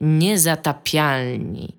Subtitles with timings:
[0.00, 1.76] Niezatapialni.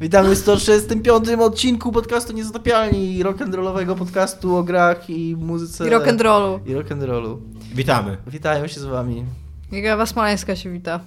[0.00, 5.88] Witamy w 135 odcinku podcastu Niezatapialni, rock'n'rollowego podcastu o grach i muzyce.
[5.88, 6.60] I rock'n'rollu.
[6.66, 7.38] I rock'n'rollu.
[7.74, 8.16] Witamy.
[8.26, 9.24] Witają się z wami.
[9.72, 11.00] Iga Smoleńska się wita.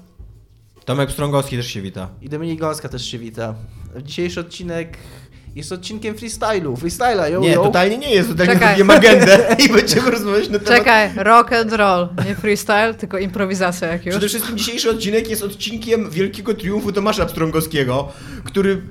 [0.86, 2.10] Tomek Strągowski też się wita.
[2.22, 3.56] I Dominik Gąska też się wita.
[4.04, 4.98] Dzisiejszy odcinek
[5.56, 6.76] jest odcinkiem freestylu.
[6.76, 7.64] Freestyla, yo, Nie, yo.
[7.64, 8.30] totalnie nie jest.
[8.30, 8.68] Totalnie Czekaj.
[8.78, 10.78] zrobiłem agendę i będziemy rozmawiać na temat...
[10.78, 14.16] Czekaj, rock and roll, nie freestyle, tylko improwizacja jak już.
[14.16, 18.08] Przede wszystkim dzisiejszy odcinek jest odcinkiem wielkiego triumfu Tomasza Strągowskiego,
[18.44, 18.82] który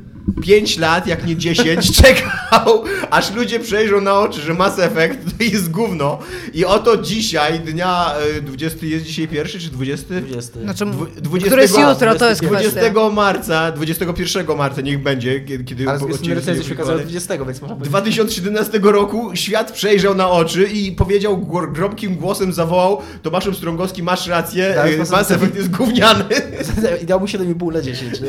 [0.43, 5.45] 5 lat, jak nie 10, czekał, aż ludzie przejrzą na oczy, że Mass Effect to
[5.55, 6.19] jest gówno.
[6.55, 10.07] I oto dzisiaj, dnia e, 20, jest dzisiaj pierwszy czy 20?
[10.21, 10.61] 20.
[10.61, 13.11] Znaczy, Dwu- 20 który jest jutro, to jest 20 kwestia.
[13.11, 16.99] marca, 21 marca niech będzie, kiedy, kiedy Ale jest się okazało publikowany.
[17.03, 17.91] 20, więc można powiedzieć.
[17.91, 24.73] 2017 roku świat przejrzał na oczy i powiedział grobkim głosem, zawołał Tomaszem Strągowski, masz rację,
[24.77, 26.25] Tak, y, Mass Mass Effect jest gówniany.
[27.03, 28.21] I dał mu 7,5 na 10.
[28.21, 28.29] nie?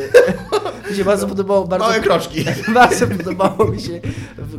[0.90, 2.44] Mi się bardzo podobało, bardzo, Małe kroczki.
[2.74, 4.00] bardzo podobało mi się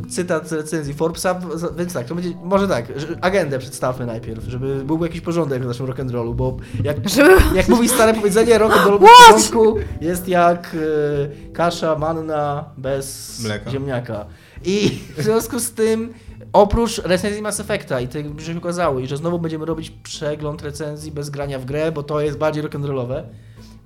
[0.08, 1.40] cytat z recenzji Forbesa,
[1.78, 2.84] więc tak, to będzie, może tak,
[3.20, 6.96] agendę przedstawmy najpierw, żeby był jakiś porządek w naszym rock'n'rollu, bo jak,
[7.54, 10.76] jak mówi stare powiedzenie, rock'n'roll w porządku jest jak
[11.48, 13.70] e, kasza manna bez Mleka.
[13.70, 14.26] ziemniaka.
[14.64, 16.14] I w związku z tym
[16.52, 20.62] Oprócz recenzji Mass Effecta i tego, że się okazało, i że znowu będziemy robić przegląd
[20.62, 23.22] recenzji bez grania w grę, bo to jest bardziej rock'n'rollowe,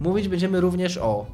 [0.00, 1.26] mówić będziemy również o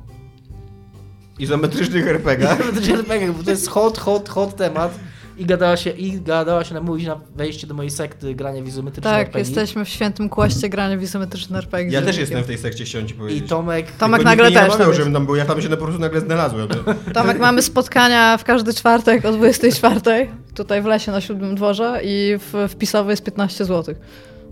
[1.38, 2.60] Izometrycznych RPGach.
[2.88, 4.98] RPG, bo to jest hot, hot, hot temat
[5.38, 9.10] i gadała się, i gadała się namówić na wejście do mojej sekty grania w izometryczne
[9.10, 9.38] Tak, RPG.
[9.38, 11.92] jesteśmy w świętym kłaście grania w izometryczne RPG.
[11.92, 13.48] Ja też jestem w tej sekcie, chciałem ci I powiedzieć.
[13.48, 13.92] Tomek...
[13.92, 16.20] Tomek Tylko nagle mnie też nie żebym tam był, ja tam się po prostu nagle
[16.20, 16.68] znalazłem.
[17.14, 22.38] Tomek, mamy spotkania w każdy czwartek o 24 tutaj w lesie na Siódmym Dworze i
[22.38, 23.94] w, wpisowy jest 15 zł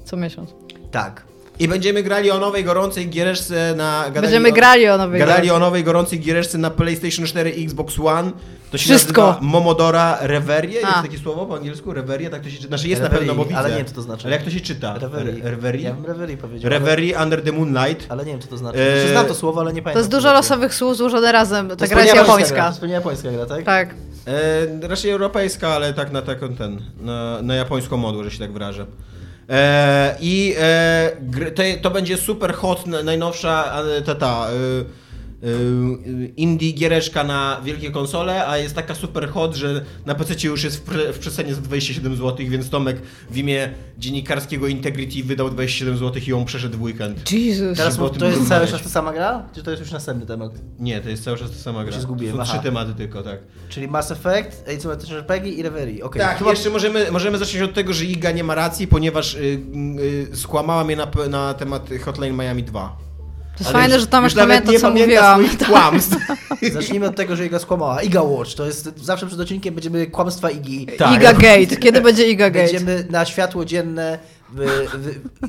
[0.04, 0.54] co miesiąc.
[0.90, 1.29] Tak.
[1.60, 4.02] I będziemy grali o nowej, gorącej giereczce na...
[4.04, 7.64] gadali Będziemy o, grali o nowej Gadali o nowej, gorącej giereczce na PlayStation 4 i
[7.64, 8.30] Xbox One.
[8.70, 9.26] To się Wszystko.
[9.26, 10.72] nazywa Momodora Reverie.
[10.74, 11.02] Jest A.
[11.02, 11.92] takie słowo po angielsku?
[11.92, 12.30] Reverie?
[12.30, 12.68] Tak to się czyta.
[12.68, 13.58] Znaczy jest na Reverie, pewno, bo widzę.
[13.60, 14.26] ale nie wiem, co to znaczy.
[14.26, 14.98] Ale jak to się czyta?
[14.98, 15.32] Reverie.
[15.32, 15.82] Re- Reverie?
[15.82, 16.70] Ja bym Reverie powiedział.
[16.70, 18.06] ale- Reverie Under the Moonlight.
[18.08, 18.78] Ale nie wiem, co to znaczy.
[18.78, 19.92] Eee, Znaczy, znam to słowo, ale nie pamiętam.
[19.92, 20.34] To jest dużo znaczy.
[20.36, 21.68] losowych słów złożone razem.
[21.68, 23.64] To Ta jest gra jest japońska gra, To jest pewnie japońska gra, tak?
[23.64, 23.94] Tak.
[24.26, 28.52] E, raczej europejska, ale tak na taką ten, na, na japońską modłę, że się tak
[28.52, 28.86] wyrażę.
[29.50, 31.10] E, I e,
[31.54, 34.46] to, to będzie super hot, na- najnowsza e, ta, ta
[36.36, 40.86] indie giereczka na wielkie konsole, a jest taka super hot, że na PC już jest
[40.90, 42.96] w, w przecenie za 27 zł, więc Tomek
[43.30, 47.32] w imię dziennikarskiego Integrity wydał 27 zł i ją przeszedł w weekend.
[47.32, 47.78] Jesus.
[47.78, 49.42] Teraz to jest cały czas ta sama gra?
[49.54, 50.52] Czy to jest już następny temat?
[50.78, 51.92] Nie, to jest cały czas ta sama gra.
[51.92, 52.58] się zgubiłem, To są aha.
[52.58, 53.38] trzy tematy tylko, tak.
[53.68, 56.04] Czyli Mass Effect, izometryczne RPG i Reverie.
[56.04, 56.22] Okej.
[56.22, 59.60] Tak, Chyba- jeszcze możemy, możemy zacząć od tego, że Iga nie ma racji, ponieważ y,
[60.32, 63.09] y, skłamała mnie na, na temat Hotline Miami 2.
[63.60, 65.56] To jest Ale fajne, już- że nawet pamięta, nie co pamięta mówiłam.
[65.56, 66.16] swoich kłamstw.
[66.72, 68.02] Zacznijmy od tego, że Iga skłamała.
[68.02, 70.86] Iga Watch, to jest zawsze przed odcinkiem będziemy kłamstwa Igi.
[70.98, 71.16] Tak.
[71.16, 71.76] Iga Gate.
[71.76, 72.72] Kiedy będzie Iga Gate?
[72.72, 74.18] Będziemy na światło dzienne
[74.52, 74.86] w,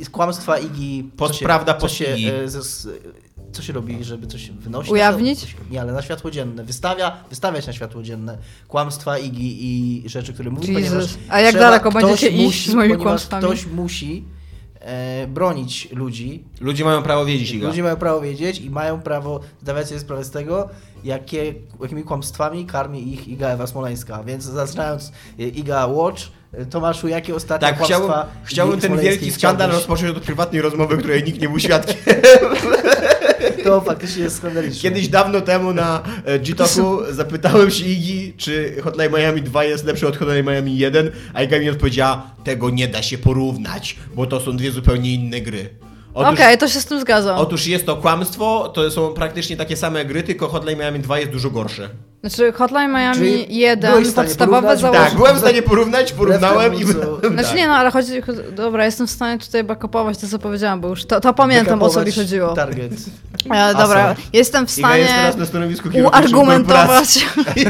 [0.04, 1.12] w, kłamstwa Igi.
[1.18, 2.06] Post- co się- co się,
[2.44, 2.88] e, z- z-
[3.52, 4.92] Co się robi, żeby coś wynosić?
[4.92, 5.56] Ujawnić?
[5.72, 6.64] Nie, ale na światło dzienne.
[6.64, 9.58] Wystawia, wystawiać na światło dzienne kłamstwa Igi
[10.06, 10.90] i rzeczy, które mówi, Jesus.
[10.90, 13.44] ponieważ A jak daleko ktoś będziecie iść z moimi kłamstwami?
[13.44, 14.24] Ktoś musi
[14.82, 17.68] e, bronić ludzi Ludzie mają prawo wiedzieć, Iga.
[17.68, 20.70] Ludzie mają prawo wiedzieć i mają prawo zdawać sobie sprawę z tego,
[21.04, 24.24] jakie, jakimi kłamstwami karmi ich Iga Ewa Smoleńska.
[24.24, 26.22] Więc zaczynając e, Iga Watch,
[26.54, 30.98] e, Tomaszu, jakie ostatnie Tak, kłamstwa chciałbym, chciałbym ten wielki skandal rozpocząć od prywatnej rozmowy,
[30.98, 31.96] której nikt nie był świadkiem.
[33.64, 34.82] To faktycznie jest skandaliczne.
[34.82, 40.08] Kiedyś dawno temu na e, G-Talku zapytałem się Igi, czy Hotline Miami 2 jest lepszy
[40.08, 44.40] od Hotline Miami 1, a Iga mi odpowiedziała, tego nie da się porównać, bo to
[44.40, 45.70] są dwie zupełnie inne gry.
[46.14, 47.38] Okej, Otóż, to się z tym zgadzam.
[47.38, 51.32] otóż jest to kłamstwo, to są praktycznie takie same gry, tylko Hotline Miami 2 jest
[51.32, 51.90] dużo gorsze.
[52.22, 55.06] Znaczy Hotline Miami Czyli 1, byłeś w stanie podstawowe założenie.
[55.06, 56.84] Tak, byłem w stanie porównać, porównałem i...
[56.84, 57.56] Znaczy tak.
[57.56, 58.12] nie no, ale chodzi,
[58.56, 61.90] dobra, jestem w stanie tutaj backupować to, co powiedziałam, bo już to, to pamiętam, o
[61.90, 62.54] co mi chodziło.
[62.54, 62.92] Target.
[63.50, 67.26] E, dobra, jestem w jest stanie teraz na stanowisku uargumentować.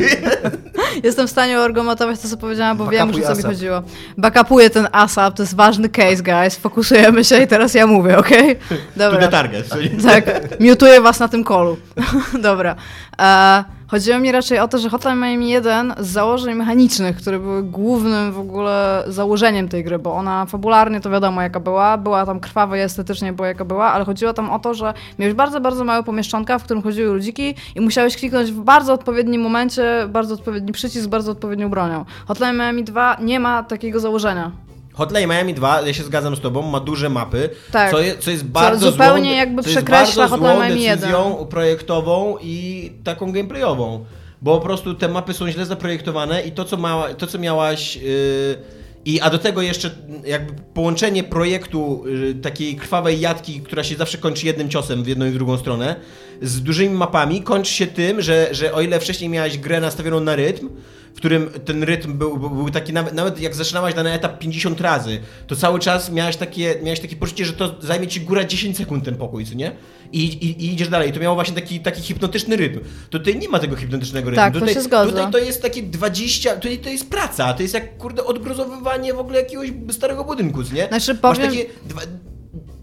[1.03, 3.51] jestem w stanie uargumentować to, co powiedziałam, bo wiem, Backupuj że co mi ASAP.
[3.51, 3.81] chodziło.
[4.17, 6.55] Backupuję ten ASAP, to jest ważny case, guys.
[6.55, 8.55] Fokusujemy się i teraz ja mówię, okej?
[8.55, 9.19] To Dobra.
[9.19, 9.69] the target.
[10.03, 11.77] Tak, miutuję was na tym kolu.
[12.41, 12.75] Dobra.
[13.21, 17.63] E, chodziło mi raczej o to, że Hotline Miami 1 z założeń mechanicznych, które były
[17.63, 22.39] głównym w ogóle założeniem tej gry, bo ona fabularnie to wiadomo jaka była, była tam
[22.39, 25.83] krwawa i estetycznie była jaka była, ale chodziło tam o to, że miałeś bardzo, bardzo
[25.83, 30.71] małe pomieszczonka, w którym chodziły ludziki i musiałeś kliknąć w bardzo odpowiednim momencie, bardzo odpowiedni
[30.71, 32.05] przycisk bardzo odpowiednią bronią.
[32.27, 34.70] Hotline Miami 2 nie ma takiego założenia.
[34.93, 37.91] Hotline Miami 2, ja się zgadzam z tobą, ma duże mapy, Tak.
[37.91, 40.99] co, je, co jest bardzo zupełnie złą, jakby co przekreśla bardzo Hotline Miami 1.
[40.99, 44.05] decyzją projektową i taką gameplayową.
[44.41, 47.95] Bo po prostu te mapy są źle zaprojektowane i to, co, mała, to, co miałaś...
[47.95, 49.91] Yy, i, a do tego jeszcze
[50.25, 55.25] jakby połączenie projektu yy, takiej krwawej jatki, która się zawsze kończy jednym ciosem w jedną
[55.25, 55.95] i w drugą stronę,
[56.41, 60.35] z dużymi mapami, kończy się tym, że, że o ile wcześniej miałaś grę nastawioną na
[60.35, 60.69] rytm,
[61.13, 64.81] w którym ten rytm był, był, był taki, nawet, nawet jak zaczynałaś dany etap 50
[64.81, 68.77] razy, to cały czas miałaś takie, miałaś takie poczucie, że to zajmie ci góra 10
[68.77, 69.71] sekund ten pokój, co nie?
[70.11, 71.13] I, i, i idziesz dalej.
[71.13, 72.79] To miało właśnie taki, taki hipnotyczny rytm.
[73.09, 74.43] Tutaj nie ma tego hipnotycznego rytmu.
[74.43, 75.11] Tak, to tutaj, się zgadza.
[75.11, 79.19] Tutaj to jest takie 20, tutaj to jest praca, to jest jak kurde odgrozowywanie w
[79.19, 80.87] ogóle jakiegoś starego budynku, co nie?
[80.87, 82.01] Znaczy, Masz powiem- takie dwa,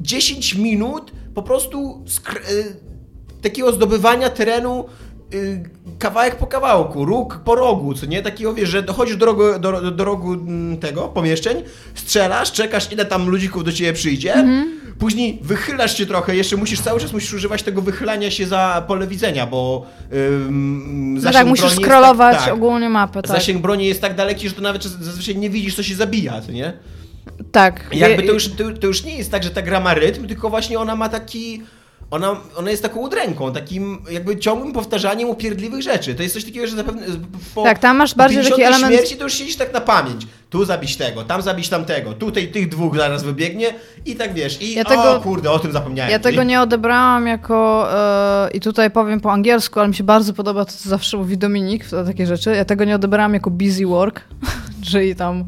[0.00, 2.76] 10 minut po prostu skr- y,
[3.42, 4.84] takiego zdobywania terenu
[5.98, 8.22] kawałek po kawałku, róg po rogu, co nie?
[8.22, 11.62] Takiego, wiesz, że dochodzisz do rogu, do, do rogu mm, tego pomieszczeń,
[11.94, 14.80] strzelasz, czekasz ile tam ludzików do ciebie przyjdzie, Mhm.
[14.98, 19.06] później wychylasz się trochę, jeszcze musisz, cały czas musisz używać tego wychylania się za pole
[19.06, 23.30] widzenia, bo ym, No tak, musisz broni jest scrollować tak, tak, ogólnie mapę, tak.
[23.32, 26.52] Zasięg broni jest tak daleki, że to nawet zazwyczaj nie widzisz, co się zabija, co
[26.52, 26.72] nie?
[27.52, 27.90] Tak.
[27.92, 30.50] Jakby to już, to, to już nie jest tak, że ta gra ma rytm, tylko
[30.50, 31.62] właśnie ona ma taki.
[32.10, 36.14] Ona, ona jest taką udręką, takim jakby ciągłym powtarzaniem upierdliwych rzeczy.
[36.14, 37.02] To jest coś takiego, że zapewne
[37.54, 40.26] po, Tak, tam masz bardziej taki 50 element- śmierci to już siedzisz tak na pamięć.
[40.50, 43.74] Tu zabić tego, tam zabić tamtego, tutaj tych dwóch zaraz wybiegnie
[44.06, 44.62] i tak wiesz.
[44.62, 46.12] I Ja o tego- kurde, o tym zapomniałem.
[46.12, 47.88] Ja tego I, nie odebrałam jako,
[48.46, 51.38] e, i tutaj powiem po angielsku, ale mi się bardzo podoba to, co zawsze mówi
[51.38, 52.50] Dominik, takie rzeczy.
[52.56, 54.20] Ja tego nie odebrałam jako busy work,
[54.90, 55.44] czyli tam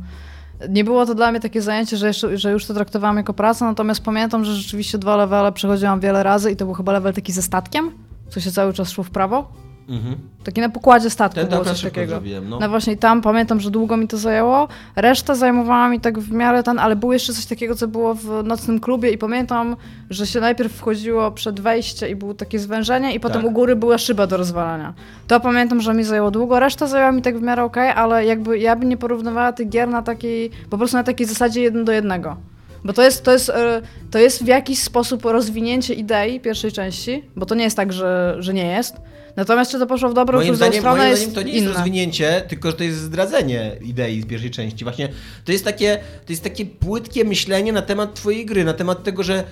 [0.68, 3.64] nie było to dla mnie takie zajęcie, że, jeszcze, że już to traktowałam jako pracę,
[3.64, 7.32] natomiast pamiętam, że rzeczywiście dwa levele przechodziłam wiele razy i to był chyba level taki
[7.32, 7.90] ze statkiem,
[8.28, 9.52] co się cały czas szło w prawo.
[9.90, 10.16] Mhm.
[10.44, 12.10] Taki na pokładzie statku Ten było coś takiego.
[12.10, 12.58] zrobiłem, no.
[12.60, 14.68] No właśnie tam pamiętam, że długo mi to zajęło.
[14.96, 18.42] Reszta zajmowała mi tak w miarę ten, ale było jeszcze coś takiego, co było w
[18.44, 19.76] nocnym klubie i pamiętam,
[20.10, 23.50] że się najpierw wchodziło przed wejście i było takie zwężenie i potem Tak.
[23.50, 24.94] u góry była szyba do rozwalania.
[25.28, 28.58] To pamiętam, że mi zajęło długo, reszta zajęła mi tak w miarę okej, ale jakby
[28.58, 31.92] ja bym nie porównywała tych gier na takiej, po prostu na takiej zasadzie jeden do
[31.92, 32.36] jednego.
[32.84, 37.24] Bo to jest, to, jest, e, to jest w jakiś sposób rozwinięcie idei pierwszej części,
[37.36, 38.96] bo to nie jest tak, że, że nie jest.
[39.36, 41.42] Natomiast czy to poszło w dobrą czy Moim w złą zdaniem, stronę moim jest to
[41.42, 41.62] nie inne.
[41.66, 44.84] jest rozwinięcie, tylko że to jest zdradzenie idei z pierwszej części.
[44.84, 45.08] Właśnie
[45.44, 49.22] to jest takie, to jest takie płytkie myślenie na temat twojej gry, na temat tego,
[49.22, 49.44] że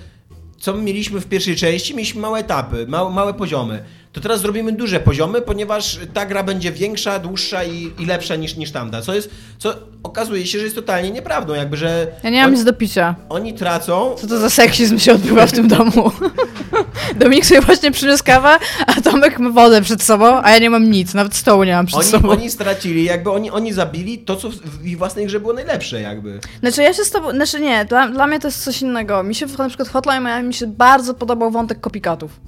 [0.60, 1.94] co my mieliśmy w pierwszej części?
[1.94, 3.84] Mieliśmy małe etapy, małe, małe poziomy.
[4.12, 8.56] To teraz zrobimy duże poziomy, ponieważ ta gra będzie większa, dłuższa i, i lepsza niż,
[8.56, 9.02] niż tamta.
[9.02, 12.54] Co jest, co okazuje się, że jest totalnie nieprawdą, jakby, że Ja nie mam on-
[12.54, 13.14] nic do picia.
[13.28, 16.10] oni tracą, Co to za seksizm się odbywa w tym domu?
[17.16, 20.90] Dominik sobie właśnie przyniósł kawę, a Tomek ma wodę przed sobą, a ja nie mam
[20.90, 22.28] nic, nawet stołu nie mam przed oni, sobą.
[22.28, 26.40] oni stracili, jakby oni, oni zabili to, co w, ich własnej grze było najlepsze, jakby.
[26.60, 29.22] Znaczy ja się z tobą, znaczy nie, dla, dla mnie to jest coś innego.
[29.22, 32.40] Mi się na przykład Hotline Miami mi się bardzo podobał wątek kopikatów.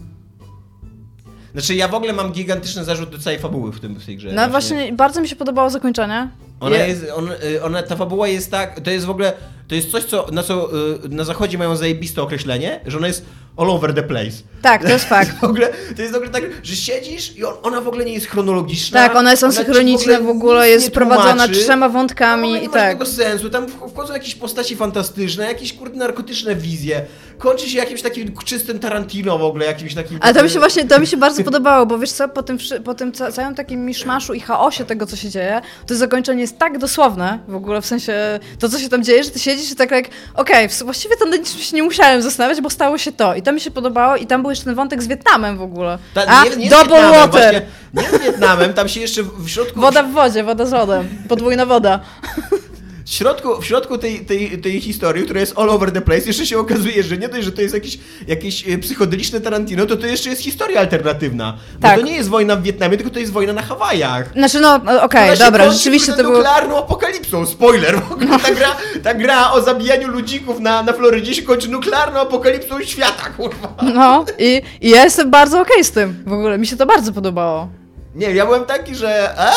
[1.53, 4.33] Znaczy ja w ogóle mam gigantyczny zarzut do całej fabuły w, tym, w tej grze.
[4.33, 6.29] No właśnie, bardzo mi się podobało zakończenie.
[6.61, 9.33] Ona Je- jest, on, y, ona, ta fabuła jest tak, to jest w ogóle,
[9.69, 10.71] to jest coś, co, na co
[11.05, 13.25] y, na zachodzie mają zajebiste określenie, że ona jest
[13.57, 14.31] all over the place.
[14.63, 15.41] Tak, to jest fakt.
[15.41, 18.13] W ogóle, to jest w ogóle tak, że siedzisz i on, ona w ogóle nie
[18.13, 19.09] jest chronologiczna.
[19.09, 22.43] Tak, ona jest ci asynchroniczna, w ogóle nic jest nie prowadzona trzema No, w wątkami
[22.49, 23.09] ogóle nie i ma tak.
[23.09, 27.07] sensu, tam w- wchodzą jakieś postaci fantastyczne, jakieś kurde narkotyczne wizje,
[27.41, 30.19] kończy się jakimś takim czystym Tarantino w ogóle, jakimś takim...
[30.23, 32.59] Ale to mi się właśnie, to mi się bardzo podobało, bo wiesz co, po tym,
[32.85, 36.59] po tym ca- całym takim miszmaszu i chaosie tego, co się dzieje, to zakończenie jest
[36.59, 39.77] tak dosłowne, w ogóle w sensie to, co się tam dzieje, że ty siedzisz i
[39.77, 40.05] tak jak,
[40.35, 43.35] okej, w- właściwie nad niczym się nie musiałem zastanawiać, bo stało się to.
[43.35, 45.99] I to mi się podobało i tam był jeszcze ten wątek z Wietnamem w ogóle.
[46.15, 47.63] Ta, A, nie, nie double water.
[47.93, 49.81] Właśnie, nie z Wietnamem, tam się jeszcze w środku...
[49.81, 52.01] Woda w wodzie, woda z lodem, podwójna woda.
[53.05, 56.47] W środku, w środku tej, tej, tej historii, która jest all over the place, jeszcze
[56.47, 60.07] się okazuje, że nie dość, że to jest jakiś, jakieś e, psychodeliczne Tarantino, to to
[60.07, 61.59] jeszcze jest historia alternatywna.
[61.75, 62.01] Bo Tak.
[62.01, 64.33] to nie jest wojna w Wietnamie, tylko to jest wojna na Hawajach.
[64.33, 66.35] Znaczy no, no, okej, się dobra, rzeczywiście to było...
[66.35, 68.01] nuklearną apokalipsą, spoiler.
[68.03, 72.21] W ogóle ta, gra, ta gra o zabijaniu ludzików na, na Florydzie się kończy nuklearną
[72.21, 73.75] apokalipsą świata, kurwa.
[73.95, 77.13] No i, i ja jestem bardzo okej z tym, w ogóle, mi się to bardzo
[77.13, 77.69] podobało.
[78.15, 79.53] Nie, ja byłem taki, że e?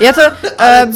[0.00, 0.20] Ja to...
[0.60, 0.86] E?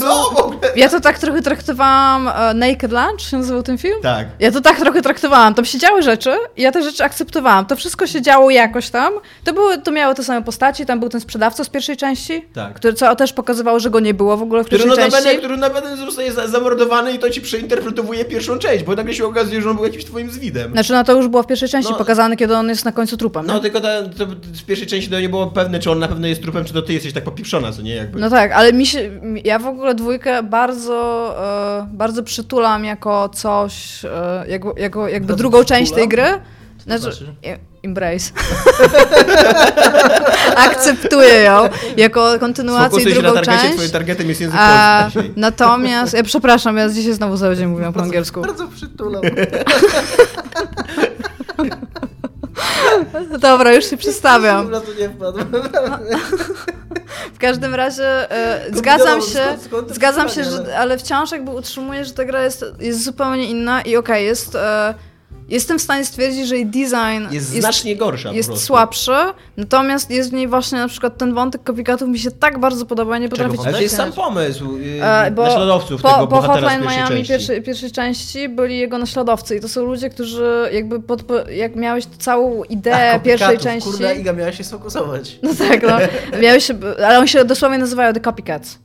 [0.76, 2.28] Ja to tak trochę traktowałam.
[2.28, 3.94] E, Naked Lunch się nazywał ten film?
[4.02, 4.26] Tak.
[4.40, 5.54] Ja to tak trochę traktowałam.
[5.54, 7.66] Tam się działy rzeczy i ja te rzeczy akceptowałam.
[7.66, 9.12] To wszystko się działo jakoś tam.
[9.44, 10.86] To, były, to miały te same postaci.
[10.86, 12.74] Tam był ten sprzedawca z pierwszej części, Tak.
[12.74, 15.38] który, co też pokazywało, że go nie było w ogóle w Który pierwszej notabene, części.
[15.38, 19.62] który notabene zostaje za- zamordowany i to ci przeinterpretowuje pierwszą część, bo nagle się okazuje,
[19.62, 20.72] że on był jakimś twoim zwidem.
[20.72, 21.98] Znaczy, no to już było w pierwszej części No.
[21.98, 23.46] pokazane, kiedy on jest na końcu trupem.
[23.46, 23.60] No nie?
[23.60, 26.42] tylko ta, to z pierwszej części to nie było pewne, czy on na pewno jest
[26.42, 28.20] trupem, czy to ty jesteś tak popieprzona, co nie jakby.
[28.20, 29.10] No tak, ale mi się,
[29.44, 31.34] ja w ogóle dwójkę bardzo,
[31.82, 36.32] e, bardzo przytulam jako coś, e, jako, jako jakby Bardzo drugą część tej przytulam?
[36.38, 36.44] gry.
[36.84, 37.34] Znaczy, znaczy?
[37.44, 38.30] e, embrace.
[40.68, 43.74] Akceptuję ją jako kontynuację na drugą targecie, część.
[43.74, 48.02] twoim targetem jest język A, natomiast, ja przepraszam, ja dzisiaj znowu cały dzień mówiłam po
[48.02, 48.40] angielsku.
[48.40, 49.22] Bardzo przytulam.
[53.40, 54.70] Dobra, już się przestawiam.
[54.70, 55.52] Na nie wpadłem.
[57.34, 62.04] W każdym razie e, zgadzam się, skąd- skąd zgadzam się, że, ale wciąż jakby utrzymuję,
[62.04, 64.94] że ta gra jest, jest zupełnie inna i okej, jest, e,
[65.48, 69.12] jestem w stanie stwierdzić, że jej design Jest znacznie gorsza jest słabszy,
[69.56, 73.18] natomiast jest w niej właśnie na przykład ten wątek kopikatów mi się tak bardzo podoba,
[73.18, 73.58] nie potrafię?
[73.64, 76.80] Ale to jest sam pomysł yy, E, bo naśladowców po, tego po bohatera z Hotline
[76.80, 77.28] pierwszej Miami części.
[77.32, 81.76] pierwszej, pierwszej części byli jego naśladowcy i to są ludzie, którzy jakby pod, po- jak
[81.76, 83.90] miałeś całą ideę pierwszej części.
[83.90, 85.38] Kurde, Iga miała się sfokusować.
[85.42, 85.96] No tak, no.
[86.42, 86.70] Miałeś,
[87.06, 88.78] ale oni się dosłownie nazywają The Copycats.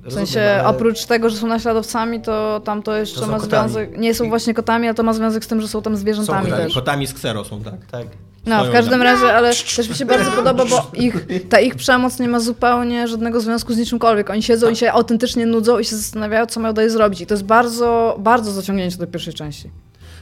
[0.00, 3.32] W Rozumiem, sensie ale- oprócz tego, że są naśladowcami, to tam to jeszcze To są
[3.32, 3.68] ma kotami.
[3.72, 3.98] związek.
[3.98, 6.64] Nie są właśnie kotami, ale to ma związek z tym, że są tam zwierzętami kotami.
[6.64, 6.74] też.
[6.74, 7.86] Kotami z ksero są, tak.
[7.90, 8.06] Tak.
[8.46, 12.18] No, w każdym razie, ale też mi się bardzo podoba, bo ich, ta ich przemoc
[12.18, 14.30] nie ma zupełnie żadnego związku z niczymkolwiek.
[14.30, 17.20] Oni siedzą i się autentycznie nudzą i się zastanawiają, co mają dalej zrobić.
[17.20, 19.70] I to jest bardzo, bardzo zaciągnięcie do pierwszej części.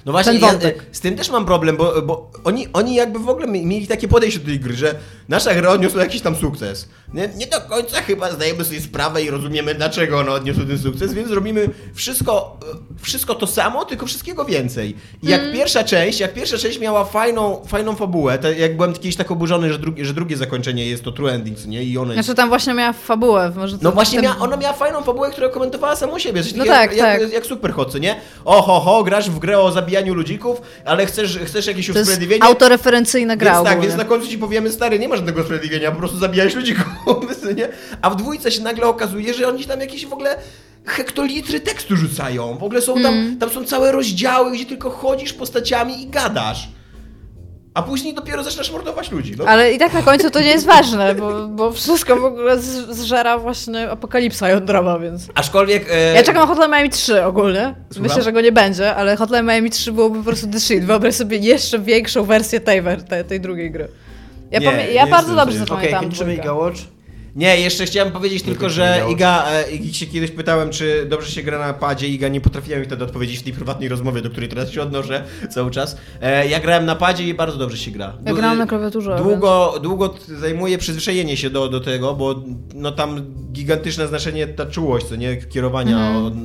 [0.09, 0.53] No właśnie, ja,
[0.93, 4.09] z tym też mam problem, bo, bo oni, oni jakby w ogóle mi- mieli takie
[4.09, 4.95] podejście do tej gry, że
[5.29, 6.88] nasza gra odniosła jakiś tam sukces.
[7.15, 11.12] Nie, nie do końca chyba zdajemy sobie sprawę i rozumiemy, dlaczego ona odniosła ten sukces,
[11.15, 12.57] więc robimy wszystko,
[12.99, 14.97] e, wszystko to samo, tylko wszystkiego więcej.
[15.23, 15.53] I jak Mm.
[15.55, 19.79] pierwsza część, jak pierwsza część miała fajną, fajną fabułę, jak byłem kiedyś tak oburzony, że,
[19.79, 21.83] drugi, że drugie zakończenie jest to true ending, nie?
[21.85, 23.53] I one Znaczy tam właśnie miała fabułę.
[23.57, 26.43] Może no właśnie, ten- mia, ona miała fajną fabułę, która komentowała samą siebie.
[26.43, 27.21] Coś No tak, jak, tak.
[27.21, 28.21] Jak, jak Superhot, co nie?
[28.45, 32.00] O, ho, ho, grasz w grę o zabijaniu ludzików, ale chcesz, chcesz jakieś To jest
[32.02, 32.45] usprawiedliwienie.
[32.45, 35.99] autoreferencyjna gra Więc tak, więc na końcu ci powiemy, stary, nie ma żadnego usprawiedliwienia, po
[35.99, 36.85] prostu zabijałeś ludzików,
[37.57, 37.69] nie?
[38.02, 40.37] A w dwójce się nagle okazuje, że oni tam jakieś w ogóle
[40.85, 42.59] hektolitry tekstu rzucają.
[42.59, 43.38] W ogóle są tam, Mm.
[43.38, 46.69] tam są całe rozdziały, gdzie tylko chodzisz postaciami i gadasz.
[47.75, 49.34] A później dopiero zaczynasz mordować ludzi.
[49.38, 49.44] No.
[49.44, 52.96] Ale i tak na końcu to nie jest ważne, bo, bo wszystko w ogóle z-
[52.96, 55.26] zżera właśnie apokalipsa jądrowa, więc...
[55.34, 55.87] Aczkolwiek...
[55.90, 56.14] E...
[56.14, 57.75] Ja czekam na Hotline Miami 3 ogólnie.
[57.90, 58.02] Słucham?
[58.02, 60.84] Myślę, że go nie będzie, ale Hotline Miami 3 byłoby po prostu the shit.
[60.84, 63.88] Wyobraź sobie jeszcze większą wersję tej, tej, tej drugiej gry.
[64.50, 65.56] Ja, Nie, pamię- nie ja bardzo dobrze.
[65.56, 66.42] Okej, zapamiętam kończymy dwójkę.
[66.42, 66.78] Iga Watch.
[67.38, 71.42] Nie, jeszcze chciałem powiedzieć tylko, że Iga, e, Igi się kiedyś pytałem, czy dobrze się
[71.42, 72.09] gra na padzie.
[72.09, 75.25] Iga nie potrafiła mi wtedy odpowiedzieć w tej prywatnej rozmowie, do której teraz się odnoszę
[75.50, 75.97] cały czas.
[76.21, 78.12] E, ja grałem na padzie i bardzo dobrze się gra.
[78.26, 82.35] Ja grałam na klawiaturze, Długo, długo t- zajmuje przyzwyczajenie się do, do tego, bo
[82.75, 83.21] no tam
[83.52, 85.97] gigantyczne znaczenie ta czułość, co nie, kierowania.
[85.97, 86.25] Mhm.
[86.25, 86.45] On,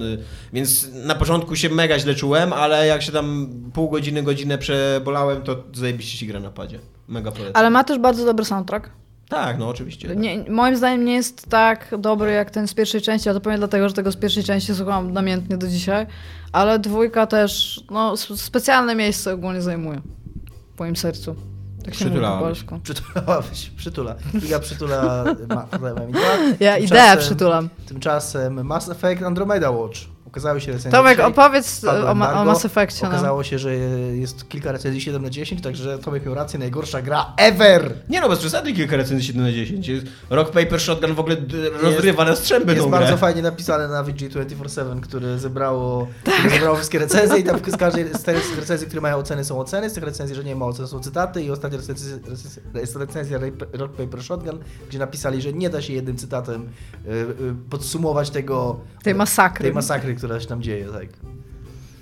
[0.53, 5.41] więc na początku się mega źle czułem, ale jak się tam pół godziny, godzinę przebolałem,
[5.41, 6.79] to zajebiście się gra na padzie.
[7.07, 7.53] Mega polecam.
[7.55, 8.89] Ale ma też bardzo dobry soundtrack.
[9.29, 10.07] Tak, no oczywiście.
[10.07, 10.17] tak.
[10.17, 13.57] Nie, moim zdaniem nie jest tak dobry jak ten z pierwszej części, a to pewnie
[13.57, 16.07] dlatego, że tego z pierwszej części słucham namiętnie do dzisiaj,
[16.51, 20.01] ale dwójka też no, specjalne miejsce ogólnie zajmuje
[20.75, 21.35] w moim sercu.
[21.85, 22.79] Tak się mówi po polsku.
[22.83, 24.15] Przytulałabyś, przytula.
[24.45, 26.21] Iga przytula ma Hotline Miami 2.
[26.59, 27.69] Ja Tymczasem- ideę przytulam.
[27.87, 29.97] Tymczasem Mass Effect Andromeda Watch.
[30.33, 31.31] Ukazały się recenzje Tomek, dzisiaj.
[31.31, 32.45] opowiedz o, ma- o embargo.
[32.45, 32.99] Mass Effectie.
[33.03, 33.09] No.
[33.09, 33.75] Okazało się, że
[34.15, 37.93] jest kilka recenzji 7 na 10, także Tomek miał rację, najgorsza gra ever!
[38.09, 39.87] Nie no, bez przesady kilka recenzji 7 na 10.
[39.87, 43.17] Jest- Rock Paper Shotgun w ogóle d- rozrywa na strzępy Jest tą bardzo grę.
[43.17, 48.21] fajnie napisane na VG247, które zebrało, które zebrało wszystkie recenzje i tam z każdej z
[48.23, 50.99] tych recenzji, które mają oceny są oceny, z tych recenzji, że nie ma ocen są
[50.99, 53.39] cytaty i ostatnia recenzja, recenzja, jest recenzja
[53.73, 54.59] Rock Paper Shotgun,
[54.89, 56.69] gdzie napisali, że nie da się jednym cytatem
[57.05, 57.35] y, y,
[57.69, 59.63] podsumować tego Tej masakry.
[59.63, 60.85] tej masakry, która się tam dzieje.
[60.85, 61.09] Tak.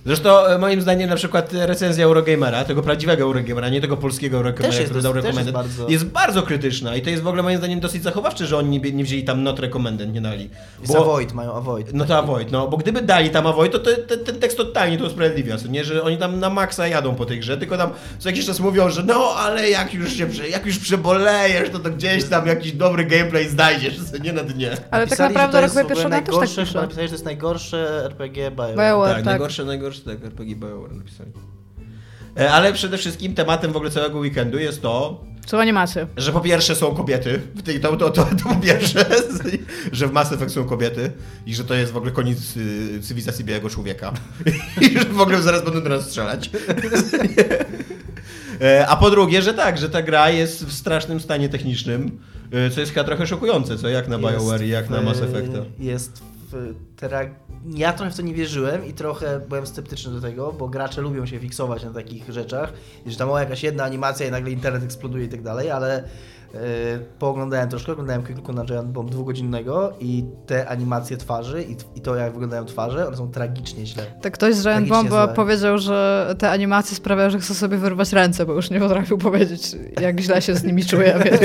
[0.06, 4.84] Zresztą e, moim zdaniem na przykład recenzja Eurogamera, tego prawdziwego Eurogamera, nie tego polskiego Eurogamera,
[4.86, 7.44] który dał dos- też jest recommended, bardzo- jest bardzo krytyczna i to jest w ogóle
[7.44, 10.50] moim zdaniem dosyć zachowawcze, że oni nie, nie wzięli tam not recommended, nie dali.
[10.82, 11.94] Jest avoid, mają avoid.
[11.94, 14.98] No to avoid, no bo gdyby dali tam avoid, to, to, to ten tekst totalnie
[14.98, 17.90] to usprawiedliwia, nie, że oni tam na maksa jadą po tej grze, tylko tam
[18.20, 21.80] co jakiś czas mówią, że no ale jak już się, prze, jak już przebolejesz, to,
[21.80, 23.94] to gdzieś tam jakiś dobry gameplay znajdziesz,
[24.24, 24.72] nie na dnie.
[24.92, 26.62] Ale tak Napisali, że naprawdę to Rock jest w Paper ogóle Shotgun też tak najgorsze,
[26.66, 26.82] pisze.
[26.82, 28.76] Napisali, że to jest najgorsze RPG BioWare.
[28.76, 29.26] BioWare, tak, tak.
[29.26, 31.32] najgorsze, najgorsze, tak, RPG BioWare napisali.
[32.40, 36.08] E, Ale przede wszystkim tematem w ogóle całego weekendu jest to, Są animacje.
[36.18, 39.06] że po pierwsze są kobiety, w tej- to, to, to, to po pierwsze,
[39.92, 41.12] że w Mass Effect są kobiety
[41.46, 44.14] i że to jest w ogóle koniec y, cywilizacji białego człowieka
[44.82, 46.50] i że w ogóle zaraz będą do nas strzelać.
[48.62, 52.20] E, A po drugie, że tak, że ta gra jest w strasznym stanie technicznym,
[52.68, 55.58] y, co jest chyba trochę szokujące, co jak na BioWare i jak na Mass Effecta.
[55.80, 57.36] Jest w.
[57.66, 61.26] Ja trochę w to nie wierzyłem i trochę byłem sceptyczny do tego, bo gracze lubią
[61.26, 62.74] się fiksować na takich rzeczach,
[63.06, 66.04] że tam o jakaś jedna animacja i nagle internet eksploduje i tak dalej, ale
[67.20, 72.16] pooglądałem troszkę, oglądałem kilku na Giant Bomb dwugodzinnego i te animacje twarzy i, i to
[72.16, 74.04] jak wyglądają twarze, one są tragicznie źle.
[74.22, 75.28] Tak ktoś z Giant złe.
[75.36, 79.76] powiedział, że te animacje sprawiają, że chce sobie wyrwać ręce, bo już nie potrafił powiedzieć,
[80.02, 81.42] jak źle się z nimi czuje, więc...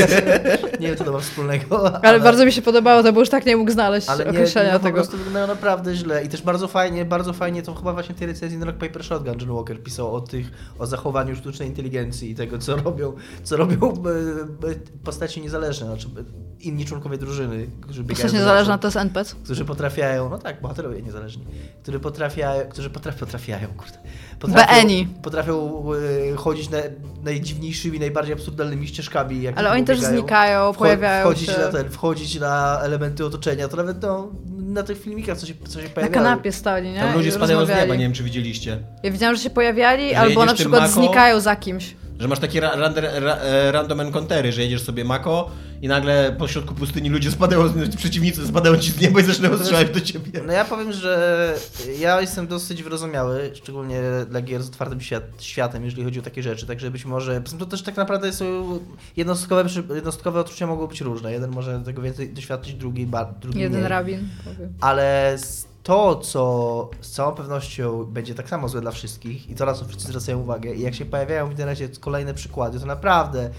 [0.80, 1.88] Nie wiem, co to ma wspólnego.
[1.88, 4.30] Ale, Ale bardzo mi się podobało to, bo już tak nie mógł znaleźć ale nie,
[4.30, 4.94] określenia no, po tego.
[4.94, 8.26] prostu wyglądają naprawdę źle i też bardzo fajnie, bardzo fajnie to chyba właśnie w tej
[8.26, 12.34] recenzji na Rock Paper Shotgun John Walker pisał o tych, o zachowaniu sztucznej inteligencji i
[12.34, 16.08] tego, co robią, co robią e, e, postaci niezależne, znaczy
[16.60, 18.82] inni członkowie drużyny, którzy biegają Postać za niezależna zawsze.
[18.82, 19.34] to jest NPC?
[19.44, 21.44] którzy potrafiają, no tak, bohaterowie niezależni,
[21.82, 23.98] którzy potrafiają, którzy potrafią, potrafiają, kurde,
[24.82, 25.08] BNI.
[25.22, 25.84] potrafią
[26.32, 26.78] e, chodzić na,
[27.24, 29.42] najdziwniejszymi, najbardziej absurdalnymi ścieżkami.
[29.42, 30.18] Jak Ale oni też biegają.
[30.18, 34.82] znikają, Wcho- pojawiają wchodzić się Na ten, wchodzić na elementy otoczenia, to nawet no, na
[34.82, 36.14] tych filmikach, co się, co się na pojawiają.
[36.24, 37.00] kanapie stali, nie?
[37.00, 38.78] Tam ludzie I spadają z nieba, nie wiem czy widzieliście.
[39.02, 41.96] Ja widziałam, że się pojawiali, Że albo na przykład Mako- znikają za kimś.
[42.20, 45.50] Że masz takie ra ra e, random encountery, że jedziesz sobie Mako
[45.82, 49.58] i nagle po środku pustyni ludzie spadają, z- przeciwnicy spadają ci z nieba i zaczynają
[49.58, 50.40] strzelać do ciebie.
[50.46, 51.54] No ja powiem, że
[51.98, 56.42] ja jestem dosyć wyrozumiały, szczególnie dla gier z otwartym świat, światem, jeżeli chodzi o takie
[56.42, 58.78] rzeczy, także być może, to też tak naprawdę są
[59.16, 63.06] jednostkowe, jednostkowe odczucia mogą być różne, jeden może tego więcej doświadczyć, drugi,
[63.40, 63.88] drugi Jeden mniej.
[63.90, 64.28] rabin.
[64.44, 64.72] powiem.
[64.80, 69.66] Ale z- to, co z całą pewnością będzie tak samo złe dla wszystkich i to
[69.66, 73.50] na co wszyscy zwracają uwagę i jak się pojawiają w internecie kolejne przykłady, to naprawdę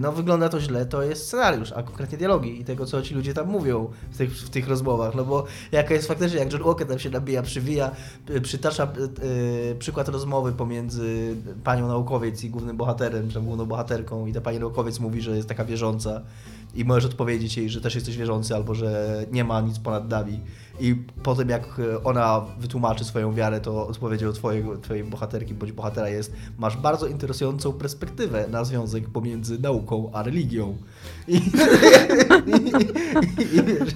[0.00, 3.34] no, wygląda to źle, to jest scenariusz, a konkretnie dialogi i tego, co ci ludzie
[3.34, 6.86] tam mówią w tych, w tych rozmowach, no bo jaka jest faktycznie, jak John Walker
[6.86, 7.90] tam się nabija, przywija,
[8.28, 8.86] e, przytacza e,
[9.70, 14.58] e, przykład rozmowy pomiędzy panią naukowiec i głównym bohaterem, czy główną bohaterką i ta pani
[14.58, 16.22] naukowiec mówi, że jest taka wierząca
[16.76, 20.40] i możesz odpowiedzieć jej, że też jesteś wierzący albo że nie ma nic ponad nami.
[20.80, 25.72] I po tym jak e, ona wytłumaczy swoją wiarę, to odpowiedzią twojego, twojej bohaterki bądź
[25.72, 30.76] bohatera jest masz bardzo interesującą perspektywę na związek pomiędzy nauką a religią.
[31.28, 31.40] I, i,
[33.56, 33.94] i, wiesz,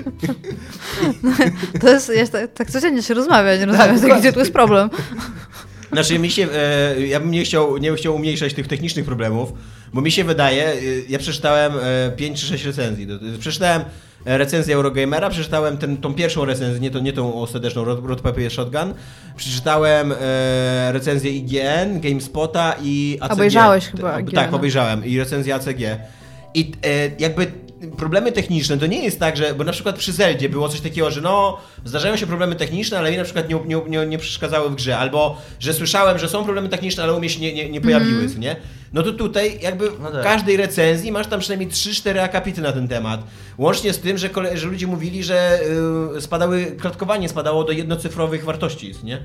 [1.81, 4.91] To jest, jest tak, tak codziennie się rozmawia, nie rozumiem, tak, gdzie tu jest problem.
[5.93, 9.53] Znaczy mi się, e, ja bym nie chciał, nie chciał umniejszać tych technicznych problemów,
[9.93, 10.75] bo mi się wydaje, e,
[11.09, 13.07] ja przeczytałem e, 5 czy 6 recenzji.
[13.39, 13.83] Przeczytałem
[14.27, 18.23] e, recenzję Eurogamera, przeczytałem ten, tą pierwszą recenzję, nie, to, nie tą ostateczną, Rod, Rod
[18.49, 18.95] Shotgun.
[19.37, 23.33] Przeczytałem e, recenzję IGN, GameSpota i ACG.
[23.33, 24.31] Obejrzałeś chyba Tak.
[24.31, 25.81] Tak, obejrzałem i recenzję ACG.
[26.55, 27.53] I e, jakby
[27.97, 31.11] problemy techniczne to nie jest tak, że, bo na przykład przy Zeldzie było coś takiego,
[31.11, 34.71] że no, zdarzają się problemy techniczne, ale mi na przykład nie, nie, nie, nie przeszkadzały
[34.71, 37.71] w grze, albo że słyszałem, że są problemy techniczne, ale u mnie się nie, nie,
[37.71, 38.57] nie pojawiły, co nie?
[38.93, 40.23] No to tutaj jakby No w tak.
[40.23, 43.21] każdej recenzji masz tam przynajmniej 3-4 akapity na ten temat.
[43.59, 45.61] Łącznie z tym, że, kole, że ludzie mówili, że
[46.17, 49.21] y, spadały, klatkowanie spadało do jednocyfrowych wartości, nie?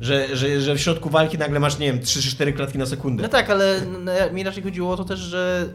[0.00, 3.22] Że, że, że w środku walki nagle masz, nie wiem, 3-4 klatki na sekundę.
[3.22, 5.68] no tak, ale no, mi raczej chodziło o to też, że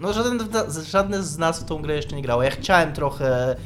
[0.00, 0.38] no żaden,
[0.90, 2.42] żadne z nas w tą grę jeszcze nie grało.
[2.42, 3.56] Ja chciałem trochę, e,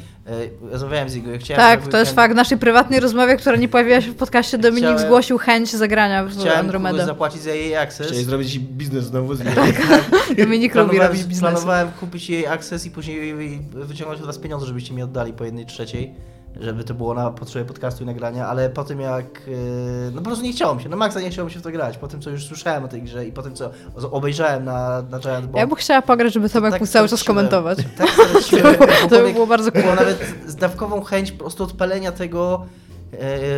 [0.71, 2.33] rozmawiałem z jego, ja chciałem Tak, to jest fakt.
[2.33, 6.25] W naszej prywatnej rozmowie, która nie pojawiła się w podcaście, Dominik Chciałem- zgłosił chęć zagrania
[6.25, 7.05] w Andromedę.
[7.05, 8.07] zapłacić za jej access.
[8.07, 9.39] Chcieli zrobić biznes znowu z
[10.37, 11.39] Dominik lubi Planowałem, robić biznes.
[11.39, 13.33] planowałem kupić jej access i później
[13.73, 16.13] wyciągnąć od was pieniądze, żebyście mi oddali po jednej trzeciej,
[16.61, 20.25] żeby to było na potrzeby podcastu i nagrania, ale po tym jak, e, no po
[20.25, 22.07] prostu nie chciało mi się, no maksa nie chciało mi się w to grać, po
[22.07, 23.71] tym co już słyszałem o tej grze i po tym co
[24.11, 25.57] obejrzałem na, na Giant Bomb.
[25.57, 27.77] Ja bym chciała pograć, żeby Tomek tak mógł cały czas komentować.
[27.97, 28.75] Tak straciłem,
[29.09, 29.95] To by było bardzo było cool.
[29.95, 32.65] nawet z dawkową chęć po prostu odpalenia tego,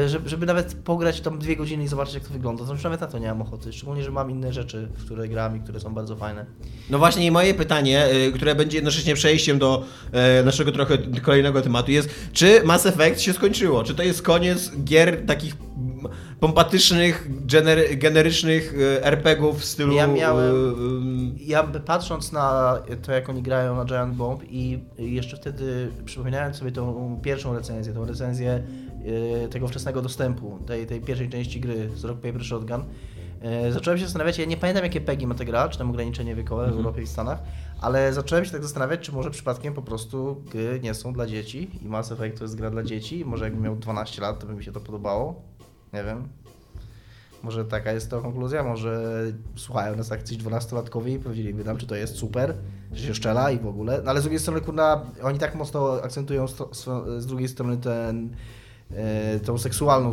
[0.07, 2.65] żeby, żeby nawet pograć tam dwie godziny i zobaczyć jak to wygląda.
[2.65, 5.27] To już nawet na to nie mam ochoty, szczególnie, że mam inne rzeczy, w które
[5.27, 6.45] gram i które są bardzo fajne.
[6.89, 11.61] No właśnie i moje pytanie, y, które będzie jednocześnie przejściem do e, naszego trochę kolejnego
[11.61, 13.83] tematu jest, czy Mass Effect się skończyło?
[13.83, 15.55] Czy to jest koniec gier takich
[16.39, 19.93] pompatycznych, gener, generycznych e, RPG-ów w stylu...
[19.95, 20.75] Ja miałem-
[21.39, 26.53] e, Ja patrząc na to, jak oni grają na Giant Bomb i jeszcze wtedy przypominałem
[26.53, 28.61] sobie tą pierwszą recenzję, tą recenzję e,
[29.51, 32.83] tego wczesnego dostępu, tej, tej pierwszej części gry z Rock Paper Shotgun,
[33.41, 36.35] e, zacząłem się zastanawiać, ja nie pamiętam jakie PEGI ma ta gra, czy tam ograniczenie
[36.35, 37.39] wiekowe w Europie i Stanach,
[37.81, 41.69] ale zacząłem się tak zastanawiać, czy może przypadkiem po prostu gry nie są dla dzieci
[41.81, 44.53] i Mass Effect to jest gra dla dzieci, może jakbym miał 12 lat, to by
[44.53, 45.41] mi się to podobało,
[45.93, 46.27] nie wiem.
[47.43, 49.23] Może taka jest to konkluzja, może
[49.55, 52.55] słuchają nas akcji 12-latkowie i powiedzieliby nam, czy to jest super,
[52.93, 54.01] że się szczela i w ogóle.
[54.03, 56.47] No ale z drugiej strony, kurna, oni tak mocno akcentują
[57.17, 58.64] z drugiej strony ten, e,
[59.45, 60.11] tą seksualną...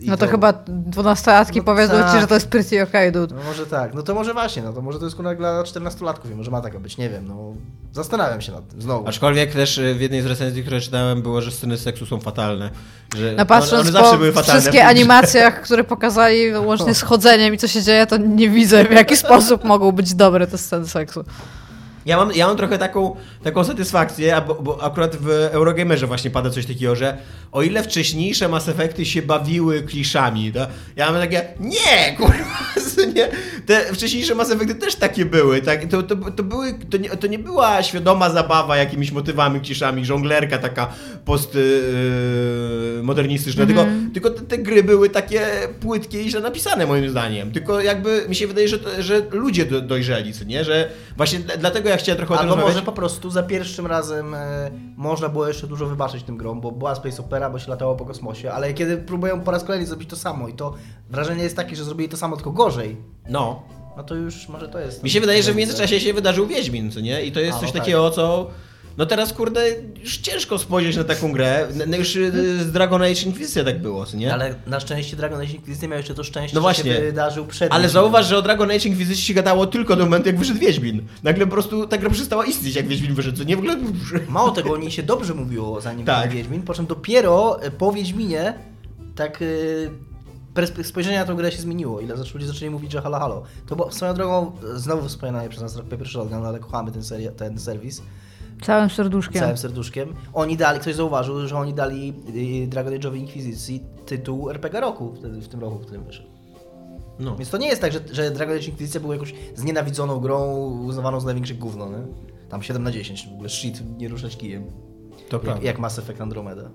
[0.00, 2.14] No to tą- chyba dwunastolatki No powiedzą tak.
[2.14, 3.34] ci, że to jest pretty okay, dude.
[3.34, 6.30] No może tak, no to może właśnie, no to może to jest kurna dla 14-latków
[6.32, 7.54] i może ma taka być, nie wiem, no
[7.92, 9.08] zastanawiam się nad tym, znowu.
[9.08, 12.70] Aczkolwiek też e, w jednej z recenzji, które czytałem, było, że sceny seksu są fatalne.
[13.16, 14.60] Że No patrząc one, one zawsze po były fatalne.
[14.60, 18.90] wszystkie animacjach, które pokazali łącznie z chodzeniem i co się dzieje, to nie widzę w
[18.92, 21.24] jaki sposób mogą być dobre te sceny seksu.
[22.06, 26.50] Ja mam, ja mam trochę taką, taką satysfakcję, bo, bo akurat w Eurogamerze właśnie pada
[26.50, 27.18] coś takiego, że
[27.52, 30.66] o ile wcześniejsze Mass Effecty się bawiły kliszami, to
[30.96, 32.74] ja mam takie, nie, kurwa,
[33.14, 33.28] nie,
[33.66, 37.26] te wcześniejsze Mass Effecty też takie były, tak, to, to, to, były, to, nie, to
[37.26, 40.92] nie była świadoma zabawa jakimiś motywami, kliszami, żonglerka taka
[41.24, 45.46] postmodernistyczna, yy, tylko, tylko te, te, gry były takie
[45.80, 49.80] płytkie i źle napisane moim zdaniem, tylko jakby mi się wydaje, że, że ludzie do,
[49.80, 53.30] dojrzeli, co nie, że właśnie dlatego ja chciałem trochę o tym Albo może po prostu
[53.30, 57.50] za pierwszym razem e, można było jeszcze dużo wybaczyć tym grom, bo była Space Opera,
[57.50, 60.52] bo się latało po kosmosie, ale kiedy próbują po raz kolejny zrobić to samo i
[60.52, 60.74] to
[61.10, 62.96] wrażenie jest takie, że zrobili to samo tylko gorzej,
[63.28, 63.62] No.
[63.96, 65.02] no to już może to jest...
[65.02, 67.22] Mi się wydaje, że w międzyczasie się wydarzył Wiedźmin, co nie?
[67.24, 67.82] I to jest A, coś no tak.
[67.82, 68.50] takiego, co...
[68.98, 69.60] No teraz, kurde,
[70.00, 71.66] już ciężko spojrzeć na taką grę.
[71.70, 72.32] N- n- Już y,
[72.64, 74.32] z Dragon Age Inquisition tak było, nie?
[74.34, 76.94] Ale, Ale na szczęście Dragon Age Inquisition miał jeszcze to szczęście, No że właśnie.
[76.94, 77.88] się wydarzył przed nim.
[77.88, 81.02] zauważ, że o Dragon Age Inquisition się gadało tylko do momentu, jak wyszedł Wiedźmin.
[81.22, 83.56] Nagle po prostu ta gra przestała istnieć, jak Wiedźmin wyszedł, co nie?
[83.56, 83.76] W ogóle...
[84.28, 86.28] Mało tego, o niej się dobrze mówiło, zanim Tak.
[86.28, 88.54] był Wiedźmin, po czym dopiero e, po Wiedźminie
[89.14, 89.40] tak
[90.54, 93.42] perspe- spojrzenie na tę grę się zmieniło i zaczęli, ludzie zaczęli mówić, że halo, halo.
[93.66, 97.02] To było swoją drogą e, znowu wspomniane przez nas Rock Paper Shotgun, ale kochamy ten,
[97.02, 98.02] seri- ten serwis
[98.62, 99.40] Całym serduszkiem.
[99.42, 100.14] całym serduszkiem.
[100.34, 102.14] Oni dali, ktoś zauważył, że oni dali
[102.64, 106.28] y, Dragon Age'owi Inkwizycji tytuł RPG roku wtedy, w tym roku, w którym wyszedł.
[107.18, 107.36] No.
[107.36, 111.20] Więc to nie jest tak, że, że Dragon Age Inkwizycja była jakąś znienawidzoną grą, uznawaną
[111.20, 112.06] za największe gówno, nie?
[112.48, 114.64] Tam 7 na 10, w ogóle shit, nie ruszać kijem.
[115.28, 115.62] To Jak, prawda.
[115.66, 116.70] jak Mass Effect Andromeda.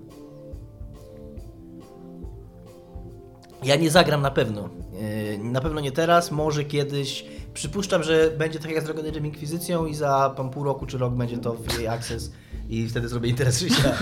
[3.64, 4.68] Ja nie zagram na pewno.
[5.38, 7.24] Yy, Na pewno nie teraz, może kiedyś.
[7.54, 10.98] Przypuszczam, że będzie tak jak z Dragon Age Inkwizycją i za tam pół roku czy
[10.98, 12.32] rok będzie to w EA Access
[12.68, 13.92] i wtedy zrobię interes życia.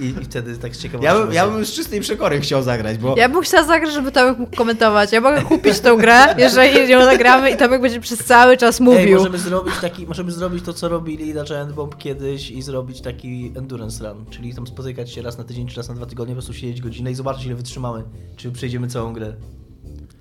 [0.00, 1.14] I, I wtedy tak z ciekawością.
[1.14, 3.14] Ja bym, ja bym z czystej przekory chciał zagrać, bo...
[3.16, 5.12] Ja bym chciała zagrać, żeby Tomek mógł komentować.
[5.12, 8.84] Ja mogę kupić tą grę, jeżeli ją zagramy i Tomek będzie przez cały czas Ej,
[8.86, 9.18] mówił.
[9.18, 13.52] możemy zrobić taki, możemy zrobić to, co robili na Giant Bomb kiedyś i zrobić taki
[13.56, 16.36] endurance run, czyli tam spotykać się raz na tydzień czy raz na dwa tygodnie, po
[16.36, 18.04] prostu siedzieć godzinę i zobaczyć, ile wytrzymamy,
[18.36, 19.32] czy przejdziemy całą grę.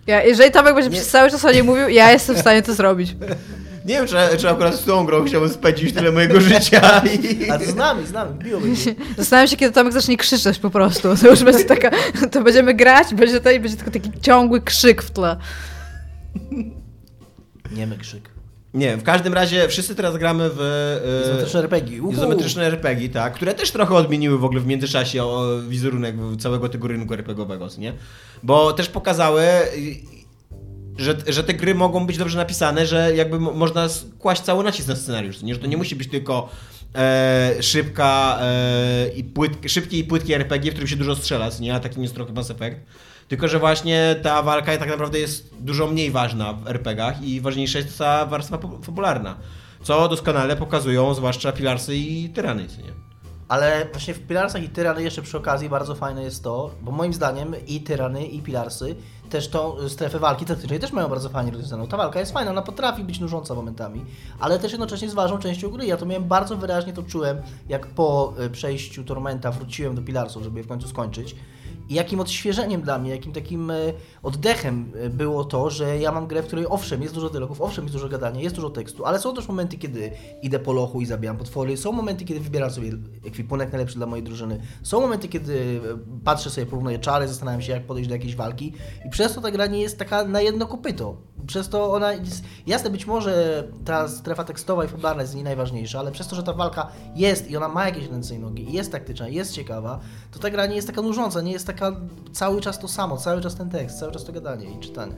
[0.08, 0.96] Ja, jeżeli Tomek będzie Nie.
[0.96, 3.16] przez cały czas o niej mówił, ja jestem w stanie to zrobić.
[3.86, 7.50] Nie wiem, czy, czy akurat z tą grą chciałbym spędzić tyle mojego życia i...
[7.50, 8.96] A to z nami, z nami, biło będzie.
[9.18, 11.16] Zastanawiam się, kiedy Tomek zacznie krzyczeć po prostu.
[11.16, 11.92] To już będzie taka,
[12.32, 15.38] to będziemy grać, będzie to i będzie tylko taki ciągły krzyk w tle.
[17.72, 18.30] Niemy krzyk.
[18.74, 20.62] Nie, w każdym razie wszyscy teraz gramy w...
[20.62, 22.02] e, Izometryczne RPG.
[22.04, 22.12] uhu.
[22.12, 26.88] Izometryczne RPG, tak, które też trochę odmieniły w ogóle w międzyczasie o, wizerunek całego tego
[26.88, 27.94] rynku RPGowego, nie?
[28.44, 29.44] Bo też pokazały,
[30.98, 33.88] że, że te gry mogą być dobrze napisane, że jakby mo- można
[34.20, 35.54] kłaść cały nacisk na scenariusz, nie?
[35.54, 36.50] Że to nie musi być tylko
[36.96, 41.76] e, szybka e, i płyt, szybkie i płytkie RPG, w którym się dużo strzela, nie?
[41.76, 42.78] A takim jest trochę Mass Effect.
[43.30, 47.80] Tylko, że właśnie ta walka tak naprawdę jest dużo mniej ważna w RPGach i ważniejsza
[47.80, 49.36] jest ta warstwa po- fabularna.
[49.84, 52.94] Co doskonale pokazują zwłaszcza Pilarsy i Tyrany, nie?
[53.48, 57.14] Ale właśnie w Pilarsach i Tyrany jeszcze przy okazji bardzo fajne jest to, bo moim
[57.14, 58.96] zdaniem i Tyrany i Pilarsy
[59.30, 61.88] też tą strefę walki taktycznej też mają bardzo fajnie rozwiązaną.
[61.88, 64.06] Ta walka jest fajna, ona potrafi być nużąca momentami,
[64.40, 65.86] ale też jednocześnie jest ważną częścią gry.
[65.86, 67.38] Ja to miałem bardzo wyraźnie to czułem,
[67.70, 71.36] jak po y, przejściu Tormenta wróciłem do Pilarsów, żeby je w końcu skończyć.
[71.90, 73.76] I jakim odświeżeniem dla mnie, jakim takim e,
[74.24, 77.86] oddechem e, było to, że ja mam grę, w której owszem, jest dużo dialogów, owszem,
[77.86, 81.06] jest dużo gadania, jest dużo tekstu, ale są też momenty, kiedy idę po lochu i
[81.06, 82.92] zabijam potwory, są momenty, kiedy wybieram sobie
[83.26, 87.72] ekwipunek najlepszy dla mojej drużyny, są momenty, kiedy e, patrzę sobie, porównuję czary, zastanawiam się,
[87.72, 88.74] jak podejść do jakiejś walki
[89.06, 91.29] i przez to ta gra nie jest taka na jedno kopyto.
[91.48, 96.00] Przez to ona jest, jasne, być może ta strefa tekstowa i fabularna jest nie najważniejsza,
[96.00, 98.74] ale przez to, że ta walka jest i ona ma jakieś ręce i nogi, i
[98.74, 100.00] jest taktyczna, i jest ciekawa,
[100.32, 101.96] to ta gra nie jest taka nużąca, nie jest taka
[102.34, 105.16] cały czas to samo, cały czas ten tekst, cały czas to gadanie i czytanie.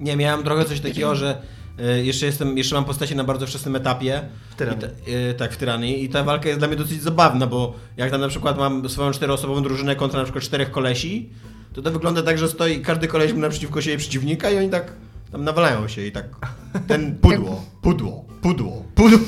[0.00, 1.42] Nie, miałem trochę coś takiego, że
[1.78, 4.28] e, jeszcze jestem, jeszcze mam postacie na bardzo wczesnym etapie.
[4.50, 4.84] W Tyranii.
[5.30, 6.04] E, tak, w Tyranii.
[6.04, 9.10] I ta walka jest dla mnie dosyć zabawna, bo jak tam na przykład mam swoją
[9.10, 11.30] czteroosobową drużynę kontra na przykład czterech kolesi,
[11.72, 14.92] to to wygląda tak, że stoi, każdy koleś ma naprzeciwko siebie przeciwnika i oni tak
[15.32, 16.24] tam nawalają się i tak
[16.88, 19.18] ten pudło, pudło, pudło, pudło.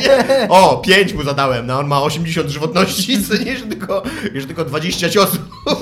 [0.00, 0.26] Nie.
[0.48, 4.02] O, pięć mu zadałem, no on ma 80 żywotności, co nie, że tylko,
[4.34, 5.38] że tylko 20 ciosów.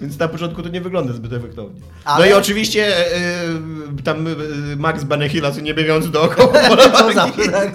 [0.00, 1.80] Więc na początku to nie wygląda zbyt efektownie.
[2.04, 3.30] Ale- No i oczywiście e,
[4.04, 4.30] tam e,
[4.76, 7.14] Max Banechila, co nie biegając dookoła walki.
[7.14, 7.70] zawsze, tak.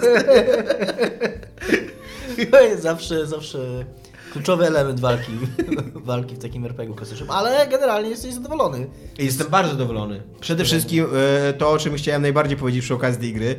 [2.81, 3.85] Zawsze, zawsze
[4.33, 5.31] kluczowy element walki,
[6.11, 8.87] walki w takim RPG klasycznym, ale generalnie jesteś zadowolony.
[9.17, 10.21] Jestem bardzo zadowolony.
[10.39, 11.05] Przede wszystkim
[11.49, 13.55] e, to, o czym chciałem najbardziej powiedzieć przy okazji tej gry,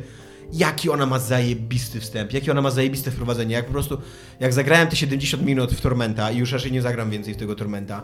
[0.53, 3.55] jaki ona ma zajebisty wstęp, jakie ona ma zajebiste wprowadzenie.
[3.55, 3.97] Jak po prostu,
[4.39, 7.55] jak zagrałem te 70 minut w Tormenta i już raczej nie zagram więcej w tego
[7.55, 8.03] Tormenta,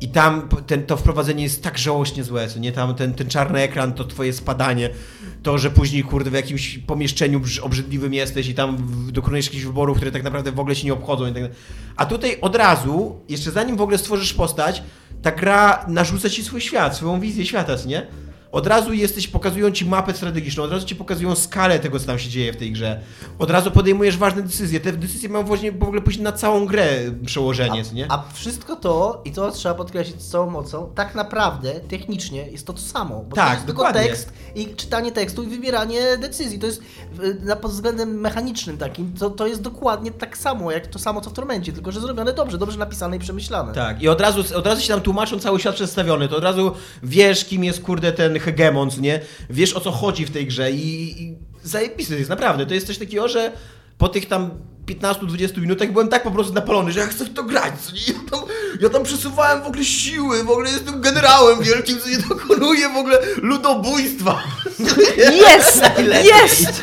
[0.00, 2.72] I tam ten, to wprowadzenie jest tak żałośnie złe, co nie?
[2.72, 4.90] Tam ten, ten czarny ekran, to twoje spadanie,
[5.42, 8.76] to, że później, kurde, w jakimś pomieszczeniu brz- obrzydliwym jesteś i tam
[9.12, 11.26] dokonujesz jakichś wyborów, które tak naprawdę w ogóle się nie obchodzą.
[11.26, 11.42] I tak.
[11.96, 14.82] A tutaj od razu, jeszcze zanim w ogóle stworzysz postać,
[15.22, 18.06] ta gra narzuca ci swój świat, swoją wizję świata, co nie?
[18.52, 22.18] Od razu jesteś, pokazują ci mapę strategiczną, od razu ci pokazują skalę tego, co tam
[22.18, 23.00] się dzieje w tej grze.
[23.38, 24.80] Od razu podejmujesz ważne decyzje.
[24.80, 26.88] Te decyzje mają właśnie w ogóle później na całą grę
[27.26, 28.06] przełożenie, co nie?
[28.12, 32.72] A wszystko to, i to trzeba podkreślić z całą mocą, tak naprawdę, technicznie jest to
[32.72, 33.24] to samo.
[33.28, 34.02] Bo Tak, to jest tylko dokładnie.
[34.08, 36.58] tekst i czytanie tekstu i wybieranie decyzji.
[36.58, 36.82] To jest
[37.24, 41.20] y, na pod względem mechanicznym takim, to, to jest dokładnie tak samo, jak to samo
[41.20, 43.72] co w Tormencie, tylko że zrobione dobrze, dobrze napisane i przemyślane.
[43.72, 46.72] Tak, i od razu, od razu się tam tłumaczą cały świat przedstawiony, to od razu
[47.02, 49.20] wiesz, kim jest kurde ten hegemon, nie?
[49.50, 52.66] Wiesz o co chodzi w tej grze i, i zajebiste jest, naprawdę.
[52.66, 53.52] To jest coś takiego, że
[53.98, 54.50] po tych tam
[54.86, 58.00] 15-20 minutach byłem tak po prostu napalony, że ja chcę w to grać, co nie?
[58.00, 58.40] Ja tam,
[58.80, 62.96] ja tam przesuwałem w ogóle siły, w ogóle jestem generałem wielkim, co nie dokonuję w
[62.96, 64.42] ogóle ludobójstwa.
[65.16, 65.82] Jest!
[66.34, 66.82] Jest!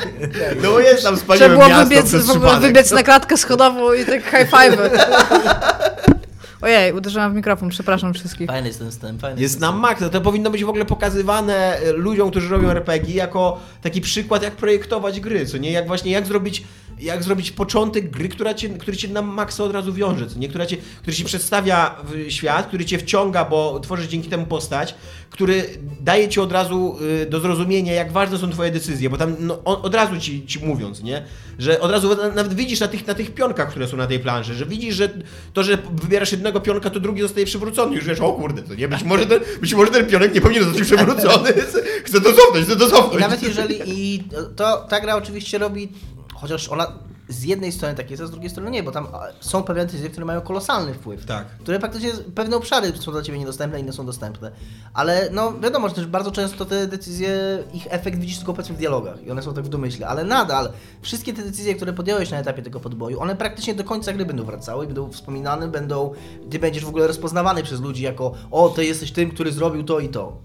[0.61, 3.93] No jest tam Trzeba spaliłem było miasto wybiec, przez w ogóle wybiec na klatkę schodową
[3.93, 4.79] i tak high five.
[6.61, 8.47] Ojej, uderzyłam w mikrofon, przepraszam wszystkich.
[8.47, 9.81] Fajny jest ten wstęp, fajny Jest na wstęp.
[9.81, 10.09] maksa.
[10.09, 14.55] To powinno być w ogóle pokazywane e, ludziom, którzy robią RPG jako taki przykład, jak
[14.55, 15.71] projektować gry, co nie?
[15.71, 16.63] Jak właśnie, jak zrobić,
[16.99, 20.49] jak zrobić początek gry, która cię, który cię na maksa od razu wiąże, co nie?
[20.49, 21.95] Która cię, który ci przedstawia
[22.29, 24.95] świat, który cię wciąga, bo tworzysz dzięki temu postać,
[25.29, 25.65] który
[26.01, 29.63] daje ci od razu y, do zrozumienia, jak ważne są twoje decyzje, bo tam no,
[29.63, 31.23] od razu ci, ci mówiąc, nie?
[31.59, 34.19] Że od razu na- nawet widzisz na tych, na tych pionkach, które są na tej
[34.19, 35.09] planszy, że widzisz, że
[35.53, 37.95] to, że wybierasz jednego pionka, to drugi zostaje przywrócony.
[37.95, 40.63] Już wiesz, o kurde, to nie, być może ten, być może ten pionek nie powinien
[40.63, 41.53] zostać przywrócony.
[42.05, 43.17] Chcę to cofnąć, chcę to cofnąć.
[43.17, 44.23] I nawet jeżeli i
[44.55, 45.89] to ta gra oczywiście robi,
[46.37, 46.91] chociaż ona
[47.29, 49.07] z jednej strony tak jest, a z drugiej strony nie, bo tam
[49.39, 51.25] są pewne decyzje, które mają kolosalny wpływ.
[51.25, 51.47] Tak.
[51.47, 54.51] Które praktycznie pewne obszary są dla ciebie niedostępne, inne są dostępne.
[54.93, 58.79] Ale no wiadomo, że też bardzo często te decyzje, ich efekt widzisz tylko powiedzmy w
[58.79, 60.71] dialogach i one są tak w domyśle, ale nadal
[61.01, 64.43] wszystkie te decyzje, które podjąłeś na etapie tego podboju, one praktycznie do końca gry będą
[64.43, 66.13] wracały, i będą wspominane, będą,
[66.49, 69.99] ty będziesz w ogóle rozpoznawany przez ludzi jako o, ty jesteś tym, który zrobił to
[69.99, 70.37] i to.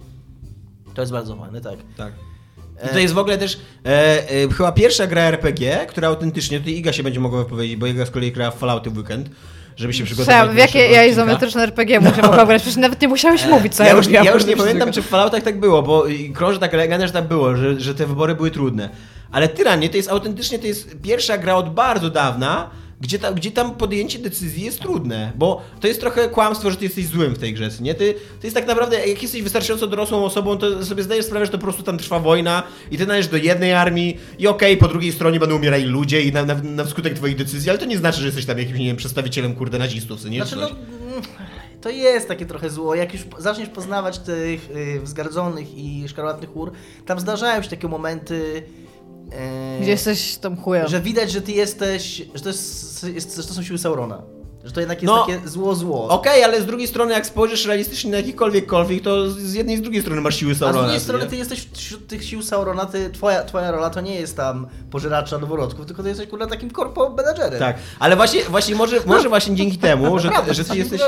[0.95, 1.79] To jest bardzo fajne, tak.
[1.97, 2.13] Tak.
[2.89, 6.93] To jest w ogóle też e, e, chyba pierwsza gra RPG, która autentycznie, tutaj Iga
[6.93, 9.31] się będzie mogła wypowiedzieć, bo Iga z kolei grała w Fallouty w weekend,
[9.77, 12.63] żeby się przygotować Sam, w jakie ja izometryczne RPG muszę mogła grać?
[12.63, 15.07] Przecież nawet nie musiałeś mówić, co ja, ja, już, ja już nie pamiętam, czy w
[15.07, 18.51] Falloutach tak było, bo krąży taka legenda, że tak było, że, że te wybory były
[18.51, 18.89] trudne.
[19.33, 22.71] Ale Tyranie to jest autentycznie, to jest pierwsza gra od bardzo dawna,
[23.03, 26.85] gdzie, ta, gdzie tam podjęcie decyzji jest trudne, bo to jest trochę kłamstwo, że ty
[26.85, 27.95] jesteś złym w tej grze, nie?
[27.95, 31.53] Ty, to jest tak naprawdę, jak jesteś wystarczająco dorosłą osobą, to sobie zdajesz sprawę, że
[31.53, 34.89] to po prostu tam trwa wojna i ty należysz do jednej armii i okej, po
[34.89, 37.99] drugiej stronie będą umierali ludzie i na, na, na wskutek twoich decyzji, ale to nie
[37.99, 40.45] znaczy, że jesteś tam jakimś, nie wiem, przedstawicielem, kurde, nazistów, co nie?
[40.45, 41.23] Znaczy, Czy no, mm,
[41.81, 42.95] to jest takie trochę zło.
[42.95, 46.73] Jak już zaczniesz poznawać tych y, wzgardzonych i szkarłatnych ur,
[47.07, 48.63] tam zdarzają się takie momenty,
[49.81, 50.89] Gdzie jesteś tą chujem.
[50.89, 54.23] że widać, że ty jesteś, że to, jest, jest, że to są siły Saurona.
[54.65, 56.09] Że to jednak jest No, takie zło, zło.
[56.09, 59.79] Okej, ale z drugiej strony, jak spojrzysz realistycznie na jakikolwiek konflikt, to z jednej i
[59.79, 60.83] z drugiej strony masz siły A z Saurona.
[60.83, 61.31] drugiej strony nie?
[61.31, 65.39] ty jesteś wśród tych sił Saurona, ty, twoja, twoja rola to nie jest tam pożeracza
[65.39, 67.59] noworodków, tylko ty jesteś kurwa takim korpo menadżerem.
[67.59, 71.01] Tak, ale właśnie, właśnie może, może właśnie dzięki temu, że, Naprawdę, że ty jesteś...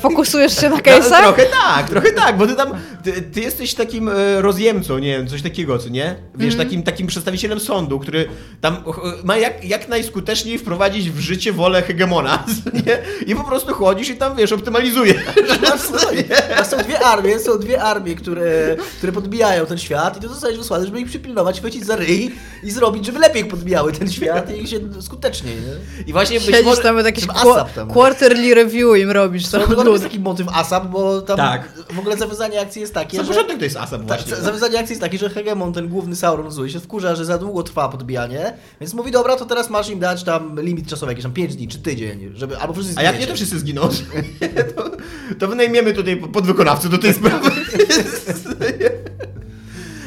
[0.00, 1.20] Fokusujesz się na No, case'ach?
[1.22, 2.68] trochę tak, trochę tak, bo ty tam,
[3.02, 6.16] ty, ty jesteś takim e, rozjemcą, nie wiem, coś takiego, co nie?
[6.34, 6.68] Wiesz, Mhm.
[6.68, 8.28] takim, takim przedstawicielem sądu, który
[8.60, 8.80] tam e,
[9.24, 12.44] ma jak, jak najskuteczniej wprowadzić w życie wolę hegemona,
[12.86, 12.98] nie?
[13.26, 15.16] I po prostu chodzisz i tam, wiesz, optymalizujesz.
[16.58, 20.58] A są dwie armie, są dwie armie, które, które podbijają ten świat i ty zostajesz
[20.58, 24.66] wysłany, żeby ich przypilnować, chwycić za ryj i zrobić, żeby lepiej podbijały ten świat i
[24.68, 26.04] się skuteczniej, nie?
[26.06, 26.82] I właśnie być Siedzisz może...
[26.82, 27.26] tam jakiś
[27.74, 27.88] tam.
[27.90, 29.48] quarterly review im robisz.
[29.48, 29.92] To To lud.
[29.92, 31.72] jest taki motyw ASAP, bo tam Tak.
[31.92, 33.32] w ogóle zawiązanie akcji jest takie, Sam że...
[33.32, 34.36] początek to jest ASAP Tak, właśnie.
[34.36, 37.38] za- zawiązanie akcji jest takie, że Hegemon, ten główny Sauron zły, się wkurza, że za
[37.38, 41.22] długo trwa podbijanie, więc mówi, dobra, to teraz masz im dać tam limit czasowy, jakiś
[41.22, 43.32] tam 5 dni czy tydzień, żeby, albo wszyscy A jak nie, zginiecie.
[43.32, 43.88] to wszyscy zginą.
[44.76, 44.90] to,
[45.38, 47.50] to wynajmiemy tutaj podwykonawcę do tej sprawy.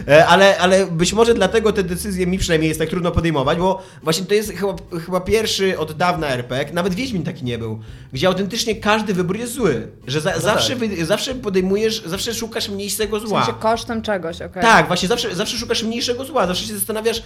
[0.07, 3.83] E, Ale, ale być może dlatego te decyzje mi przynajmniej jest tak trudno podejmować, bo
[4.03, 4.75] właśnie to jest chyba,
[5.05, 7.79] chyba pierwszy od dawna RPG, nawet Wiedźmin taki nie był,
[8.13, 9.87] gdzie autentycznie każdy wybór jest zły.
[10.07, 13.45] Że za, zawsze, wy, zawsze podejmujesz, zawsze szukasz mniejszego W zła.
[13.45, 14.61] sensie kosztem czegoś, okej.
[14.63, 17.23] Tak, właśnie zawsze, zawsze szukasz mniejszego zła, zawsze się zastanawiasz,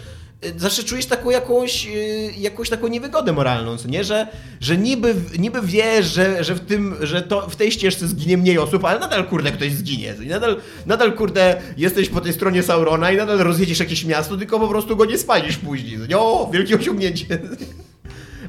[0.58, 4.04] zawsze czujesz taką jakąś, y, jakąś taką niewygodę moralną, co nie?
[4.04, 4.28] Że,
[4.60, 8.58] że niby, niby wiesz, że, że, w tym, że to, w tej ścieżce zginie mniej
[8.58, 10.14] osób, ale nadal kurde ktoś zginie.
[10.24, 14.60] I nadal, nadal kurde jesteś po tej stronie Saurona i nadal rozjedziesz jakieś miasto, tylko
[14.60, 15.98] po prostu go nie spalisz później.
[16.10, 16.18] Nie?
[16.18, 17.26] O, wielkie osiągnięcie.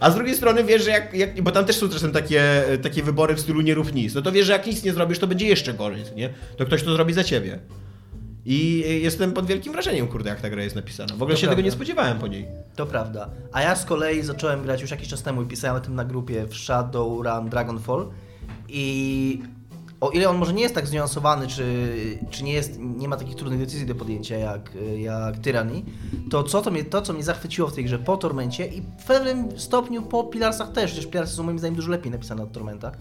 [0.01, 3.03] A z drugiej strony wiesz, że jak, jak bo tam też są czasem takie, takie
[3.03, 5.27] wybory w stylu nie rób nic, no to wiesz, że jak nic nie zrobisz, to
[5.27, 6.31] będzie jeszcze gorzej, nie?
[6.57, 7.59] To ktoś to zrobi za ciebie.
[8.49, 11.09] I jestem pod wielkim wrażeniem, kurde, jak ta gra jest napisana.
[11.17, 11.57] W ogóle To się prawda.
[11.57, 12.47] tego nie spodziewałem po niej.
[12.77, 13.31] To prawda.
[13.53, 16.05] A ja z kolei zacząłem grać już jakiś czas temu i pisałem o tym na
[16.05, 18.09] grupie w Shadowrun Dragonfall
[18.69, 19.43] i
[20.01, 21.65] o ile on może nie jest tak zniuansowany, czy,
[22.31, 25.83] czy nie, jest, nie ma takich trudnych decyzji do podjęcia jak, jak Tyranny,
[26.31, 29.05] to co to, mnie, to, co mnie zachwyciło w tej grze po Tormencie i w
[29.07, 32.93] pewnym stopniu po Pilarsach też, chociaż Pilarsy są moim zdaniem dużo lepiej napisane od Tormenta,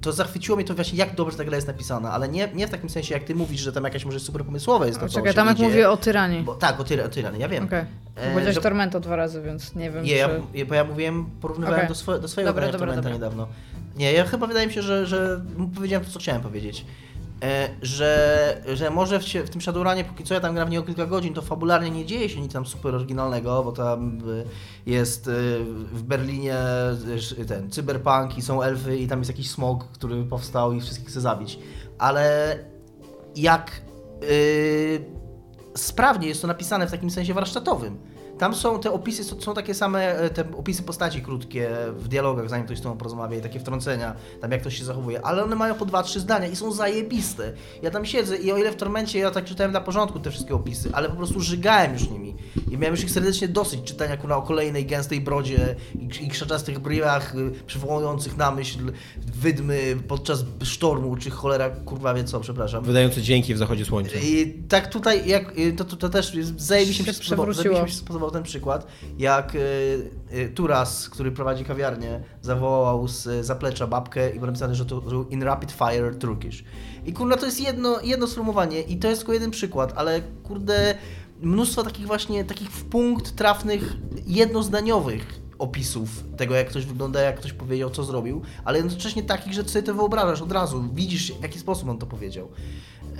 [0.00, 2.70] to zachwyciło mnie to właśnie, jak dobrze ta gra jest napisana, ale nie, nie w
[2.70, 5.14] takim sensie, jak ty mówisz, że tam jakaś może super pomysłowe jest to, O, co
[5.14, 6.42] czekaj, się Tomek mówi o tyranii.
[6.42, 7.64] Bo, tak, o, tyra, o Tyrany, ja wiem.
[7.64, 7.84] Okej.
[8.16, 10.16] E, Powiedziałeś że- Tormento dwa razy, więc nie wiem, Nie, czy...
[10.54, 11.88] ja, bo ja mówiłem, porównywałem Okej.
[11.88, 13.28] do, swo, do swojego Dobra, grania dobra, Tormenta dobra.
[13.28, 13.48] niedawno.
[13.96, 15.40] Nie, ja chyba wydaje mi się, że, że
[15.74, 16.84] powiedziałem to, co chciałem powiedzieć.
[17.42, 20.82] E, że, że może w, w tym Shadowrunie, póki co ja tam gram w niego
[20.82, 24.44] kilka godzin, to fabularnie nie dzieje się nic tam super oryginalnego, bo tam y,
[24.86, 25.30] jest y,
[25.92, 26.56] w Berlinie
[27.48, 31.20] ten cyberpunk i są elfy i tam jest jakiś smog, który powstał i wszystkich chce
[31.20, 31.58] zabić.
[31.98, 32.58] Ale
[33.36, 33.80] jak
[34.22, 35.04] y,
[35.76, 37.98] sprawnie jest to napisane w takim sensie warsztatowym.
[38.38, 42.66] Tam są te opisy, są, takie same, e, te opisy postaci krótkie w dialogach, zanim
[42.66, 45.74] ktoś z tobą porozmawia i takie wtrącenia, tam jak ktoś się zachowuje, ale one mają
[45.74, 47.52] po dwa, trzy zdania i są zajebiste.
[47.82, 50.54] Ja tam siedzę i o ile w Tormencie ja tak czytałem na porządku te wszystkie
[50.54, 52.34] opisy, ale po prostu żygałem już nimi
[52.70, 56.78] i miałem już ich serdecznie dosyć czytania kurwa, o kolejnej gęstej brodzie i, i krzaczastych
[56.78, 58.78] bryłach y, przywołujących na myśl
[59.26, 62.84] wydmy podczas sztormu, czy cholera kurwa wie co, przepraszam.
[62.84, 64.18] Wydający dźwięki w zachodzie słońca.
[64.22, 67.90] I tak tutaj, jak, y, to, to, to też zajebiście mi się Się spodobał, mi
[67.90, 68.86] się spodobał ten przykład,
[69.18, 69.58] jak y,
[70.32, 75.24] y, Turas, który prowadzi kawiarnię, zawołał z zaplecza babkę i było napisane, że to że
[75.30, 76.64] in rapid fire Turkish.
[77.06, 80.94] I kurna, to jest jedno, jedno sformułowanie i to jest tylko jeden przykład, ale kurde,
[81.42, 83.96] mnóstwo takich właśnie, takich w punkt trafnych,
[84.26, 89.64] jednozdaniowych opisów tego, jak ktoś wygląda, jak ktoś powiedział, co zrobił, ale jednocześnie takich, że
[89.64, 92.48] ty sobie to wyobrażasz od razu, widzisz, w jaki sposób on to powiedział.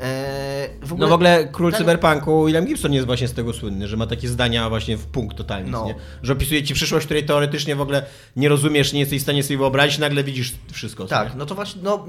[0.02, 3.88] Eee, w No w ogóle król tak- cyberpunku William Gibson jest właśnie z tego słynny,
[3.88, 5.86] że ma takie zdania właśnie w punkt totalnie, No.
[6.22, 9.58] że opisuje ci przyszłość, której teoretycznie w ogóle nie rozumiesz, nie jesteś w stanie sobie
[9.58, 11.04] wyobrazić, nagle widzisz wszystko.
[11.04, 11.38] Tak, nie?
[11.38, 12.06] no to właśnie, no...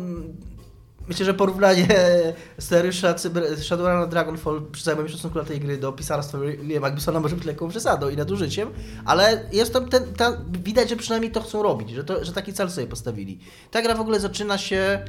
[1.10, 1.88] Myślę, że porównanie
[2.60, 7.20] scenariusza Cyber- Shadowruna Dragonfall przy całym moim szacunku dla tej gry do pisarstwa Williama Gibsona
[7.20, 8.70] może być lekką przesadą i nadużyciem,
[9.06, 12.54] ale jest tam ten, ta, widać, że przynajmniej to chcą robić, że, to, że taki
[12.54, 13.40] cel sobie postawili.
[13.72, 15.06] Ta gra w ogóle zaczyna się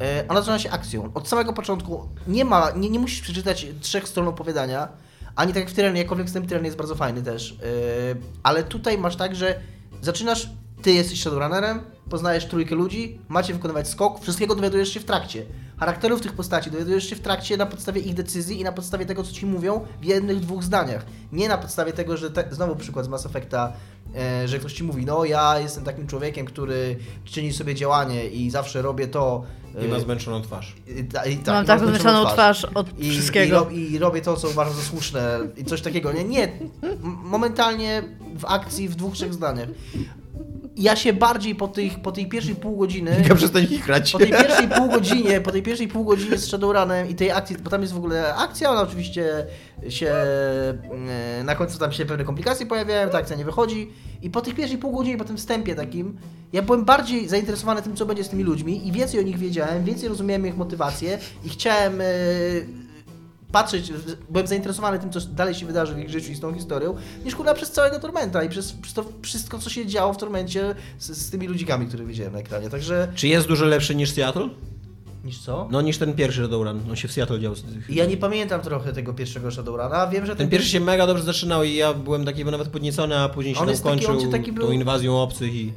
[0.00, 1.10] e, ona zaczyna się akcją.
[1.14, 4.88] Od samego początku nie ma, nie, nie musisz przeczytać trzech stron opowiadania,
[5.36, 7.56] ani tak jak w Tyrenie, jakkolwiek ten Tyren jest bardzo fajny też, e,
[8.42, 9.60] ale tutaj masz tak, że
[10.02, 10.50] zaczynasz,
[10.82, 15.46] ty jesteś Shadowrunnerem, poznajesz trójkę ludzi, macie wykonywać skok, wszystkiego dowiadujesz się w trakcie.
[15.78, 19.22] Charakterów tych postaci dowiadujesz się w trakcie na podstawie ich decyzji i na podstawie tego,
[19.22, 21.06] co ci mówią w jednych, dwóch zdaniach.
[21.32, 23.72] Nie na podstawie tego, że te, znowu przykład z Mass Effecta,
[24.16, 28.50] e, że ktoś ci mówi, no ja jestem takim człowiekiem, który czyni sobie działanie i
[28.50, 29.44] zawsze robię to.
[29.84, 30.74] I ma e, zmęczoną twarz.
[31.00, 33.68] i ta- i tak, Mam i tak zmęczoną zmęczoną twarz od i, wszystkiego.
[33.70, 36.12] I, I robię to, co uważam za słuszne i coś takiego.
[36.12, 36.48] Nie, nie.
[37.02, 38.02] Momentalnie
[38.38, 39.68] w akcji, w dwóch, trzech zdaniach.
[40.76, 43.16] Ja się bardziej po, tych, po tej pierwszej pół godziny...
[43.28, 44.12] Ja przestań chichrać.
[44.12, 47.56] Po tej pierwszej pół godzinie, po tej pierwszej pół godzinie z Shadowrunem i tej akcji,
[47.58, 49.46] bo tam jest w ogóle akcja, ona oczywiście
[49.88, 53.90] się, e, na końcu tam się pewne komplikacje pojawiają, ta akcja nie wychodzi
[54.22, 56.16] i po tych pierwszej pół godziny, po tym wstępie takim,
[56.52, 59.84] ja byłem bardziej zainteresowany tym, co będzie z tymi ludźmi i więcej o nich wiedziałem,
[59.84, 62.04] więcej rozumiałem ich motywacje i chciałem e,
[63.54, 63.92] patrzeć,
[64.30, 67.34] byłem zainteresowany tym, co dalej się wydarzy w ich życiu i z tą historią, niż
[67.34, 71.16] kurwa przez całego Tormenta i przez, przez to wszystko, co się działo w Tormencie z,
[71.16, 73.08] z tymi ludzikami, których widziałem na ekranie, także...
[73.14, 74.48] Czy jest dużo lepszy niż Seattle?
[75.24, 75.68] Niż co?
[75.70, 76.80] No niż ten pierwszy Shadowrun.
[76.90, 77.54] On się w Seattle dział.
[77.88, 81.64] Ja nie pamiętam trochę tego pierwszego Shadowruna, wiem, że Ten pierwszy się mega dobrze zaczynał
[81.64, 84.66] i ja byłem taki nawet podniecony, a później się tam taki- kończył ci taki był-
[84.66, 85.66] tą inwazją obcych i...
[85.66, 85.72] Yy,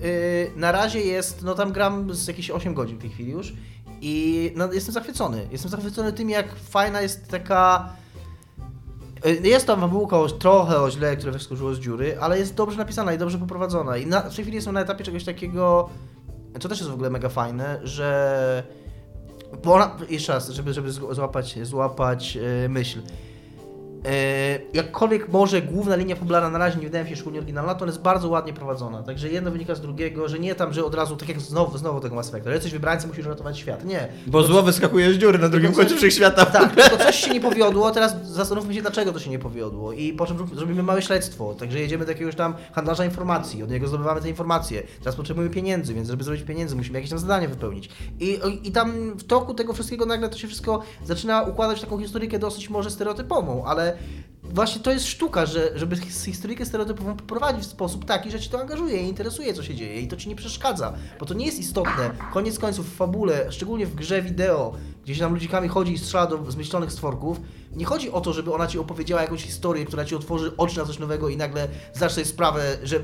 [0.56, 3.54] na razie jest, no tam gram z jakieś 8 godzin w tej chwili już
[4.02, 5.48] i no, jestem zachwycony.
[5.52, 7.90] Jestem zachwycony tym, jak fajna jest taka...
[9.26, 13.14] Yy, Jest tam fabułka trochę o źle, które wyskoczyło z dziury, ale jest dobrze napisana
[13.14, 13.98] i dobrze poprowadzona.
[13.98, 15.90] I na, w tej chwili jestem na etapie czegoś takiego,
[16.60, 18.64] co też jest w ogóle mega fajne, że...
[19.64, 23.02] Bo ona, jeszcze raz, żeby, żeby zł- złapać, złapać yy, myśl.
[24.06, 27.82] E, jakkolwiek może główna linia fabularna na razie nie wydaje mi się szczególnie oryginalna, to
[27.82, 29.04] ona jest bardzo ładnie prowadzona.
[29.04, 32.00] Także jedno wynika z drugiego, że nie tam, że od razu, tak jak znowu, znowu
[32.00, 33.86] tego Mass Effecta, jesteś wybrańcem, musisz ratować świat.
[33.86, 34.08] Nie.
[34.28, 36.46] Bo zło wyskakuje z dziury na drugim końcu wszechświata.
[36.46, 39.94] Tak, tylko coś się nie powiodło, teraz zastanówmy się, dlaczego to się nie powiodło.
[39.94, 41.54] I po czym zrobimy małe śledztwo.
[41.54, 44.84] Także jedziemy do jakiegoś tam handlarza informacji, od niego zdobywamy te informacje.
[45.00, 47.90] Teraz potrzebujemy pieniędzy, więc żeby zrobić pieniędzy, musimy jakieś tam zadanie wypełnić.
[48.20, 52.00] I, I tam w toku tego wszystkiego nagle to się wszystko zaczyna układać w taką
[52.00, 53.87] historyjkę dosyć może stereotypową, ale
[54.44, 58.50] właśnie to jest sztuka, że, żeby his- historyjkę stereotypową poprowadzić w sposób taki, że ci
[58.50, 61.46] to angażuje i interesuje, co się dzieje i to ci nie przeszkadza, bo to nie
[61.46, 62.12] jest istotne.
[62.34, 64.74] Koniec końców w fabule, szczególnie w grze wideo,
[65.04, 67.42] gdzie się tam ludzikami chodzi i strzela do zmyślonych stworków,
[67.76, 70.86] nie chodzi o to, żeby ona ci opowiedziała jakąś historię, która ci otworzy oczy na
[70.86, 73.00] coś nowego i nagle zdasz sprawę, że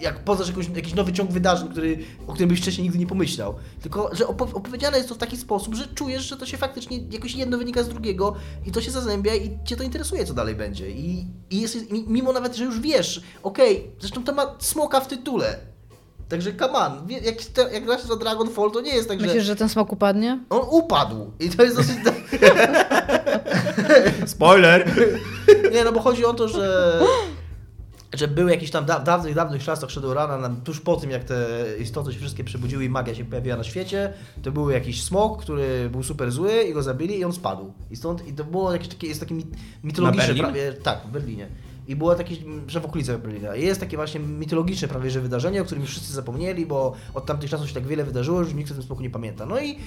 [0.00, 3.54] jak poznasz jakąś, jakiś nowy ciąg wydarzeń, który, o którym byś wcześniej nigdy nie pomyślał.
[3.82, 6.98] Tylko, że opo- opowiedziane jest to w taki sposób, że czujesz, że to się faktycznie
[7.10, 8.34] jakoś jedno wynika z drugiego
[8.66, 10.90] i to się zazębia i cię to interesuje, co dalej będzie.
[10.90, 15.08] I, i jest, mi- mimo nawet, że już wiesz, okej, zresztą to ma smoka w
[15.08, 15.56] tytule.
[16.28, 17.36] Także come on, wie- jak,
[17.72, 20.38] jak grasz za Dragonfall, to nie jest tak, że Myślisz, że ten smok upadnie?
[20.50, 21.30] on upadł.
[21.40, 21.96] I to jest dosyć...
[24.26, 24.90] Spoiler!
[25.74, 27.00] Nie, no bo chodzi o to, że,
[28.14, 31.46] że były jakieś tam da, dawnych, dawnych czasach Shadowruna, tuż po tym jak te
[31.80, 35.90] istoty się wszystkie przebudziły i magia się pojawiła na świecie, to był jakiś smok, który
[35.90, 37.72] był super zły i go zabili i on spadł.
[37.90, 39.46] I stąd, i to było jakieś takie, jest takie mit,
[39.84, 41.48] mitologiczne prawie, tak, w Berlinie.
[41.88, 42.36] I było takie,
[42.66, 43.56] że w okolicach Berlina.
[43.56, 47.50] Jest takie właśnie mitologiczne prawie, że wydarzenie, o którym już wszyscy zapomnieli, bo od tamtych
[47.50, 49.46] czasów się tak wiele wydarzyło, że nikt o tym smoku nie pamięta.
[49.46, 49.78] No i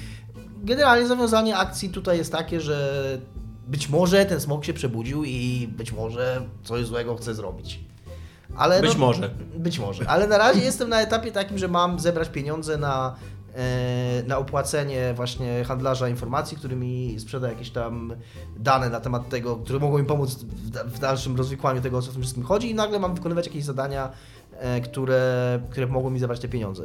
[0.64, 3.02] generalnie zawiązanie akcji tutaj jest takie, że
[3.68, 7.80] być może ten smok się przebudził i być może coś złego chce zrobić.
[8.56, 9.30] Ale Być no, może.
[9.58, 10.10] Być może.
[10.10, 13.16] Ale na razie jestem na etapie takim, że mam zebrać pieniądze na,
[13.56, 18.14] e, na opłacenie właśnie handlarza informacji, który mi sprzeda jakieś tam
[18.58, 22.02] dane na temat tego, które mogą mi pomóc w, da- w dalszym rozwikłaniu tego, o
[22.02, 24.12] co w tym wszystkim chodzi i nagle mam wykonywać jakieś zadania,
[24.52, 26.84] e, które, które mogą mi zabrać te pieniądze.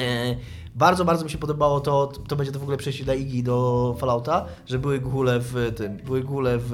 [0.00, 0.36] E,
[0.74, 3.96] Bardzo, bardzo mi się podobało to, to będzie to w ogóle przejście dla Igi do
[3.98, 6.72] Fallouta, że były góle w tym, były góle w...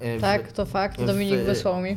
[0.00, 1.00] w Tak, to fakt.
[1.00, 1.96] w- Dominik wysłał mi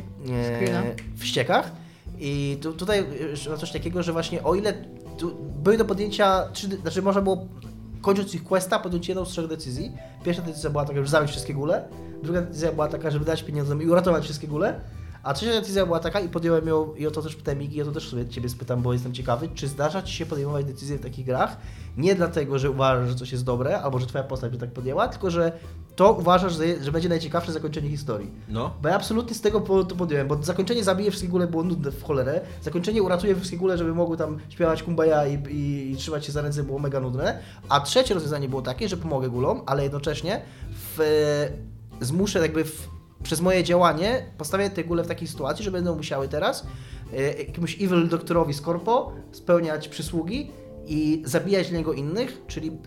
[0.56, 0.82] screena.
[0.82, 1.70] e, w ściekach.
[2.18, 3.04] I tu, tutaj
[3.50, 4.72] ma coś takiego, że właśnie o ile
[5.18, 7.46] tu były do podjęcia, de- znaczy można było
[8.02, 9.92] kończąc ich questa podjąć jedną z trzech decyzji.
[10.24, 11.84] Pierwsza decyzja była taka, żeby zabić wszystkie góle.
[12.22, 14.80] Druga decyzja była taka, żeby dać pieniądze i uratować wszystkie góle.
[15.24, 17.82] A trzecia decyzja była taka i podjąłem ją i o to też pytałem Migi, i
[17.82, 20.98] o to też sobie Ciebie spytam, bo jestem ciekawy, czy zdarza Ci się podejmować decyzje
[20.98, 21.56] w takich grach
[21.96, 25.08] nie dlatego, że uważasz, że coś jest dobre, albo że Twoja postać by tak podjęła,
[25.08, 25.52] tylko że
[25.96, 28.30] to uważasz, że, że będzie najciekawsze zakończenie historii.
[28.48, 28.74] No.
[28.82, 31.90] Bo ja absolutnie z tego powodu to podjąłem, bo zakończenie zabije wszystkie góle było nudne
[31.90, 36.26] w cholerę, zakończenie uratuje wszystkie góle, żeby mogły tam śpiewać kumbaya i, i, i trzymać
[36.26, 39.82] się za ręce było mega nudne, a trzecie rozwiązanie było takie, że pomogę gólom, ale
[39.82, 41.00] jednocześnie w,
[42.00, 42.88] zmuszę jakby w,
[43.24, 46.66] przez moje działanie postawię te góle w takiej sytuacji, że będą musiały teraz
[47.12, 50.50] e, jakiemuś evil doktorowi z korpo spełniać przysługi
[50.86, 52.78] i zabijać dla niego innych, czyli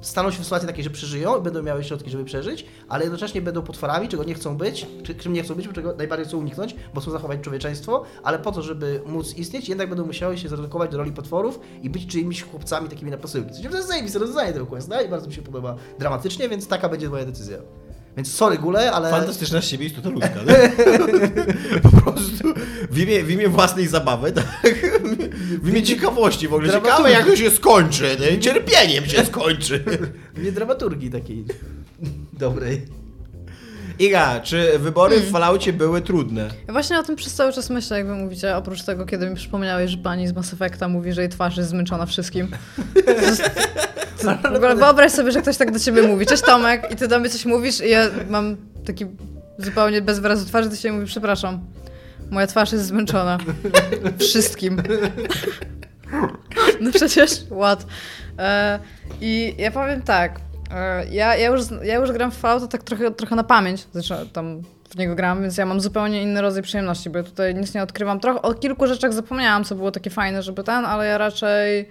[0.00, 3.42] staną się w sytuacji takiej, że przeżyją i będą miały środki, żeby przeżyć, ale jednocześnie
[3.42, 6.76] będą potworami, czego nie chcą być, czy, czym nie chcą być, czego najbardziej chcą uniknąć,
[6.94, 10.90] bo chcą zachować człowieczeństwo, ale po to, żeby móc istnieć, jednak będą musiały się zaredukować
[10.90, 13.62] do roli potworów i być czyimiś chłopcami takimi na posyłki.
[13.62, 16.88] Co to jest zajebiste rozwiązanie tego questa i bardzo mi się podoba dramatycznie, więc taka
[16.88, 17.58] będzie moja decyzja.
[18.16, 19.10] Więc sorry gule, ale...
[19.10, 20.52] Fantastyczna z siebie istota ludzka, no?
[21.90, 22.54] Po prostu
[22.90, 24.62] w imię, w imię własnej zabawy, tak?
[25.62, 26.72] W imię ciekawości w ogóle.
[26.72, 28.38] Ciekawe jak to się skończy, nie?
[28.38, 29.84] cierpieniem się skończy.
[30.36, 31.44] Nie dramaturgii takiej
[32.32, 32.82] dobrej.
[33.98, 36.48] Iga, czy wybory w Falloutie były trudne?
[36.66, 39.36] Ja właśnie o tym przez cały czas myślę, jak wy mówicie, oprócz tego, kiedy mi
[39.36, 42.48] przypomniałeś, że pani z Mass Effecta mówi, że jej twarz jest zmęczona wszystkim.
[44.22, 46.26] To to w ogóle wyobraź sobie, że ktoś tak do ciebie mówi.
[46.26, 49.06] Cześć Tomek i ty do mnie coś mówisz i ja mam taki
[49.58, 51.60] zupełnie bez wyrazu twarzy, ty się mówi, przepraszam,
[52.30, 53.38] moja twarz jest zmęczona.
[54.18, 54.82] Wszystkim.
[56.80, 57.86] No przecież, ład.
[58.38, 58.78] E,
[59.20, 60.40] I ja powiem tak,
[61.10, 64.62] ja, ja, już, ja już gram w Fallouta tak trochę, trochę na pamięć, znaczy tam
[64.90, 67.82] w niego gram, więc ja mam zupełnie inny rodzaj przyjemności, bo ja tutaj nic nie
[67.82, 68.20] odkrywam.
[68.20, 71.88] Trochę o kilku rzeczach zapomniałam, co było takie fajne, żeby ten, ale ja raczej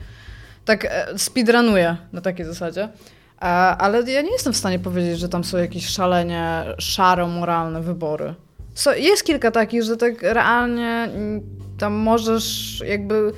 [0.65, 2.83] tak e, speedrunuję na takiej zasadzie.
[2.83, 8.33] E, Ale ja nie jestem w stanie powiedzieć, że tam są jakieś szalenie szaro-moralne wybory.
[8.73, 11.09] So, jest kilka takich, że tak realnie
[11.77, 13.31] tam możesz jakby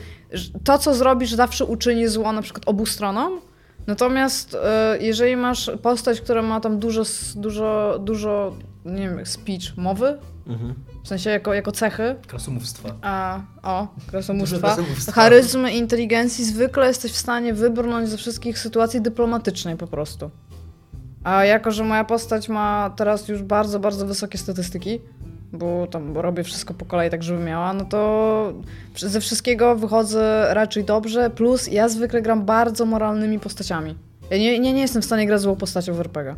[0.63, 3.39] to, co zrobisz, zawsze uczyni zło na przykład obu stronom.
[3.87, 7.03] Natomiast e, jeżeli masz postać, która ma tam dużo,
[7.35, 8.53] dużo, dużo
[8.85, 10.17] nie wiem, speech, mowy,
[11.03, 12.89] w sensie jako, jako cechy, Krasomówstwa.
[13.01, 14.75] a, o, krasomówstwa.
[15.11, 20.29] charyzmy i inteligencji, zwykle jesteś w stanie wybrnąć ze wszystkich sytuacji dyplomatycznej po prostu.
[21.23, 24.99] A jako, że moja postać ma teraz już bardzo, bardzo wysokie statystyki,
[25.53, 28.53] bo tam robię wszystko po kolei tak, żeby miała, no to
[28.95, 33.95] ze wszystkiego wychodzę raczej dobrze, plus ja zwykle gram bardzo moralnymi postaciami.
[34.31, 36.35] Ja nie, nie, nie jestem w stanie grać złą postacią w RPG.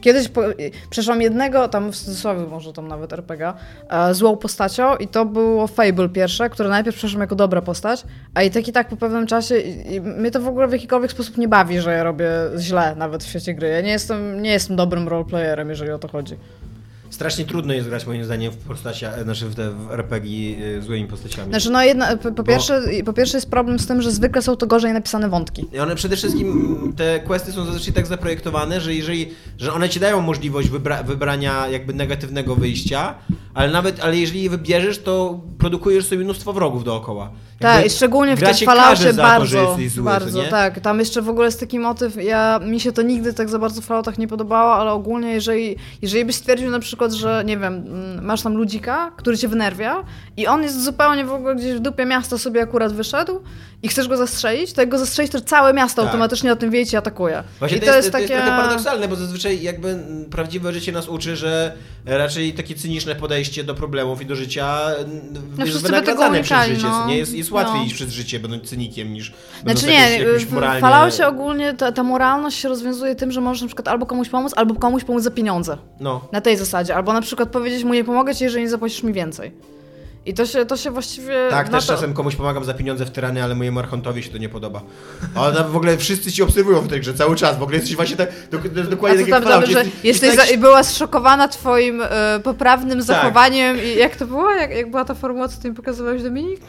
[0.00, 0.42] Kiedyś po,
[0.90, 3.52] przeszłam jednego, tam w cudzysłowie może tam nawet RPG,
[3.88, 8.04] e, złą postacią i to było Fable pierwsze, które najpierw przeszłam jako dobra postać,
[8.34, 10.72] a i tak i tak po pewnym czasie i, i mnie to w ogóle w
[10.72, 13.68] jakikolwiek sposób nie bawi, że ja robię źle nawet w świecie gry.
[13.68, 16.36] Ja nie jestem, nie jestem dobrym roleplayerem, jeżeli o to chodzi.
[17.10, 21.06] Strasznie trudno jest grać moim zdaniem w postaciach, znaczy w te w RPG y, złymi
[21.06, 21.48] postaciami.
[21.50, 24.56] Znaczy, no jedna, po, po, pierwsze, po pierwsze jest problem z tym, że zwykle są
[24.56, 25.66] to gorzej napisane wątki.
[25.72, 30.00] I one przede wszystkim, te questy są zazwyczaj tak zaprojektowane, że jeżeli, że one ci
[30.00, 33.14] dają możliwość wybra wybrania jakby negatywnego wyjścia,
[33.58, 37.30] ale nawet, ale jeżeli je wybierzesz, to produkujesz sobie mnóstwo wrogów dookoła.
[37.58, 38.54] Tak, i szczególnie w to,
[38.94, 40.80] że bardzo, jesteś zły, bardzo, tak.
[40.80, 43.80] Tam jeszcze w ogóle jest taki motyw, ja, mi się to nigdy tak za bardzo
[43.80, 47.74] w Falloutach nie podobało, ale ogólnie jeżeli, jeżeli byś stwierdził na przykład, że nie wiem,
[47.74, 50.04] mm, masz tam ludzika, który cię wynerwia
[50.36, 53.40] i on jest zupełnie w ogóle gdzieś w dupie miasta sobie akurat wyszedł
[53.82, 56.06] i chcesz go zastrzelić, to jak go zastrzelić, to całe miasto Tak.
[56.06, 57.42] automatycznie o tym wie i cię atakuje.
[57.58, 61.08] Właśnie I to, jest, to jest trochę paradoksalne, bo zazwyczaj jakby mm, prawdziwe życie nas
[61.08, 61.72] uczy, że
[62.04, 64.78] raczej takie cyniczne podejście do problemów i do życia
[65.58, 66.82] No jest wynagradzane przez życie.
[66.82, 67.06] no.
[67.06, 67.84] Nie jest, jest łatwiej No.
[67.86, 69.32] iść przez życie, będąc cynikiem, niż
[69.62, 70.80] Znaczy nie, jakoś, jakoś w moralnie...
[70.80, 74.52] Falloutie ogólnie ta, ta moralność się rozwiązuje tym, że możesz na przykład albo komuś pomóc,
[74.56, 75.78] albo komuś pomóc za pieniądze.
[76.00, 76.28] No.
[76.32, 76.94] Na tej zasadzie.
[76.96, 79.52] Albo na przykład powiedzieć mu, nie pomogę ci, jeżeli nie zapłacisz mi więcej.
[80.26, 81.46] I to się, to się właściwie...
[81.50, 81.92] Tak, też to...
[81.92, 84.82] czasem komuś pomagam za pieniądze w terenie, ale mojemu archontowi się to nie podoba.
[85.34, 87.58] Ale w ogóle wszyscy ci obserwują w tej grze cały czas.
[87.58, 90.50] W ogóle jesteś właśnie tak, do, do, dokładnie tak jak tam dobrze, Jesteś- jesteś jesteś
[90.50, 93.06] za, była zszokowana twoim e, poprawnym Tak.
[93.06, 94.50] zachowaniem i jak to było?
[94.50, 96.60] Jak, jak była ta formuła, co ty mi pokazywałeś, Dominik?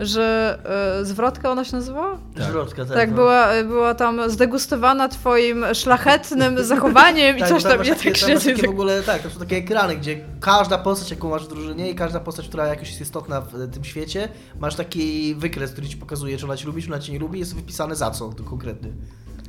[0.00, 0.58] Że
[1.00, 2.18] e, zwrotka ona się nazywała?
[2.36, 2.44] Tak.
[2.44, 2.96] Żrotka, tak.
[2.96, 3.16] Tak, no.
[3.16, 8.12] była, była tam zdegustowana twoim szlachetnym zachowaniem i Tak, coś tam tam masz nie takie,
[8.12, 11.30] tak masz się takie w ogóle, tak, to są takie ekrany, gdzie każda postać, jaką
[11.30, 14.28] masz w drużynie i każda postać, która jakoś jest istotna w e, tym świecie,
[14.60, 17.38] masz taki wykres, który ci pokazuje, czy ona cię lubi, czy ona cię nie lubi,
[17.38, 18.92] jest wypisane za co, to konkretny.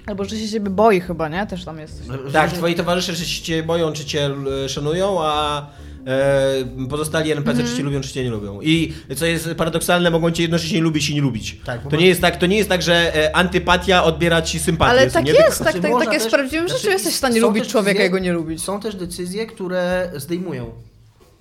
[0.06, 1.47] Albo że się ciebie boi chyba, nie?
[1.47, 2.08] Też tam jest.
[2.08, 2.34] coś.
[2.34, 4.32] Tak, twoi towarzysze czy cię boją, czy cię
[4.66, 5.66] e, szanują, a
[6.08, 7.70] e, pozostali NPC Mhm.
[7.70, 8.60] czy cię lubią, czy cię nie lubią.
[8.62, 11.58] I co jest paradoksalne, mogą cię jednocześnie lubić i nie lubić.
[11.66, 14.91] Tak, to, nie jest tak, to nie jest tak, że e, antypatia odbiera ci sympatię.
[14.91, 15.32] Ale tak nie?
[15.32, 16.91] jest, tak, tak, tak jest w też- prawdziwym znaczy, życiu.
[16.93, 18.64] Jesteś w stanie lubić człowieka decyzje- i go nie lubić.
[18.64, 20.72] Są też decyzje, które zdejmują.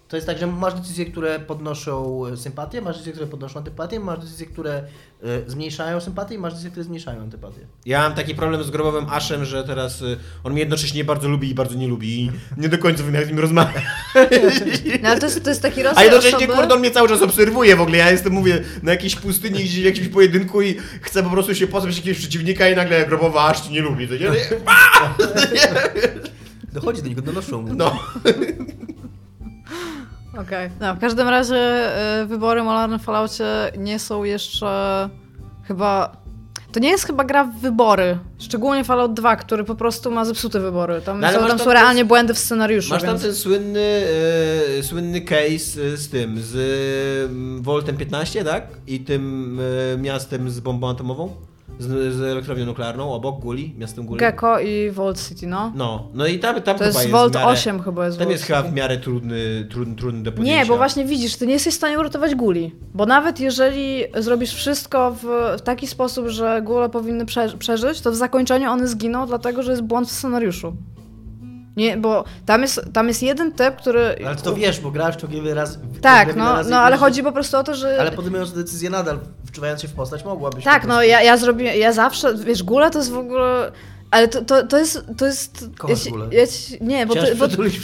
[0.09, 4.01] To jest tak, że masz decyzje, które podnoszą e, sympatię, masz decyzje, które podnoszą antypatię,
[4.01, 4.83] masz decyzje, które
[5.23, 7.61] e, zmniejszają sympatię i masz decyzje, które zmniejszają antypatię.
[7.87, 11.51] Ja mam taki problem z grobowym Ashem, że teraz y, on mnie jednocześnie bardzo lubi
[11.51, 13.85] i bardzo nie lubi i nie do końca wiem jak z nim rozmawiać.
[15.03, 16.55] No ale to jest, to jest taki A rodzaj jednocześnie osoby...
[16.55, 17.99] kurde on mnie cały czas obserwuje w ogóle.
[17.99, 21.67] Ja jestem, mówię, na jakiejś pustyni, gdzieś w jakimś pojedynku i chcę po prostu się
[21.67, 24.09] pozbyć jakiegoś przeciwnika i nagle grobowa aż cię nie lubi.
[24.09, 24.31] To nie?
[26.73, 27.75] Dochodzi do niego, donoszą mu.
[27.75, 28.01] No.
[30.43, 30.71] Okej.
[30.81, 31.89] No, w każdym razie
[32.23, 33.45] y, wybory molarne w Falloutie
[33.79, 35.09] nie są jeszcze
[35.65, 36.17] chyba...
[36.73, 38.19] To nie jest chyba gra w wybory.
[38.39, 41.01] Szczególnie Fallout 2, który po prostu ma zepsute wybory.
[41.01, 42.91] Tam, No, są, tam tam są realnie błędy w scenariuszu.
[42.91, 43.23] Masz tam więc...
[43.23, 44.05] ten słynny,
[44.79, 48.65] e, słynny case e, z tym, z e, Voltem 15, tak?
[48.87, 49.59] I tym
[49.95, 51.35] e, miastem z bombą atomową?
[51.79, 54.21] Z, z elektrownią nuklearną obok Guli, miastem Guli.
[54.21, 55.73] Gecko i Vault City, no.
[55.75, 58.45] No, no i tam, tam To jest jest Vault miarę, 8 chyba jest Tam jest
[58.45, 60.63] chyba w miarę trudny, trudny, trudny do podjęcia.
[60.63, 62.75] Nie, bo właśnie widzisz, ty nie jesteś w stanie uratować guli.
[62.95, 65.25] Bo nawet jeżeli zrobisz wszystko w,
[65.59, 69.71] w taki sposób, że góle powinny prze, przeżyć, to w zakończeniu one zginą, dlatego że
[69.71, 70.77] jest błąd w scenariuszu.
[71.79, 74.17] Nie, bo tam jest, tam jest jeden typ, który...
[74.27, 75.79] Ale to wiesz, bo grałeś to wiele razy.
[76.01, 78.01] Tak, no, razy no ale chodzi po prostu o to, że...
[78.01, 80.65] Ale podejmując decyzję nadal, wczuwając się w postać, mogłabyś.
[80.65, 83.73] Tak, po no ja, ja zrobiłem, ja zawsze, wiesz, góle to jest w ogóle...
[84.11, 85.71] Ale to, to, to jest, to jest...
[85.79, 86.29] Kochasz ja gule?
[86.49, 87.81] Ci, nie, bo, ty, bo, przytulić,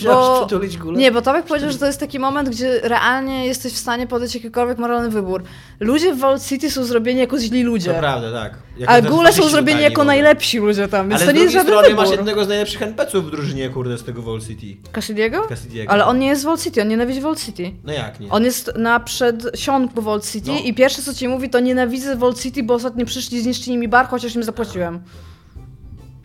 [0.77, 0.99] bo, gulę?
[0.99, 4.35] Nie, bo Tomek powiedział, że to jest taki moment, gdzie realnie jesteś w stanie podjąć
[4.35, 5.43] jakikolwiek moralny wybór.
[5.81, 7.93] Ludzie w Vault City są zrobieni jako źli ludzie.
[7.93, 8.55] To prawda, tak.
[8.79, 11.55] Jako A te góle są zrobieni jako najlepsi ludzie tam, więc Ale to nie jest
[11.55, 11.97] żaden wybór.
[11.97, 14.91] masz jednego z najlepszych NPC-ów w drużynie, kurde, z tego Wall City.
[14.93, 15.41] Cassidy'ego?
[15.41, 15.85] Cassidy'ego.
[15.89, 17.72] Ale on nie jest w Vault City, on nienawidzi Vault City.
[17.85, 18.31] No jak nie?
[18.31, 20.59] On jest na przedsionku Vault City No.
[20.59, 24.09] i pierwsze co ci mówi to nienawidzę Vault City, bo ostatnio przyszli zniszczyli mi bar,
[24.09, 25.01] chociaż im zapłaciłem.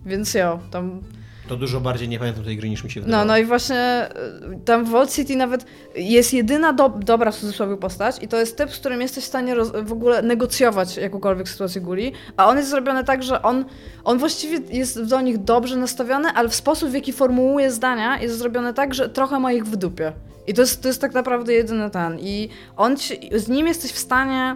[0.05, 1.01] Więc jo, tam...
[1.47, 3.25] To dużo bardziej nie pamiętam tej gry niż mi się wydawało.
[3.25, 4.09] No, no i właśnie
[4.53, 8.37] y, tam w Vault City nawet jest jedyna do, dobra w cudzysłowie postać i to
[8.37, 12.47] jest typ, z którym jesteś w stanie roz, w ogóle negocjować jakąkolwiek sytuację guli, a
[12.47, 13.65] on jest zrobiony tak, że on,
[14.03, 18.37] on właściwie jest do nich dobrze nastawiony, ale w sposób, w jaki formułuje zdania jest
[18.37, 20.13] zrobiony tak, że trochę ma ich w dupie.
[20.47, 22.19] I to jest, to jest tak naprawdę jedyny ten.
[22.19, 24.55] I on ci, z nim jesteś w stanie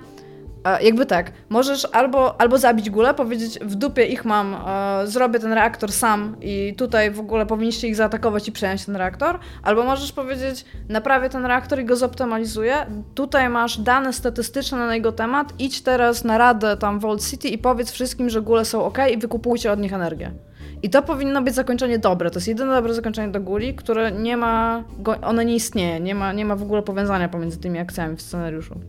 [0.81, 5.53] Jakby tak, możesz albo, albo zabić gulę, powiedzieć w dupie ich mam, e, zrobię ten
[5.53, 10.11] reaktor sam i tutaj w ogóle powinniście ich zaatakować i przejąć ten reaktor, albo możesz
[10.11, 12.85] powiedzieć naprawię ten reaktor i go zoptymalizuję,
[13.15, 17.47] tutaj masz dane statystyczne na jego temat, idź teraz na radę tam w Old City
[17.47, 20.31] i powiedz wszystkim, że gule są ok i wykupujcie od nich energię.
[20.83, 22.31] I to powinno być zakończenie dobre.
[22.31, 24.83] To jest jedyne dobre zakończenie do Guli, które nie ma,
[25.21, 28.79] ono nie istnieje, nie ma, nie ma w ogóle powiązania pomiędzy tymi akcjami w scenariuszu.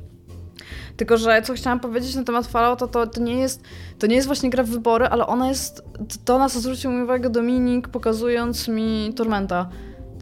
[0.97, 3.63] Tylko, że co chciałam powiedzieć na temat Fallouta, to, to, nie jest,
[3.99, 5.83] to nie jest właśnie gra w wybory, ale ona jest,
[6.25, 9.69] to na co zwrócił uwagę Dominik, pokazując mi Tormenta.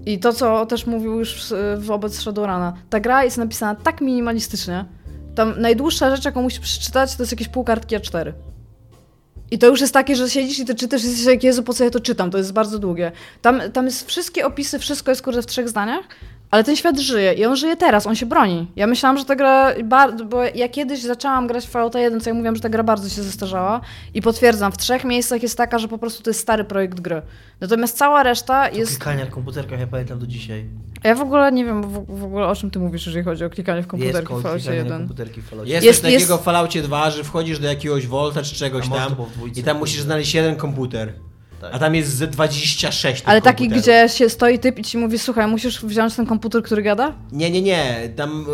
[0.07, 2.73] I to, co też mówił już wobec Shadowruna.
[2.91, 4.85] Ta gra jest napisana tak minimalistycznie.
[5.35, 8.33] Tam najdłuższa rzecz, jaką musisz przeczytać, to jest jakieś pół kartki A4.
[9.51, 11.75] I to już jest takie, że siedzisz i to czytasz i jesteś jak, Jezu, po
[11.75, 12.31] co ja to czytam?
[12.31, 13.12] To jest bardzo długie.
[13.43, 16.05] Tam, tam jest wszystkie opisy, wszystko jest kurde w trzech zdaniach,
[16.53, 18.66] ale ten świat żyje i on żyje teraz, on się broni.
[18.76, 22.30] Ja myślałam, że ta gra, bardzo, bo ja kiedyś zaczęłam grać w Fallout 1, co
[22.30, 23.80] ja mówiłam, że ta gra bardzo się zestarzała
[24.14, 27.22] i potwierdzam, w trzech miejscach jest taka, że po prostu to jest stary projekt gry.
[27.61, 28.90] Natomiast cała reszta To jest...
[28.90, 30.64] klikanie na komputerkach, ja pamiętam do dzisiaj.
[31.05, 33.50] Ja w ogóle nie wiem w, w ogóle o czym ty mówisz, jeżeli chodzi o
[33.50, 34.98] klikanie w Jest komputerki w kod Falloutie klikania na 1.
[34.98, 35.72] komputerki w Falloutie.
[35.72, 38.88] Jest, Jest- coś takiego jest- w Falloutie 2, że wchodzisz do jakiegoś Volta czy czegoś
[38.88, 41.12] tam w i tam musisz znaleźć jeden komputer.
[41.63, 41.75] Tak.
[41.75, 45.19] A tam jest ze 26 tych Ale taki, gdzie się stoi typ i ci mówi,
[45.19, 47.13] słuchaj, musisz wziąć ten komputer, który gada?
[47.33, 48.09] Nie, nie, nie.
[48.17, 48.47] Tam,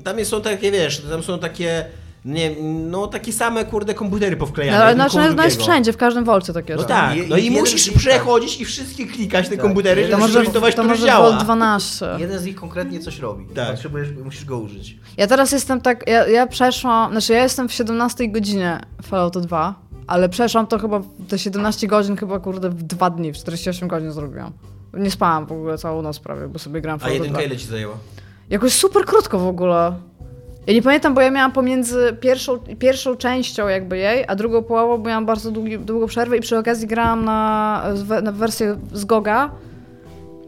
[0.00, 1.86] y, tam są takie, wiesz, tam są takie,
[2.24, 4.78] nie no takie same, kurde, komputery powklejane.
[4.78, 7.44] No, jeden znaczy, koło no jest wszędzie, w każdym wolcie takie No tak, no i
[7.44, 9.64] jeden musisz przechodzić i wszystkie klikać te Tak.
[9.64, 11.30] komputery, To To żeby może, zorientować, to może działa.
[11.30, 12.06] Volt 12.
[12.18, 13.46] Jeden z nich konkretnie coś robi.
[13.54, 13.70] Tak.
[13.70, 14.96] Potrzebujesz, musisz go użyć.
[15.16, 19.74] Ja teraz jestem tak, ja, ja przeszłam, znaczy ja jestem w 17 godzinie Falloutu 2,
[20.06, 24.12] ale przeszłam to chyba, te 17 godzin chyba kurde w dwa dni, w 48 godzin
[24.12, 24.52] zrobiłam.
[24.94, 27.14] Nie spałam w ogóle całą noc prawie, bo sobie grałam w A 2.
[27.14, 27.94] jedynka ile ci zajęła?
[28.50, 29.92] Jakoś super krótko w ogóle.
[30.66, 34.98] Ja nie pamiętam, bo ja miałam pomiędzy pierwszą, pierwszą częścią jakby jej, a drugą połową,
[34.98, 37.82] bo miałam bardzo długi, długą przerwę i przy okazji grałam na,
[38.22, 39.50] na wersję z Goga,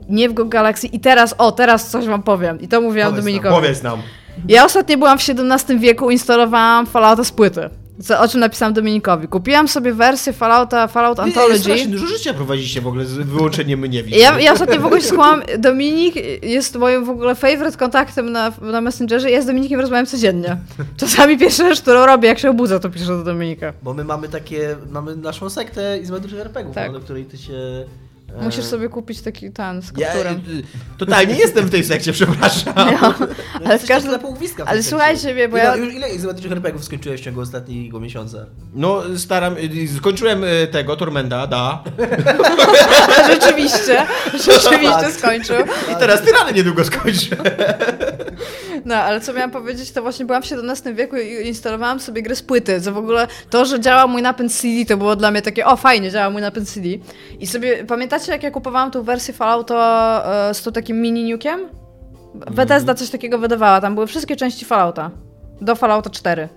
[0.09, 3.24] nie w GOG Galaxy i teraz, o, teraz coś wam powiem i to mówiłam Powiedz
[3.24, 3.54] nam, Dominikowi.
[3.54, 4.02] Powiedz nam.
[4.48, 7.70] Ja ostatnio byłam w XVII wieku, instalowałam Fallouta z płyty.
[8.03, 9.28] Co, o czym napisałam Dominikowi.
[9.28, 11.59] Kupiłam sobie wersję Fallouta, Fallout Ty Anthology.
[11.59, 14.18] strasznie dużo życia prowadzicie w ogóle z wyłączeniem mnie widzę.
[14.18, 18.53] Ja, ja ostatnio w ogóle się słuchałam, Dominik jest moim w ogóle favorite kontaktem na,
[18.61, 19.30] na Messengerze.
[19.30, 20.57] Ja z Dominikiem rozmawiam codziennie.
[20.96, 23.72] Czasami pierwsza rzecz, którą robię, jak się obudzę, to piszę do Dominika.
[23.82, 26.92] Bo my mamy takie, mamy naszą sektę izmetycznych RPGów, Tak.
[26.92, 27.84] do której ty się...
[28.37, 30.35] Musisz sobie kupić taki ten z Ja kapturem.
[30.37, 32.74] y, totalnie jestem w tej sekcie, przepraszam.
[32.76, 33.26] No, no,
[33.64, 34.20] ale w każdym...
[34.66, 35.76] Ale słuchajcie mnie, bo ile, ja...
[35.76, 38.47] już ile izmetycznych RPGów skończyłeś w ciągu ostatniego miesiąca?
[38.74, 41.85] No, staram, y, skończyłem y, tego, Tormenta, da.
[43.35, 45.57] Rzeczywiście, rzeczywiście skończył.
[45.93, 47.37] I teraz tyrany niedługo skończę.
[48.85, 52.37] No, ale co miałam powiedzieć, to właśnie byłam w XVII wieku i instalowałam sobie grę
[52.37, 55.43] z płyty, co w ogóle to, że działa mój napęd CD, to było dla mnie
[55.43, 56.89] takie, o fajnie, działa mój napęd CD.
[57.41, 61.61] I sobie, pamiętacie jak ja kupowałam tą wersję Fallouta e, z tą takim mini nukiem?
[62.35, 65.11] Bethesda coś takiego wydawała, tam były wszystkie części Fallouta.
[65.61, 66.49] Do Fallouta 4.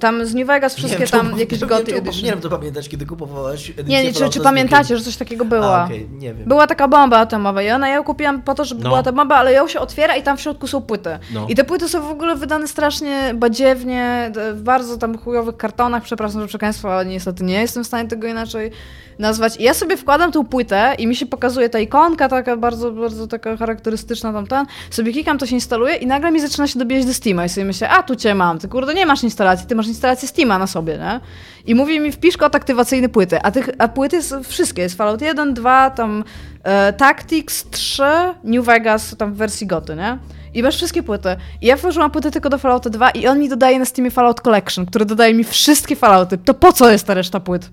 [0.00, 2.04] Tam z New Vegas wszystkie Nie wiem, tam to- jakieś goty to edition.
[2.04, 5.76] Powinienem to pamiętać, kiedy kupowałeś edycję Nie, nie, czy, czy pamiętacie, że coś takiego było?
[5.76, 6.48] A, okej, nie wiem.
[6.48, 8.88] Była taka bomba atomowa i ona ją kupiłam po to, żeby No.
[8.90, 11.18] była ta bomba, ale ją się otwiera i tam w środku są płyty.
[11.34, 11.46] No.
[11.48, 16.40] I te płyty są w ogóle wydane strasznie badziewnie, w bardzo tam chujowych kartonach, przepraszam
[16.40, 18.70] za przekleństwo, ale niestety nie jestem w stanie tego inaczej
[19.18, 19.56] nazwać.
[19.56, 23.26] I ja sobie wkładam tą płytę i mi się pokazuje ta ikonka taka bardzo, bardzo
[23.26, 24.66] taka charakterystyczna tamten.
[24.90, 27.64] Sobie klikam, to się instaluje i nagle mi zaczyna się dobijać do Steama i sobie
[27.64, 30.66] myślę, a tu cię mam, ty kurde nie masz instalacji, ty masz instalację Steama na
[30.66, 31.20] sobie, nie?
[31.66, 35.22] I mówi mi wpisz kod aktywacyjny płyty, a, tych, a płyty są wszystkie, jest Fallout
[35.22, 36.24] 1, 2, tam
[36.64, 38.02] e, Tactics 3,
[38.44, 40.18] New Vegas tam w wersji goty, nie?
[40.54, 41.36] I masz wszystkie płyty.
[41.60, 44.40] I ja włożyłam płytę tylko do Fallouta 2 i on mi dodaje na Steamie Fallout
[44.40, 46.38] Collection, który dodaje mi wszystkie Fallouty.
[46.38, 47.70] To po co jest ta reszta płyt?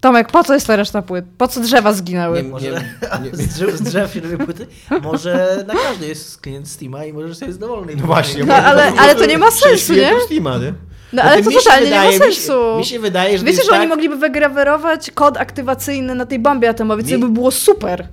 [0.00, 1.24] Tomek, po co jest ta reszta płyt?
[1.38, 2.42] Po co drzewa zginęły?
[2.42, 4.66] Nie- Może nie- z, drzew, z drzew się robią płyty?
[5.02, 8.44] Może na każdy jest klient Steama i możesz sobie z dowolnej No właśnie.
[8.44, 10.12] No, ale- ale to nie ma sensu, nie?
[10.26, 10.72] Steama, nie?
[11.12, 12.78] No ale to mi totalnie wydaje- nie ma mi się- sensu.
[12.78, 16.38] Mi się wydaje, że to Wiecie, że oni tak, mogliby wygrawerować kod aktywacyjny na tej
[16.38, 18.08] bombie atomowej, co Mi- by było super.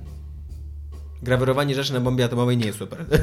[1.24, 3.06] Grawerowanie rzeczy na bombie atomowej nie jest super.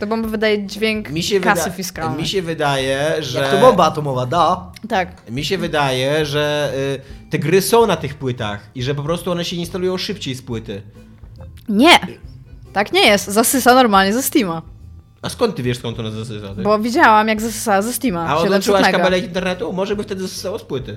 [0.00, 2.18] Ta bomba wydaje dźwięk Mi się, kasy wyda- fiskalnej.
[2.22, 3.40] mi się wydaje, że...
[3.40, 4.72] Jak to bomba atomowa, da.
[4.88, 5.30] Tak.
[5.30, 6.72] Mi się wydaje, że
[7.26, 10.34] y, te gry są na tych płytach i że po prostu one się instalują szybciej
[10.34, 10.82] z płyty.
[11.68, 11.98] Nie.
[12.72, 13.26] Tak nie jest.
[13.26, 14.62] Zasysa normalnie ze Steama.
[15.22, 16.54] A skąd ty wiesz, skąd to nas zasysa?
[16.54, 16.62] Ty?
[16.62, 18.20] Bo widziałam, jak zasysała ze Steama.
[18.24, 18.98] A 700 odłączyłaś mega.
[18.98, 19.72] kabelek internetu?
[19.72, 20.96] Może by wtedy zasysało z płyty.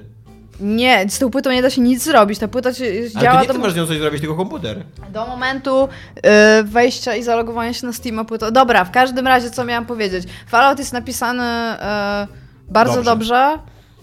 [0.59, 2.39] Nie, z tą płytą nie da się nic zrobić.
[2.39, 4.83] Ta płyta się, Ale działa ty nie do, masz z nią coś zrobić, tylko komputer.
[5.13, 5.83] do momentu
[6.17, 8.51] y, wejścia i zalogowania się na Steama płytą.
[8.51, 10.23] Dobra, w każdym razie, co miałam powiedzieć.
[10.47, 12.27] Fallout jest napisany y,
[12.69, 13.09] bardzo Dobrze.
[13.11, 13.59] dobrze.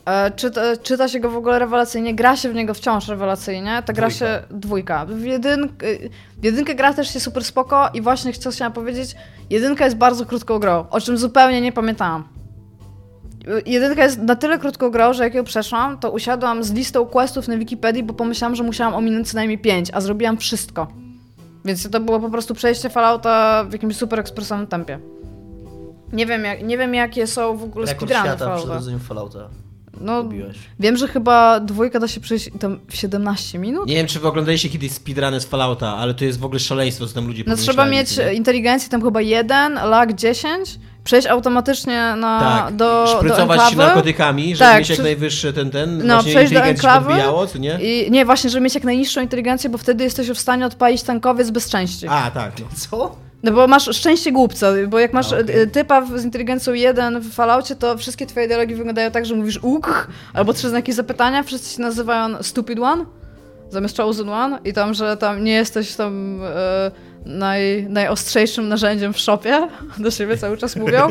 [0.07, 3.83] E, Czyta, czyta się go w ogóle rewelacyjnie, gra się w niego wciąż rewelacyjnie.
[3.87, 4.27] Ta gra Dwójka.
[4.27, 5.07] się dwójka.
[5.07, 9.17] W, y, w jedynkę gra też się super spoko i właśnie co chciałam powiedzieć,
[9.51, 12.25] jedynka jest bardzo krótką grą, o czym zupełnie nie pamiętałam.
[13.49, 17.07] Y, Jedynka jest na tyle krótką grą, że jak ją przeszłam, to usiadłam z listą
[17.07, 20.87] questów na Wikipedii, bo pomyślałam, że musiałam ominąć co najmniej pięć, a zrobiłam wszystko.
[21.65, 24.99] Więc to było po prostu przejście Fallouta w jakimś super ekspresowym tempie.
[26.13, 28.65] Nie wiem, jak, nie wiem jakie są w ogóle Rekord speedruny świata Fallouta.
[28.67, 29.49] przechodzeniu Fallouta.
[30.03, 30.57] No, Lubiłeś.
[30.81, 33.87] wiem, że chyba dwójka da się przejść tam w 17 minut.
[33.89, 37.07] Nie wiem, czy wy oglądaliście kiedyś speedruny z Fallouta, ale to jest w ogóle szaleństwo,
[37.07, 38.33] co tam ludzie No trzeba mieć nie?
[38.35, 43.77] inteligencję tam chyba 1, lag 10, przejść automatycznie na, Tak, do, do szprycować się enklawy.
[43.77, 47.15] narkotykami, żeby Tak, mieć jak najwyższy ten, ten, No, właśnie przejść do się enklawy
[47.53, 47.79] co nie?
[47.83, 51.51] I nie, właśnie, żeby mieć jak najniższą inteligencję, bo wtedy jesteś w stanie odpalić tankowiec
[51.51, 52.07] bez części.
[52.09, 52.53] A, tak.
[52.61, 52.67] No.
[52.77, 53.17] Co?
[53.43, 55.61] No bo masz szczęście głupca, bo jak masz A, okej.
[55.61, 59.59] y, typa z inteligencją 1 w Falloutie, to wszystkie twoje dialogi wyglądają tak, że mówisz
[59.62, 63.05] uk, albo trzy znaki zapytania, wszyscy się nazywają stupid one,
[63.70, 66.90] zamiast chosen one i tam, że tam nie jesteś tam e,
[67.26, 69.68] naj, najostrzejszym narzędziem w shopie,
[69.99, 71.09] do siebie cały czas mówią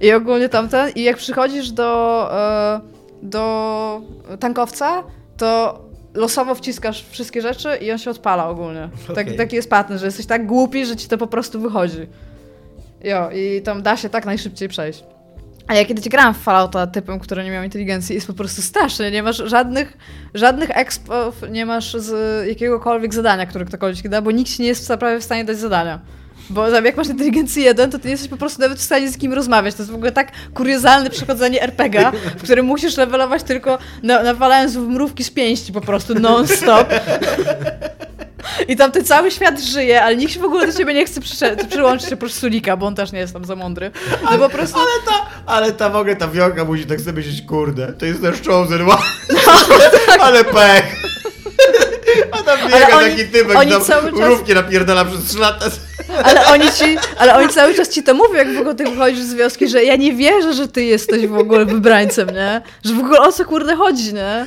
[0.00, 2.80] i ogólnie tamten i jak przychodzisz do, e,
[3.22, 4.00] do
[4.40, 5.02] tankowca,
[5.36, 5.83] to
[6.14, 8.88] losowo wciskasz wszystkie rzeczy i on się odpala ogólnie.
[9.06, 9.36] Tak, Okej.
[9.36, 12.06] Taki jest pattern, że jesteś tak głupi, że ci to po prostu wychodzi.
[13.04, 15.04] Jo, i tam da się tak najszybciej przejść.
[15.66, 19.10] A ja kiedyś grałam w Fallouta typem, który nie miał inteligencji, jest po prostu straszny.
[19.10, 19.96] Nie masz żadnych,
[20.34, 24.92] żadnych expów, nie masz z jakiegokolwiek zadania, które ktokolwiek da, bo nikt ci nie jest
[24.98, 26.00] prawie w stanie dać zadania.
[26.50, 29.10] Bo tam jak masz inteligencję jeden, to ty nie jesteś po prostu nawet w stanie
[29.10, 29.74] z kim rozmawiać.
[29.74, 34.76] To jest w ogóle tak kuriozalne przechodzenie RPGa, w którym musisz levelować tylko na, nawalając
[34.76, 36.88] w mrówki z pięści po prostu non-stop.
[38.68, 41.20] I tam ten cały świat żyje, ale nikt się w ogóle do ciebie nie chce
[41.20, 43.90] przycze- przyłączyć oprócz Sulika, bo on też nie jest tam za mądry.
[44.30, 44.78] No po prostu...
[44.78, 48.22] Ale ta, ale ta w ogóle ta wiocha musi tak sobie myśleć, kurde, to jest
[48.22, 49.02] nasz chosen one.
[50.20, 50.84] ale pech.
[52.32, 55.66] A tam biega Ale oni- taki typek, tam cały czas- napierdala przez trzy lata.
[56.24, 59.24] Ale oni ci, ale oni cały czas ci to mówią, jak w ogóle ty wychodzisz
[59.24, 62.62] z wioski, że ja nie wierzę, że ty jesteś w ogóle wybrańcem, nie?
[62.84, 64.46] Że w ogóle o co kurde chodzi, nie?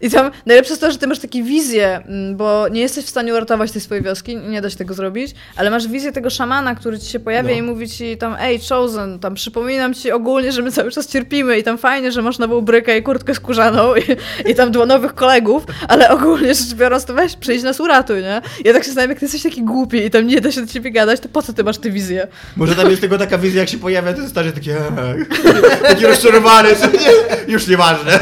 [0.00, 3.08] I tam najlepsze jest to, że ty masz takie wizje, mm, bo nie jesteś w
[3.08, 6.74] stanie uratować tej swojej wioski, nie da się tego zrobić, ale masz wizję tego szamana,
[6.74, 7.56] który ci się pojawia No.
[7.58, 11.58] i mówi ci tam, ej, Chosen, tam przypominam ci ogólnie, że my cały czas cierpimy
[11.58, 14.02] i tam fajnie, że masz nową brykę i kurtkę skórzaną i,
[14.50, 18.40] i tam dwa nowych kolegów, ale ogólnie rzecz biorąc, to weź, przyjdź nas uratuj, nie?
[18.64, 20.66] Ja tak się zastanawiam, jak ty jesteś taki głupi i tam nie da się do
[20.66, 22.26] ciebie gadać, to po co ty masz tę wizję?
[22.56, 24.70] Może tam jest tylko taka wizja, jak się pojawia, ten stary taki,
[25.82, 26.68] taki rozczarowany,
[27.48, 28.18] już nieważne.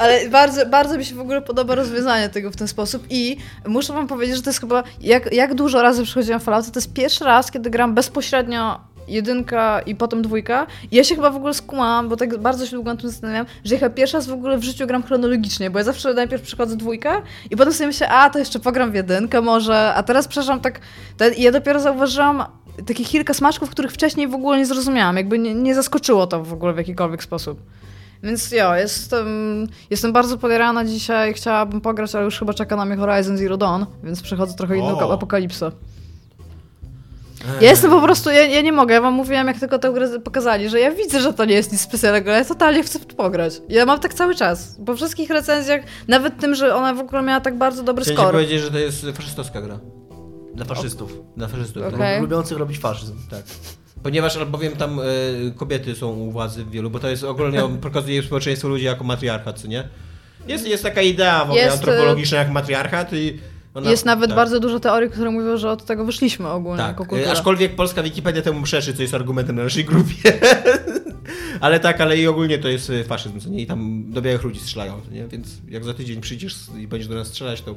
[0.00, 3.36] Ale bardzo, bardzo mi się w ogóle podoba rozwiązanie tego w ten sposób i
[3.66, 6.78] muszę wam powiedzieć, że to jest chyba, jak, jak dużo razy przychodziłam w Fallouta, to
[6.78, 10.66] jest pierwszy raz, kiedy gram bezpośrednio jedynka i potem dwójka.
[10.90, 13.46] I ja się chyba w ogóle skumałam, bo tak bardzo się długo nad tym zastanawiam,
[13.64, 16.76] że chyba pierwszy raz w ogóle w życiu gram chronologicznie, bo ja zawsze najpierw przychodzę
[16.76, 20.60] dwójkę i potem sobie myślę, a to jeszcze pogram w jedynkę może, a teraz przepraszam
[20.60, 20.80] tak,
[21.16, 22.44] te, ja dopiero zauważyłam
[22.86, 26.52] takie kilka smaczków, których wcześniej w ogóle nie zrozumiałam, jakby nie, nie zaskoczyło to w
[26.52, 27.60] ogóle w jakikolwiek sposób.
[28.22, 29.26] Więc jo, jestem,
[29.90, 33.84] jestem bardzo podjarana dzisiaj, chciałabym pograć, ale już chyba czeka na mnie Horizon Zero Dawn,
[34.04, 35.12] więc przechodzę trochę inną O.
[35.12, 35.72] apokalipsę.
[37.60, 40.20] Ja jestem po prostu, ja, ja nie mogę, ja wam mówiłam jak tylko tę grę
[40.20, 43.06] pokazali, że ja widzę, że to nie jest nic specjalnego, ale ja totalnie chcę w
[43.06, 43.62] to pograć.
[43.68, 47.40] Ja mam tak cały czas, po wszystkich recenzjach, nawet tym, że ona w ogóle miała
[47.40, 48.32] tak bardzo dobry Chciałem ci score.
[48.32, 49.78] powiedzieć, że to jest faszystowska gra.
[50.54, 51.22] Dla faszystów.
[51.36, 51.82] Dla faszystów.
[51.98, 52.20] Tak.
[52.22, 53.14] Lubiących robić faszyzm.
[53.30, 53.42] Tak.
[54.02, 55.04] Ponieważ albowiem tam e,
[55.56, 59.60] kobiety są u władzy w wielu, bo to jest ogólnie pokazuje społeczeństwo ludzi jako matriarchat,
[59.60, 59.88] co nie?
[60.48, 63.38] Jest, jest taka idea w ogóle Jest, antropologiczna jak matriarchat i
[63.74, 66.88] ona, Jest nawet tak, bardzo dużo teorii, które mówią, że od tego wyszliśmy ogólnie Tak,
[66.88, 67.32] jako e, kultura.
[67.32, 70.32] aczkolwiek polska Wikipedia temu przeczy, co jest argumentem na naszej grupie.
[71.60, 73.62] ale tak, ale i ogólnie to jest e, faszyzm, co nie?
[73.62, 75.28] I tam do białych ludzi strzelają, nie?
[75.28, 77.74] Więc jak za tydzień przyjdziesz i będziesz do nas strzelać, to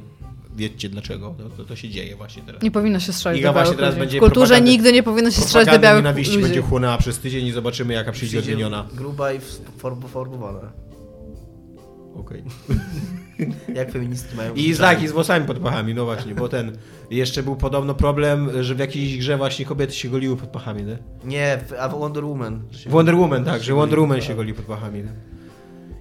[0.56, 1.34] wiedzcie dlaczego.
[1.38, 2.62] To, to, to się dzieje właśnie teraz.
[2.62, 5.30] Nie powinno się strzelać Iga do właśnie białych teraz będzie W kulturze nigdy nie powinno
[5.30, 6.44] się strzelać do białych nienawiści ludzi.
[6.44, 8.86] będzie chłonęła przez tydzień i zobaczymy jaka przyjdzie odmieniona.
[8.94, 9.40] gruba i
[10.12, 10.72] formowana.
[12.14, 12.44] Okej.
[13.74, 16.78] Jak feministki mają I tak, i z włosami pod pachami, no właśnie, bo ten...
[17.10, 20.98] Jeszcze był podobno problem, że w jakiejś grze właśnie kobiety się goliły pod pachami, nie?
[21.24, 22.62] Nie, a w Wonder Woman.
[22.86, 25.12] Wonder Woman, tak, że Wonder Woman się goli pod pachami, nie?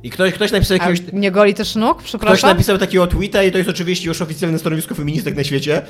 [0.03, 1.13] I ktoś, ktoś napisał A jakiegoś...
[1.13, 1.97] nie goli też nóg?
[1.97, 2.49] Ktoś Przepraszam?
[2.49, 5.81] napisał takiego tweeta i to jest oczywiście już oficjalne stanowisko feministek na świecie.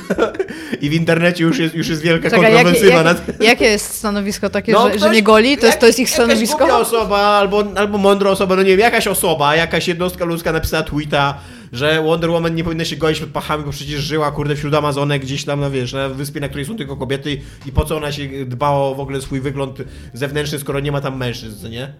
[0.80, 3.42] I w internecie już jest, już jest wielka Czekaj, kontrowersywa jakie, nad...
[3.42, 5.58] jakie jest stanowisko takie, No, że, że ktoś- nie goli?
[5.58, 6.78] To jest, to jest ich stanowisko?
[6.78, 11.38] osoba albo, albo mądra osoba, no nie wiem, jakaś osoba, jakaś jednostka ludzka napisała tweeta,
[11.72, 15.22] że Wonder Woman nie powinna się goić pod pachami, bo przecież żyła, kurde, wśród Amazonek
[15.22, 18.12] gdzieś tam, no wiesz, na wyspie, na której są tylko kobiety i po co ona
[18.12, 19.78] się dbała o w ogóle swój wygląd
[20.14, 21.92] zewnętrzny, skoro nie ma tam mężczyzn, nie?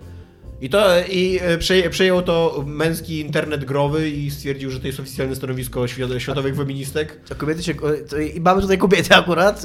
[0.62, 5.00] I to i e, prze, przejął to męski internet growy i stwierdził, że to jest
[5.00, 7.16] oficjalne stanowisko świat, światowych feministek.
[7.28, 7.74] To kobiety się.
[8.08, 9.62] To, I mamy tutaj kobiety akurat.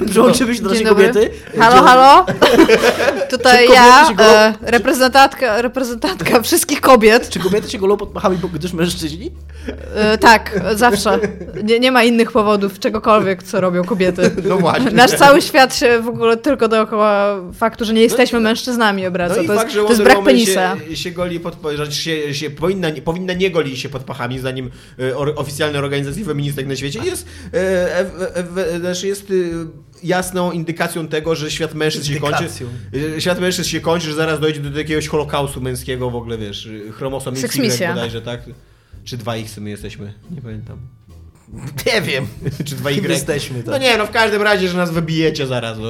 [0.00, 1.30] E, Przyłączymy się do naszej kobiety.
[1.58, 2.26] Halo, halo?
[3.30, 7.28] Tutaj ja, kobiety się go- e, reprezentantka, reprezentantka wszystkich kobiet.
[7.28, 9.30] Czy kobiety się golą pod pachami, bo gdyż mężczyźni?
[9.94, 11.18] E, tak, zawsze.
[11.64, 14.30] Nie, nie ma innych powodów, czegokolwiek, co robią kobiety.
[14.48, 14.90] No właśnie.
[14.90, 19.34] Nasz cały świat się w ogóle tylko dookoła faktu, że nie jesteśmy mężczyznami obraca.
[19.36, 20.76] No i to, fakt, jest, że to jest Wonder brak penisa.
[20.90, 21.56] Się, się goli pod,
[21.90, 26.24] się, się powinna, nie- powinna nie golić się pod pachami, zdaniem e, or, oficjalnej organizacji
[26.24, 29.34] feministek na świecie, jest, e, e, e, e, znaczy jest e,
[30.02, 32.44] jasną indykacją tego, że świat mężczyzn się kończy.
[33.18, 37.34] Świat mężczyzn się kończy, że zaraz dojdzie do jakiegoś holokaustu męskiego w ogóle, wiesz, chromosom
[37.36, 37.94] Y misja.
[37.94, 38.40] bodajże, tak?
[39.04, 40.12] Czy dwa X my jesteśmy?
[40.30, 40.78] Nie pamiętam.
[41.86, 42.26] Nie wiem.
[42.66, 43.08] Czy dwa Kim Y?
[43.12, 43.66] jesteśmy, tak.
[43.72, 45.88] No nie, no w każdym razie, że nas wybijecie zaraz, no.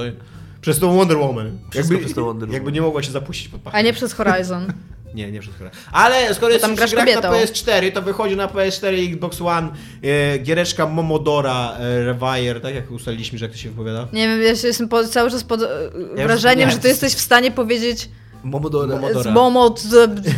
[0.64, 1.58] Przez tą Wonder Woman.
[1.70, 2.54] Wszystko przez tą Wonder Woman.
[2.54, 3.76] jakby nie mogła się zapuścić pod pachę.
[3.76, 4.66] A nie przez Horizon.
[5.14, 5.70] Nie, nie przez chwilę.
[5.92, 7.28] Ale skoro jest grach na kobietą.
[7.28, 9.68] PS4, to wychodzi na PS4 i Xbox One
[10.02, 14.08] e, giereczka Momodora e, Rewire, tak jak ustaliliśmy, że jak to się wypowiada?
[14.12, 16.74] Nie wiem, ja się jestem po, cały czas pod e, już wrażeniem, nie.
[16.74, 18.08] że ty jesteś w stanie powiedzieć
[18.44, 18.94] Momodora.
[18.94, 19.32] Momodora.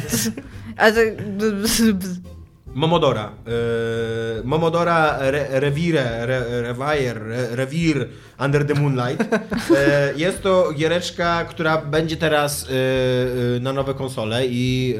[0.08, 0.24] z
[0.76, 1.04] tak...
[2.74, 3.32] Momodora.
[3.46, 8.08] E, Momodora Re, Rewire, Re, Rewire, Re, Rewir
[8.38, 9.24] Under the Moonlight.
[9.76, 14.98] E, jest to giereczka, która będzie teraz e, e, na nowe konsole i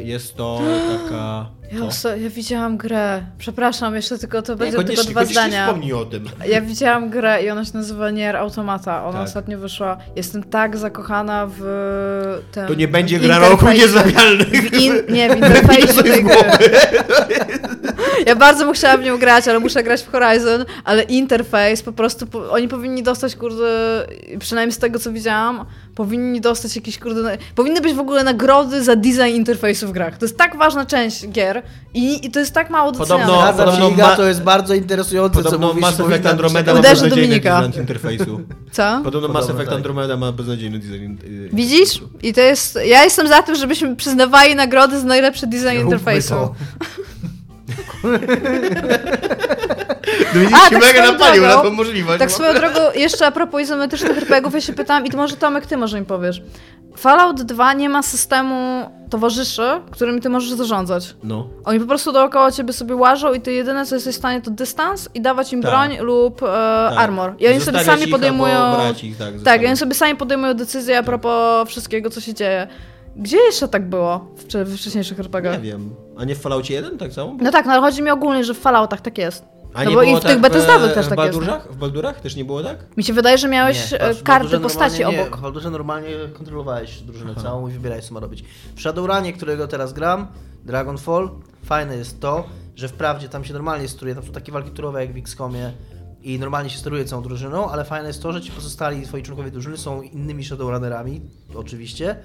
[0.00, 0.60] jest to
[1.02, 1.46] taka...
[1.72, 3.22] Ja, oso- ja widziałam grę.
[3.38, 5.66] Przepraszam, jeszcze tylko to będzie tylko dwa zdania.
[5.66, 6.24] Wspomnij o tym.
[6.48, 9.04] Ja widziałam grę i ona się nazywa Nier Automata.
[9.04, 9.26] Ona Tak.
[9.26, 9.98] ostatnio wyszła.
[10.16, 11.62] Jestem tak zakochana w.
[12.68, 13.66] To nie będzie gra roku.
[13.66, 16.36] W in, nie, w interfejsie tej gry.
[18.26, 21.92] Ja bardzo bym chciała w nią grać, ale muszę grać w Horizon, ale interfejs po
[21.92, 24.06] prostu, po, oni powinni dostać, kurde,
[24.38, 25.64] przynajmniej z tego co widziałam,
[25.94, 30.18] powinni dostać jakieś, kurde, powinny być w ogóle nagrody za design interfejsu w grach.
[30.18, 31.62] To jest tak ważna część gier
[31.94, 33.24] i, i to jest tak mało doceniane.
[33.32, 35.82] Podobno- Zgadzam się, podobno Iga, ma- to jest bardzo interesujące, co mówisz.
[35.82, 38.40] Mass Effect Andromeda ma beznadziejny design interfejsu.
[38.72, 39.00] Co?
[39.04, 39.74] Podobno Mass Effect tak.
[39.76, 41.16] Andromeda ma beznadziejny design.
[41.24, 42.02] y, Widzisz?
[42.22, 46.34] I to jest, ja jestem za tym, żebyśmy przyznawali nagrody za najlepszy design Róbmy interfejsu.
[50.34, 52.18] Dominik A, się tak mega swoją napalił na drogą- tą możliwość.
[52.18, 55.36] Tak bo- swoją drogą, jeszcze a propos izometrycznych RPGów, ja się pytam, i to może
[55.36, 56.42] Tomek, ty może mi powiesz.
[56.96, 61.14] Fallout 2 nie ma systemu towarzyszy, którymi ty możesz zarządzać.
[61.22, 61.48] No.
[61.64, 64.50] Oni po prostu dookoła ciebie sobie łażą i ty jedyne, co jesteś w stanie, to
[64.50, 65.70] dystans i dawać im Tak.
[65.70, 66.98] broń lub e, Tak.
[66.98, 67.34] armor.
[67.38, 68.74] I oni sobie sami podejmują...
[69.02, 72.66] ich, tak, Tak, i oni sobie sami podejmują decyzje a propos wszystkiego, co się dzieje.
[73.16, 75.60] Gdzie jeszcze tak było w, w wcześniejszych Nie RPGach?
[75.60, 75.94] wiem.
[76.18, 77.36] A nie w Falloutie 1 tak samo?
[77.40, 79.44] No tak, no ale chodzi mi ogólnie, że w Falloutach tak jest.
[79.74, 81.38] A No nie bo i było w tych tak Bethesdawych e, też tak jest.
[81.38, 81.72] Baldurach?
[81.72, 82.96] W Baldurach też nie było tak?
[82.96, 85.34] Mi się wydaje, że miałeś Nie, e, patrz, karty postaci normalnie obok.
[85.34, 88.44] Nie, w Baldurze normalnie kontrolowałeś drużynę całą i wybierałeś co ma robić.
[88.76, 90.26] W Shadowrunie, którego teraz gram,
[90.64, 91.30] Dragonfall,
[91.64, 92.44] fajne jest to,
[92.76, 95.72] że wprawdzie tam się normalnie steruje, tam są takie walki turowe jak w XCOMie
[96.22, 99.50] i normalnie się steruje całą drużyną, ale fajne jest to, że ci pozostali twoi członkowie
[99.50, 101.20] drużyny są innymi Shadowrunnerami,
[101.54, 102.16] oczywiście,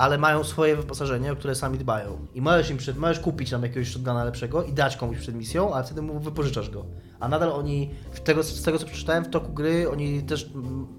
[0.00, 2.26] ale mają swoje wyposażenie, o które sami dbają.
[2.34, 5.74] I możesz im przed, możesz kupić tam jakiegoś shotguna lepszego i dać komuś przed misją,
[5.74, 6.84] a wtedy mu wypożyczasz go.
[7.20, 7.90] A nadal oni,
[8.24, 10.50] tego, z tego co przeczytałem w toku gry, oni też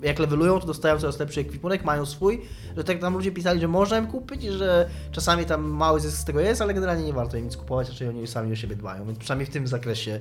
[0.01, 2.41] jak levelują, to dostają coraz lepszy ekwipunek, mają swój,
[2.77, 6.17] że tak tam ludzie pisali, że można im kupić i że czasami tam mały zysk
[6.17, 8.75] z tego jest, ale generalnie nie warto im nic kupować, raczej oni sami o siebie
[8.75, 10.19] dbają, więc przynajmniej w tym zakresie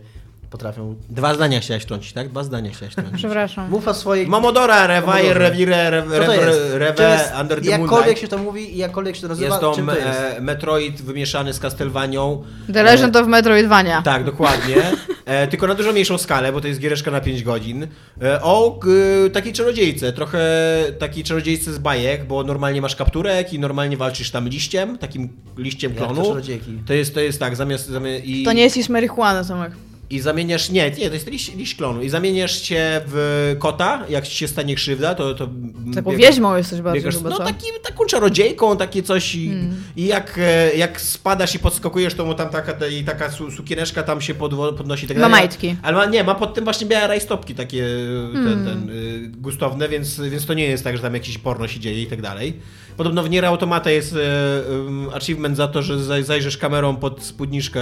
[0.51, 0.97] potrafią...
[1.09, 2.29] Dwa zdania chciałeś trącić, tak?
[2.29, 3.17] Dwa zdania chciałeś trącić.
[3.17, 3.71] Przepraszam.
[3.71, 4.27] Mów o swojej...
[4.27, 5.13] Momodora, to
[6.73, 7.33] Czym Rewe, jest?
[7.41, 8.21] Under the Jakkolwiek Moonlight.
[8.21, 10.09] się to mówi i jakkolwiek się to nazywa, Jest to, czym to jest?
[10.09, 12.43] e, Metroid wymieszany z Castlevanią.
[12.73, 14.03] The Legend of Metroidvania.
[14.03, 14.77] Tak, dokładnie.
[15.25, 17.87] E, tylko na dużo mniejszą skalę, bo to jest giereszka na 5 godzin.
[18.23, 18.91] E, o g,
[19.33, 20.41] takiej czarodziejce, trochę
[20.99, 25.29] takiej czarodziejce z bajek, bo normalnie masz kapturek i normalnie walczysz tam liściem, takim
[25.59, 26.29] liściem Jak to klonu.
[26.29, 26.79] czarodziejki.
[26.87, 27.87] To jest, to jest tak, zamiast...
[27.87, 29.73] zamiast i, To nie jest marihuana, Tomek.
[30.11, 32.03] I zamieniasz, nie, nie, to jest liść, liść klonu.
[32.03, 35.35] I zamieniasz się w kota, jak ci się stanie krzywda, to...
[35.35, 35.49] to
[35.95, 37.45] Taką biegasz- wiedźmą jesteś bardziej Biegasz, chyba, no co?
[37.45, 39.75] taki, taką czarodziejką, takie coś i, Hmm.
[39.97, 43.51] i jak, e, jak spadasz i podskakujesz, to mu tam taka, ta, i taka su,
[43.51, 45.07] sukieneczka tam się podwo, podnosi.
[45.07, 45.41] Tak Ma dalej.
[45.41, 45.77] majtki.
[45.83, 47.85] Ale ma, nie, ma pod tym właśnie białe rajstopki takie
[48.33, 48.45] Hmm.
[48.45, 48.91] ten, ten,
[49.43, 52.23] gustowne, więc, więc to nie jest tak, że tam jakiś porno się dzieje i tak
[52.23, 52.55] dalej.
[53.01, 57.23] Podobno w Nier Automata jest e, um, achievement za to, że zaj- zajrzysz kamerą pod
[57.23, 57.81] spódniczkę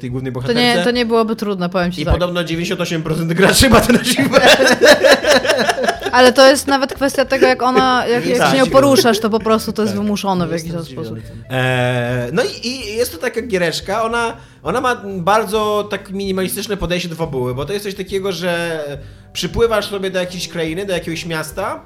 [0.00, 0.62] tej głównej To bohaterce.
[0.78, 2.14] nie, to nie byłoby trudne, powiem ci I tak.
[2.14, 4.44] podobno 98% graczy ma ten achievement.
[6.12, 8.50] Ale to jest nawet kwestia tego, jak ona, jak, jak Tak.
[8.52, 10.02] się nią poruszasz, to po prostu to jest Tak.
[10.02, 11.18] wymuszone w jakiś sposób.
[11.50, 17.08] Eee, no i, i jest to taka giereczka, ona, ona ma bardzo tak minimalistyczne podejście
[17.08, 18.80] do fabuły, bo to jest coś takiego, że
[19.32, 21.80] przypływasz sobie do jakiejś krainy, do jakiegoś miasta,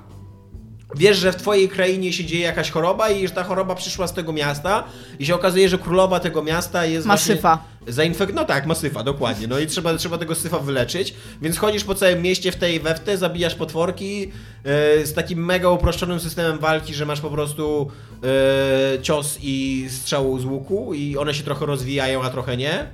[0.96, 4.12] wiesz, że w twojej krainie się dzieje jakaś choroba i że ta choroba przyszła z
[4.12, 4.84] tego miasta
[5.18, 7.58] i się okazuje, że królowa tego miasta jest Ma właśnie syfa.
[7.86, 8.34] Zainfek...
[8.34, 9.46] No tak, ma syfa, dokładnie.
[9.46, 12.94] No i trzeba, trzeba tego syfa wyleczyć, więc chodzisz po całym mieście w tej we
[12.94, 14.30] w te, zabijasz potworki
[14.64, 17.90] e, z takim mega uproszczonym systemem walki, że masz po prostu
[18.94, 22.88] e, cios i strzał z łuku i one się trochę rozwijają, a trochę nie.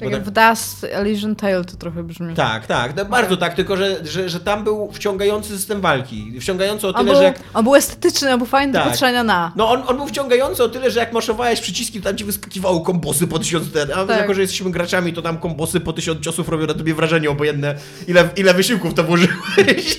[0.00, 2.34] Tak jak w Dust Elysian Tale to trochę brzmi.
[2.34, 6.40] Tak, tak, no, bardzo tak, tylko że, że, że tam był wciągający system walki.
[6.40, 7.40] Wciągający o On tyle, był, że jak.
[7.54, 8.88] on był estetyczny, on był fajny do Tak.
[8.88, 9.52] patrzenia na.
[9.56, 12.80] No on, on był wciągający o tyle, że jak maszowałeś przyciski, to tam ci wyskakiwało
[12.80, 14.18] kombosy po tysiąc a Tak.
[14.20, 17.74] jako, że jesteśmy graczami, to tam kombosy po tysiąc ciosów robią na tobie wrażenie obojętne,
[18.08, 19.98] ile, ile wysiłków to włożyłeś.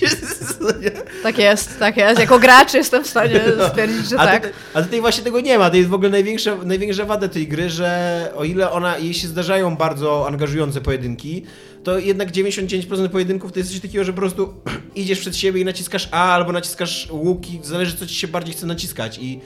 [1.22, 2.20] Tak jest, tak jest.
[2.20, 4.36] Jako gracz jestem w stanie stwierdzić, że a, tak.
[4.36, 5.70] tutaj, a tutaj właśnie tego nie ma.
[5.70, 9.28] To jest w ogóle największa, największa wada tej gry, że o ile ona, jej się
[9.28, 9.89] zdarzają bardzo
[10.26, 11.42] angażujące pojedynki,
[11.84, 14.54] to jednak 99% pojedynków to jest coś takiego, że po prostu
[14.94, 18.54] idziesz przed siebie i naciskasz A albo naciskasz łuk i zależy co ci się bardziej
[18.54, 19.40] chce naciskać i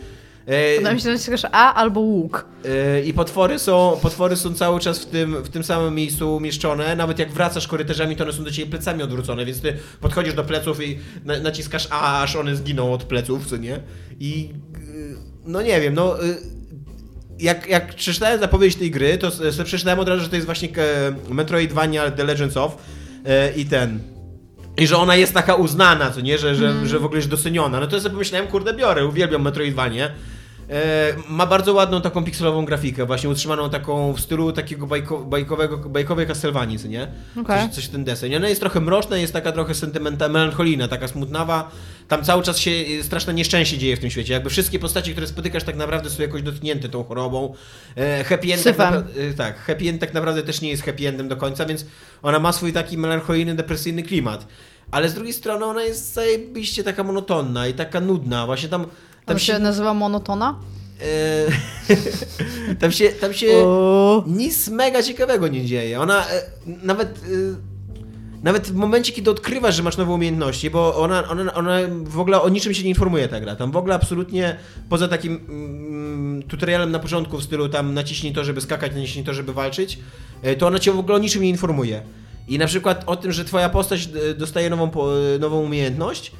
[0.47, 2.47] e, Wydaje mi się, że naciskasz A albo łuk.
[2.65, 6.97] e, i potwory są, potwory są cały czas w tym, w tym samym miejscu umieszczone.
[6.97, 10.45] Nawet jak wracasz korytarzami, to one są do ciebie plecami odwrócone, więc ty podchodzisz do
[10.45, 13.81] pleców i na, naciskasz A, aż one zginą od pleców, co nie?
[14.21, 15.17] I y,
[15.47, 16.37] no nie wiem, no y,
[17.39, 20.69] jak, jak przeczytałem zapowiedź tej gry, to sobie przeczytałem od razu, że to jest właśnie
[20.69, 22.77] e, Metroidvania The Legends of
[23.27, 24.01] e, i ten.
[24.77, 27.81] I że ona jest taka uznana, co nie, że, że, że w ogóle jest doceniona.
[27.81, 30.11] No to ja sobie pomyślałem, kurde, biorę, uwielbiam Metroidvanię.
[30.71, 35.77] E, ma bardzo ładną taką pikselową grafikę, właśnie utrzymaną taką w stylu takiego bajko, bajkowego,
[35.77, 37.09] bajkowej Castlevanii, nie?
[37.41, 37.67] Okej.
[37.67, 38.37] Coś, coś ten deseń.
[38.37, 41.71] Ona jest trochę mroczna, jest taka trochę sentymentalna, melancholijna, taka smutnawa.
[42.09, 44.33] Tam cały czas się e, straszne nieszczęście dzieje w tym świecie.
[44.33, 47.55] Jakby wszystkie postacie, które spotykasz tak naprawdę są jakoś dotknięte tą chorobą.
[47.97, 49.05] E, happy end tak,
[49.37, 51.87] tak, happy end tak naprawdę też nie jest happy endem do końca, więc
[52.23, 54.47] ona ma swój taki melancholijny, depresyjny klimat.
[54.91, 58.47] Ale z drugiej strony ona jest zajebiście taka monotonna i taka nudna.
[58.47, 58.87] Właśnie tam...
[59.27, 60.59] Tam Tam się nazywa monotona?
[61.01, 63.09] e, tam się...
[63.09, 64.25] Tam się O.
[64.27, 66.01] nic mega ciekawego nie dzieje.
[66.01, 66.43] Ona e,
[66.83, 67.09] nawet.
[67.09, 67.75] E,
[68.43, 72.43] nawet w momencie, kiedy odkrywasz, że masz nowe umiejętności, bo ona, ona, ona w ogóle
[72.43, 73.57] o niczym się nie informuje ta gra.
[73.57, 74.57] Tam w ogóle absolutnie
[74.89, 79.35] poza takim mm, tutorialem na początku w stylu tam naciśnij to, żeby skakać, naciśnij to,
[79.35, 79.99] żeby walczyć,
[80.59, 82.03] to ona cię w ogóle o niczym nie informuje.
[82.49, 84.09] I na przykład o tym, że twoja postać
[84.39, 84.91] dostaje nową,
[85.41, 86.33] nową umiejętność,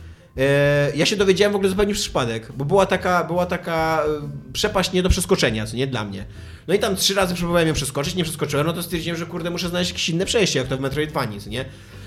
[0.95, 4.93] ja się dowiedziałem w ogóle zupełnie przez przypadek, bo była taka, była taka e, przepaść
[4.93, 6.25] nie do przeskoczenia, co nie dla mnie.
[6.69, 9.51] No i tam trzy razy próbowałem ją przeskoczyć, nie przeskoczyłem, no to stwierdziłem, że kurde,
[9.51, 11.65] muszę znaleźć jakieś inne przejście, jak to w Metroidvanii, co nie?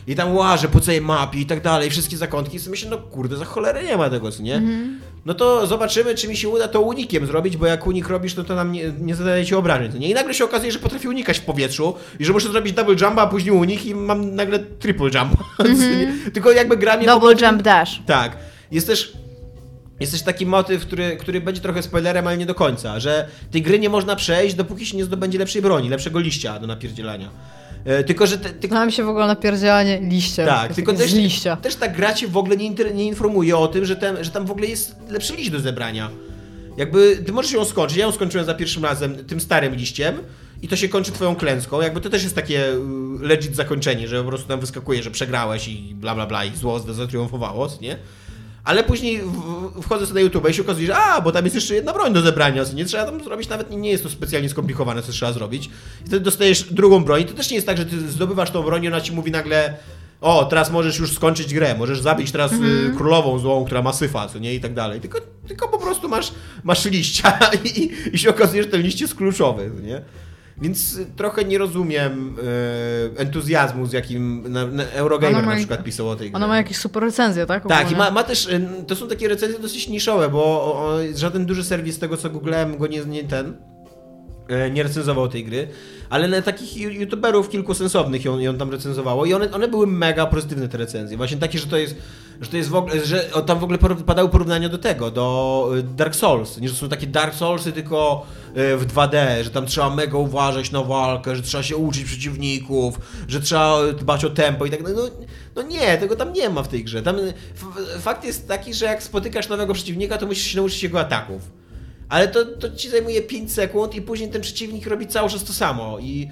[0.07, 3.37] I tam łażę po całej mapie i tak dalej, wszystkie zakątki i myślę, no kurde,
[3.37, 4.61] za cholerę nie ma tego, co nie?
[5.25, 8.43] No to zobaczymy, czy mi się uda to unikiem zrobić, bo jak unik robisz, no
[8.43, 10.09] to nam nie, nie zadaje ci obrażeń, nie?
[10.09, 13.21] I nagle się okazuje, że potrafię unikać w powietrzu i że muszę zrobić double jumpa,
[13.21, 15.33] a później unik i mam nagle triple jump.
[15.79, 16.31] nie?
[16.31, 17.05] Tylko jakby gra mnie...
[17.05, 18.01] Double jump dash.
[18.05, 18.37] tak.
[18.71, 19.13] Jest też,
[19.99, 23.61] jest też taki motyw, który, który będzie trochę spoilerem, ale nie do końca, że tej
[23.61, 27.29] gry nie można przejść, dopóki się nie zdobędzie lepszej broni, lepszego liścia do napierdzielania.
[27.85, 28.37] E, tylko, że...
[28.37, 30.45] Te, ty, Znam się w ogóle napierdzielanie liścia.
[30.45, 31.55] tak, tylko też, liścia.
[31.55, 34.31] też ta gra cię w ogóle nie, inter, nie informuje o tym, że, ten, że
[34.31, 36.09] tam w ogóle jest lepszy liść do zebrania.
[36.77, 40.17] Jakby ty możesz ją skończyć, ja ją skończyłem za pierwszym razem tym starym liściem
[40.61, 41.81] i to się kończy twoją klęską.
[41.81, 42.79] Jakby to też jest takie y,
[43.21, 46.79] legit zakończenie, że po prostu tam wyskakuje, że przegrałeś i bla bla bla i zło
[46.79, 47.97] zatriumfowało, nie?
[48.67, 49.21] Ale później
[49.81, 52.13] wchodzę sobie na YouTube i się okazuje, że a, bo tam jest jeszcze jedna broń
[52.13, 55.33] do zebrania, co nie trzeba tam zrobić, nawet nie jest to specjalnie skomplikowane, co trzeba
[55.33, 55.65] zrobić.
[55.65, 57.25] I wtedy dostajesz drugą broń.
[57.25, 59.77] To też nie jest tak, że ty zdobywasz tą broń i ona ci mówi nagle
[60.21, 64.27] o, teraz możesz już skończyć grę, możesz zabić teraz y, królową złą, która ma syfa,
[64.27, 65.01] co nie, i tak dalej.
[65.01, 66.31] Tylko, tylko po prostu masz,
[66.63, 67.39] masz liścia
[67.75, 70.01] i, i się okazuje, że ten liść jest kluczowy, co nie?
[70.61, 72.35] Więc y, trochę nie rozumiem
[73.15, 76.37] y, entuzjazmu, z jakim na, na Eurogamer ma- na przykład pisał o tej grze.
[76.37, 77.67] Ona ma jakieś super recenzje, tak?
[77.67, 77.97] Tak, i Ogólnie?
[77.97, 81.95] ma, ma też, y, to są takie recenzje dosyć niszowe, bo o, żaden duży serwis
[81.95, 83.57] z tego co googlałem go nie, nie ten,
[84.71, 85.67] nie recenzował tej gry,
[86.09, 90.25] ale na takich youtuberów kilku sensownych ją, ją tam recenzowało i one, one były mega
[90.25, 91.17] pozytywne te recenzje.
[91.17, 91.95] Właśnie takie, że to jest,
[92.41, 95.83] że to jest w ogóle, że tam w ogóle padały porównania do tego, do y,
[95.83, 96.57] Dark Souls.
[96.57, 100.71] Nie, że są takie Dark Soulsy tylko y, w 2D, że tam trzeba mega uważać
[100.71, 104.97] na walkę, że trzeba się uczyć przeciwników, że trzeba dbać o tempo i tak dalej.
[104.97, 107.01] No, no nie, tego tam nie ma w tej grze.
[107.01, 107.33] Tam, y,
[107.99, 111.56] fakt jest taki, że jak spotykasz nowego przeciwnika, to musisz się nauczyć jego ataków.
[112.09, 115.53] Ale to, to ci zajmuje 5 sekund i później ten przeciwnik robi cały czas to
[115.53, 116.29] samo i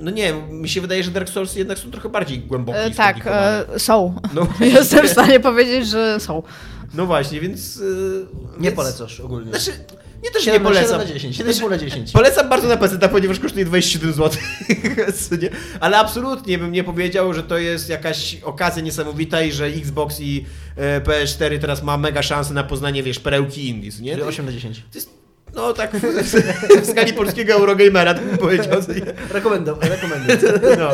[0.00, 3.16] no nie mi się wydaje, że Dark Souls jednak są trochę bardziej głębokie E, tak,
[3.26, 4.14] e, są.
[4.34, 6.42] No, Jestem w stanie powiedzieć, że są.
[6.94, 7.76] no właśnie, więc...
[7.76, 8.26] yy,
[8.58, 9.50] Nie więc- polecasz ogólnie.
[9.50, 9.72] Znaczy,
[10.24, 10.86] nie też 7 nie polecam.
[10.86, 12.12] 7 na 10, 7,5 na 10.
[12.12, 14.42] Polecam bardzo na PC, ponieważ kosztuje 27 zł.
[15.80, 20.44] Ale absolutnie bym nie powiedział, że to jest jakaś okazja niesamowita i że Xbox i
[20.76, 24.12] e, PS4 teraz ma mega szansę na poznanie, wiesz, perełki indies, nie?
[24.12, 24.82] Czyli 8 na 10.
[25.54, 28.80] To no tak, w, skali polskiego Eurogamera, tak bym powiedział.
[29.30, 30.36] Rekomendam, rekomendam.
[30.78, 30.88] No.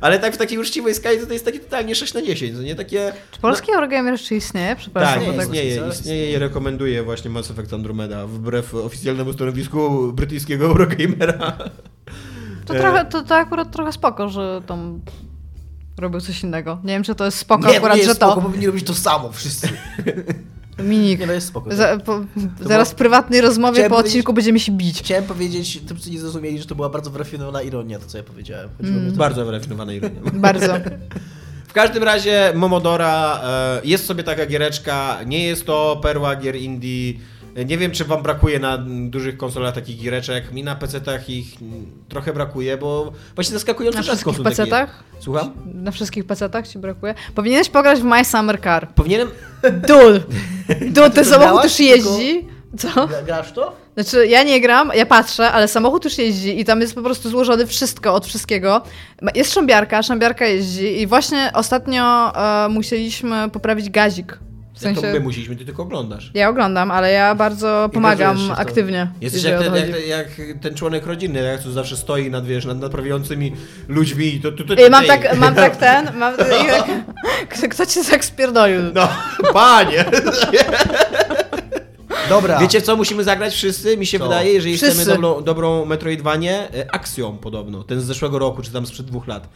[0.00, 2.62] Ale tak w takiej uczciwej skali to, to jest takie totalnie 6 na 10, co
[2.62, 2.74] nie?
[2.74, 3.12] Takie...
[3.30, 4.76] Czy polski Eurogamer jeszcze istnieje?
[4.76, 5.92] Przepraszam, Tak, nie tak...
[5.92, 11.56] istnieje, i rekomenduje właśnie Mass Effect Andromeda, wbrew oficjalnemu stanowisku brytyjskiego Eurogamera.
[12.66, 12.80] to, E.
[12.80, 15.00] trochę, to, to akurat trochę spoko, że tam
[15.98, 16.78] robił coś innego.
[16.84, 18.26] Nie wiem, czy to jest spoko nie, akurat, nie że jest to.
[18.32, 19.68] spoko, powinni robić to samo wszyscy.
[20.82, 21.74] Dominik, Nie, no jest spoko.
[21.76, 22.20] za, po,
[22.60, 24.98] zaraz w prywatnej rozmowie Chciałem po odcinku będziemy się bić.
[24.98, 28.24] Chciałem powiedzieć, tym co nie zrozumieli, że to była bardzo wyrafinowana ironia, to co ja
[28.24, 28.68] powiedziałem.
[28.80, 30.20] O to- Bardzo wyrafinowana ironia.
[30.34, 30.74] Bardzo.
[31.68, 37.14] W każdym razie Momodora e, jest sobie taka giereczka, nie jest to perła gier indie.
[37.66, 38.78] Nie wiem, czy wam brakuje na
[39.08, 40.52] dużych konsolach takich giereczek.
[40.52, 41.46] Mi na PC-tach ich
[42.08, 45.04] trochę brakuje, bo właśnie zaskakująco Na wszystkich są takie- PC-tach?
[45.20, 45.52] Słucham?
[45.74, 47.14] Na wszystkich PC-tach ci brakuje?
[47.34, 48.88] Powinieneś pograć w My Summer Car.
[48.94, 49.28] Powinienem...
[49.88, 50.20] Dul!
[50.94, 52.48] Dul, ten samochód już tylko- jeździ.
[52.78, 52.88] Co?
[52.88, 53.76] Gra- Grasz to?
[53.94, 57.28] Znaczy, ja nie gram, ja patrzę, ale samochód już jeździ i tam jest po prostu
[57.30, 58.82] złożone wszystko od wszystkiego.
[59.34, 62.32] Jest szambiarka, szambiarka jeździ i właśnie ostatnio
[62.64, 64.38] e, musieliśmy poprawić gazik.
[64.80, 66.30] W Jak to my sensie, musieliśmy, ty tylko oglądasz.
[66.34, 68.56] ja oglądam, ale ja bardzo pomagam to.
[68.58, 69.10] aktywnie.
[69.20, 69.74] Jesteś jak to ten,
[70.08, 70.28] jak, jak
[70.60, 73.52] ten członek rodziny, jak tu zawsze stoi nad, wiesz, nad naprawiającymi
[73.88, 74.40] ludźmi.
[74.40, 76.34] To, to, to, I mam tak, mam tak ten, mam,
[77.48, 78.80] kto, kto cię tak spierdolił?
[78.94, 79.08] No,
[79.52, 80.04] panie!
[82.28, 82.58] Dobra.
[82.60, 83.96] Wiecie co musimy zagrać wszyscy?
[83.96, 84.24] Mi się Co?
[84.24, 85.00] wydaje, jeżeli Wszyscy.
[85.02, 89.26] chcemy dobrą, dobrą Metroidvanię, e, Axiom podobno, ten z zeszłego roku, czy tam sprzed dwóch
[89.26, 89.48] lat.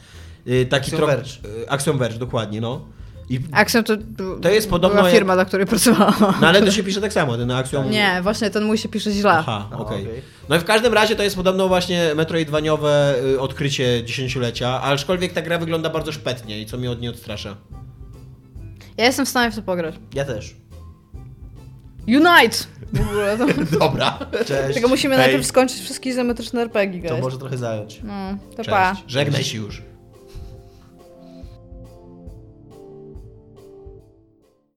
[0.47, 1.31] E, Taki Axiom Verge.
[1.65, 2.81] e, Axiom Verge, dokładnie, no.
[3.31, 3.97] I, Axiom to,
[4.43, 6.15] To jest podobno była jak- firma, dla której pracowałam.
[6.41, 7.91] no ale to się pisze tak samo, ten Axiom...
[7.91, 9.31] Nie, właśnie ten mój się pisze źle.
[9.33, 10.03] Aha, A, okej.
[10.03, 10.23] okej.
[10.49, 15.43] No i w każdym razie to jest podobno właśnie Metroidvaniowe y, odkrycie dziesięciolecia, aczkolwiek ta
[15.43, 17.57] gra wygląda bardzo szpetnie i co mnie od niej odstrasza.
[18.97, 19.95] Ja jestem w stanie w to pograć.
[20.15, 20.57] Ja też.
[22.09, 22.57] Unite!
[22.93, 23.47] W ogóle to...
[23.79, 24.19] Dobra.
[24.47, 24.75] Cześć.
[24.75, 25.25] Tylko musimy Hej.
[25.25, 27.23] najpierw skończyć wszystkie izometryczne RPG, To guys.
[27.25, 28.01] może trochę zająć.
[28.05, 28.13] No,
[28.51, 28.71] to Cześć.
[28.71, 28.97] pa.
[29.07, 29.83] Żegnaj się już.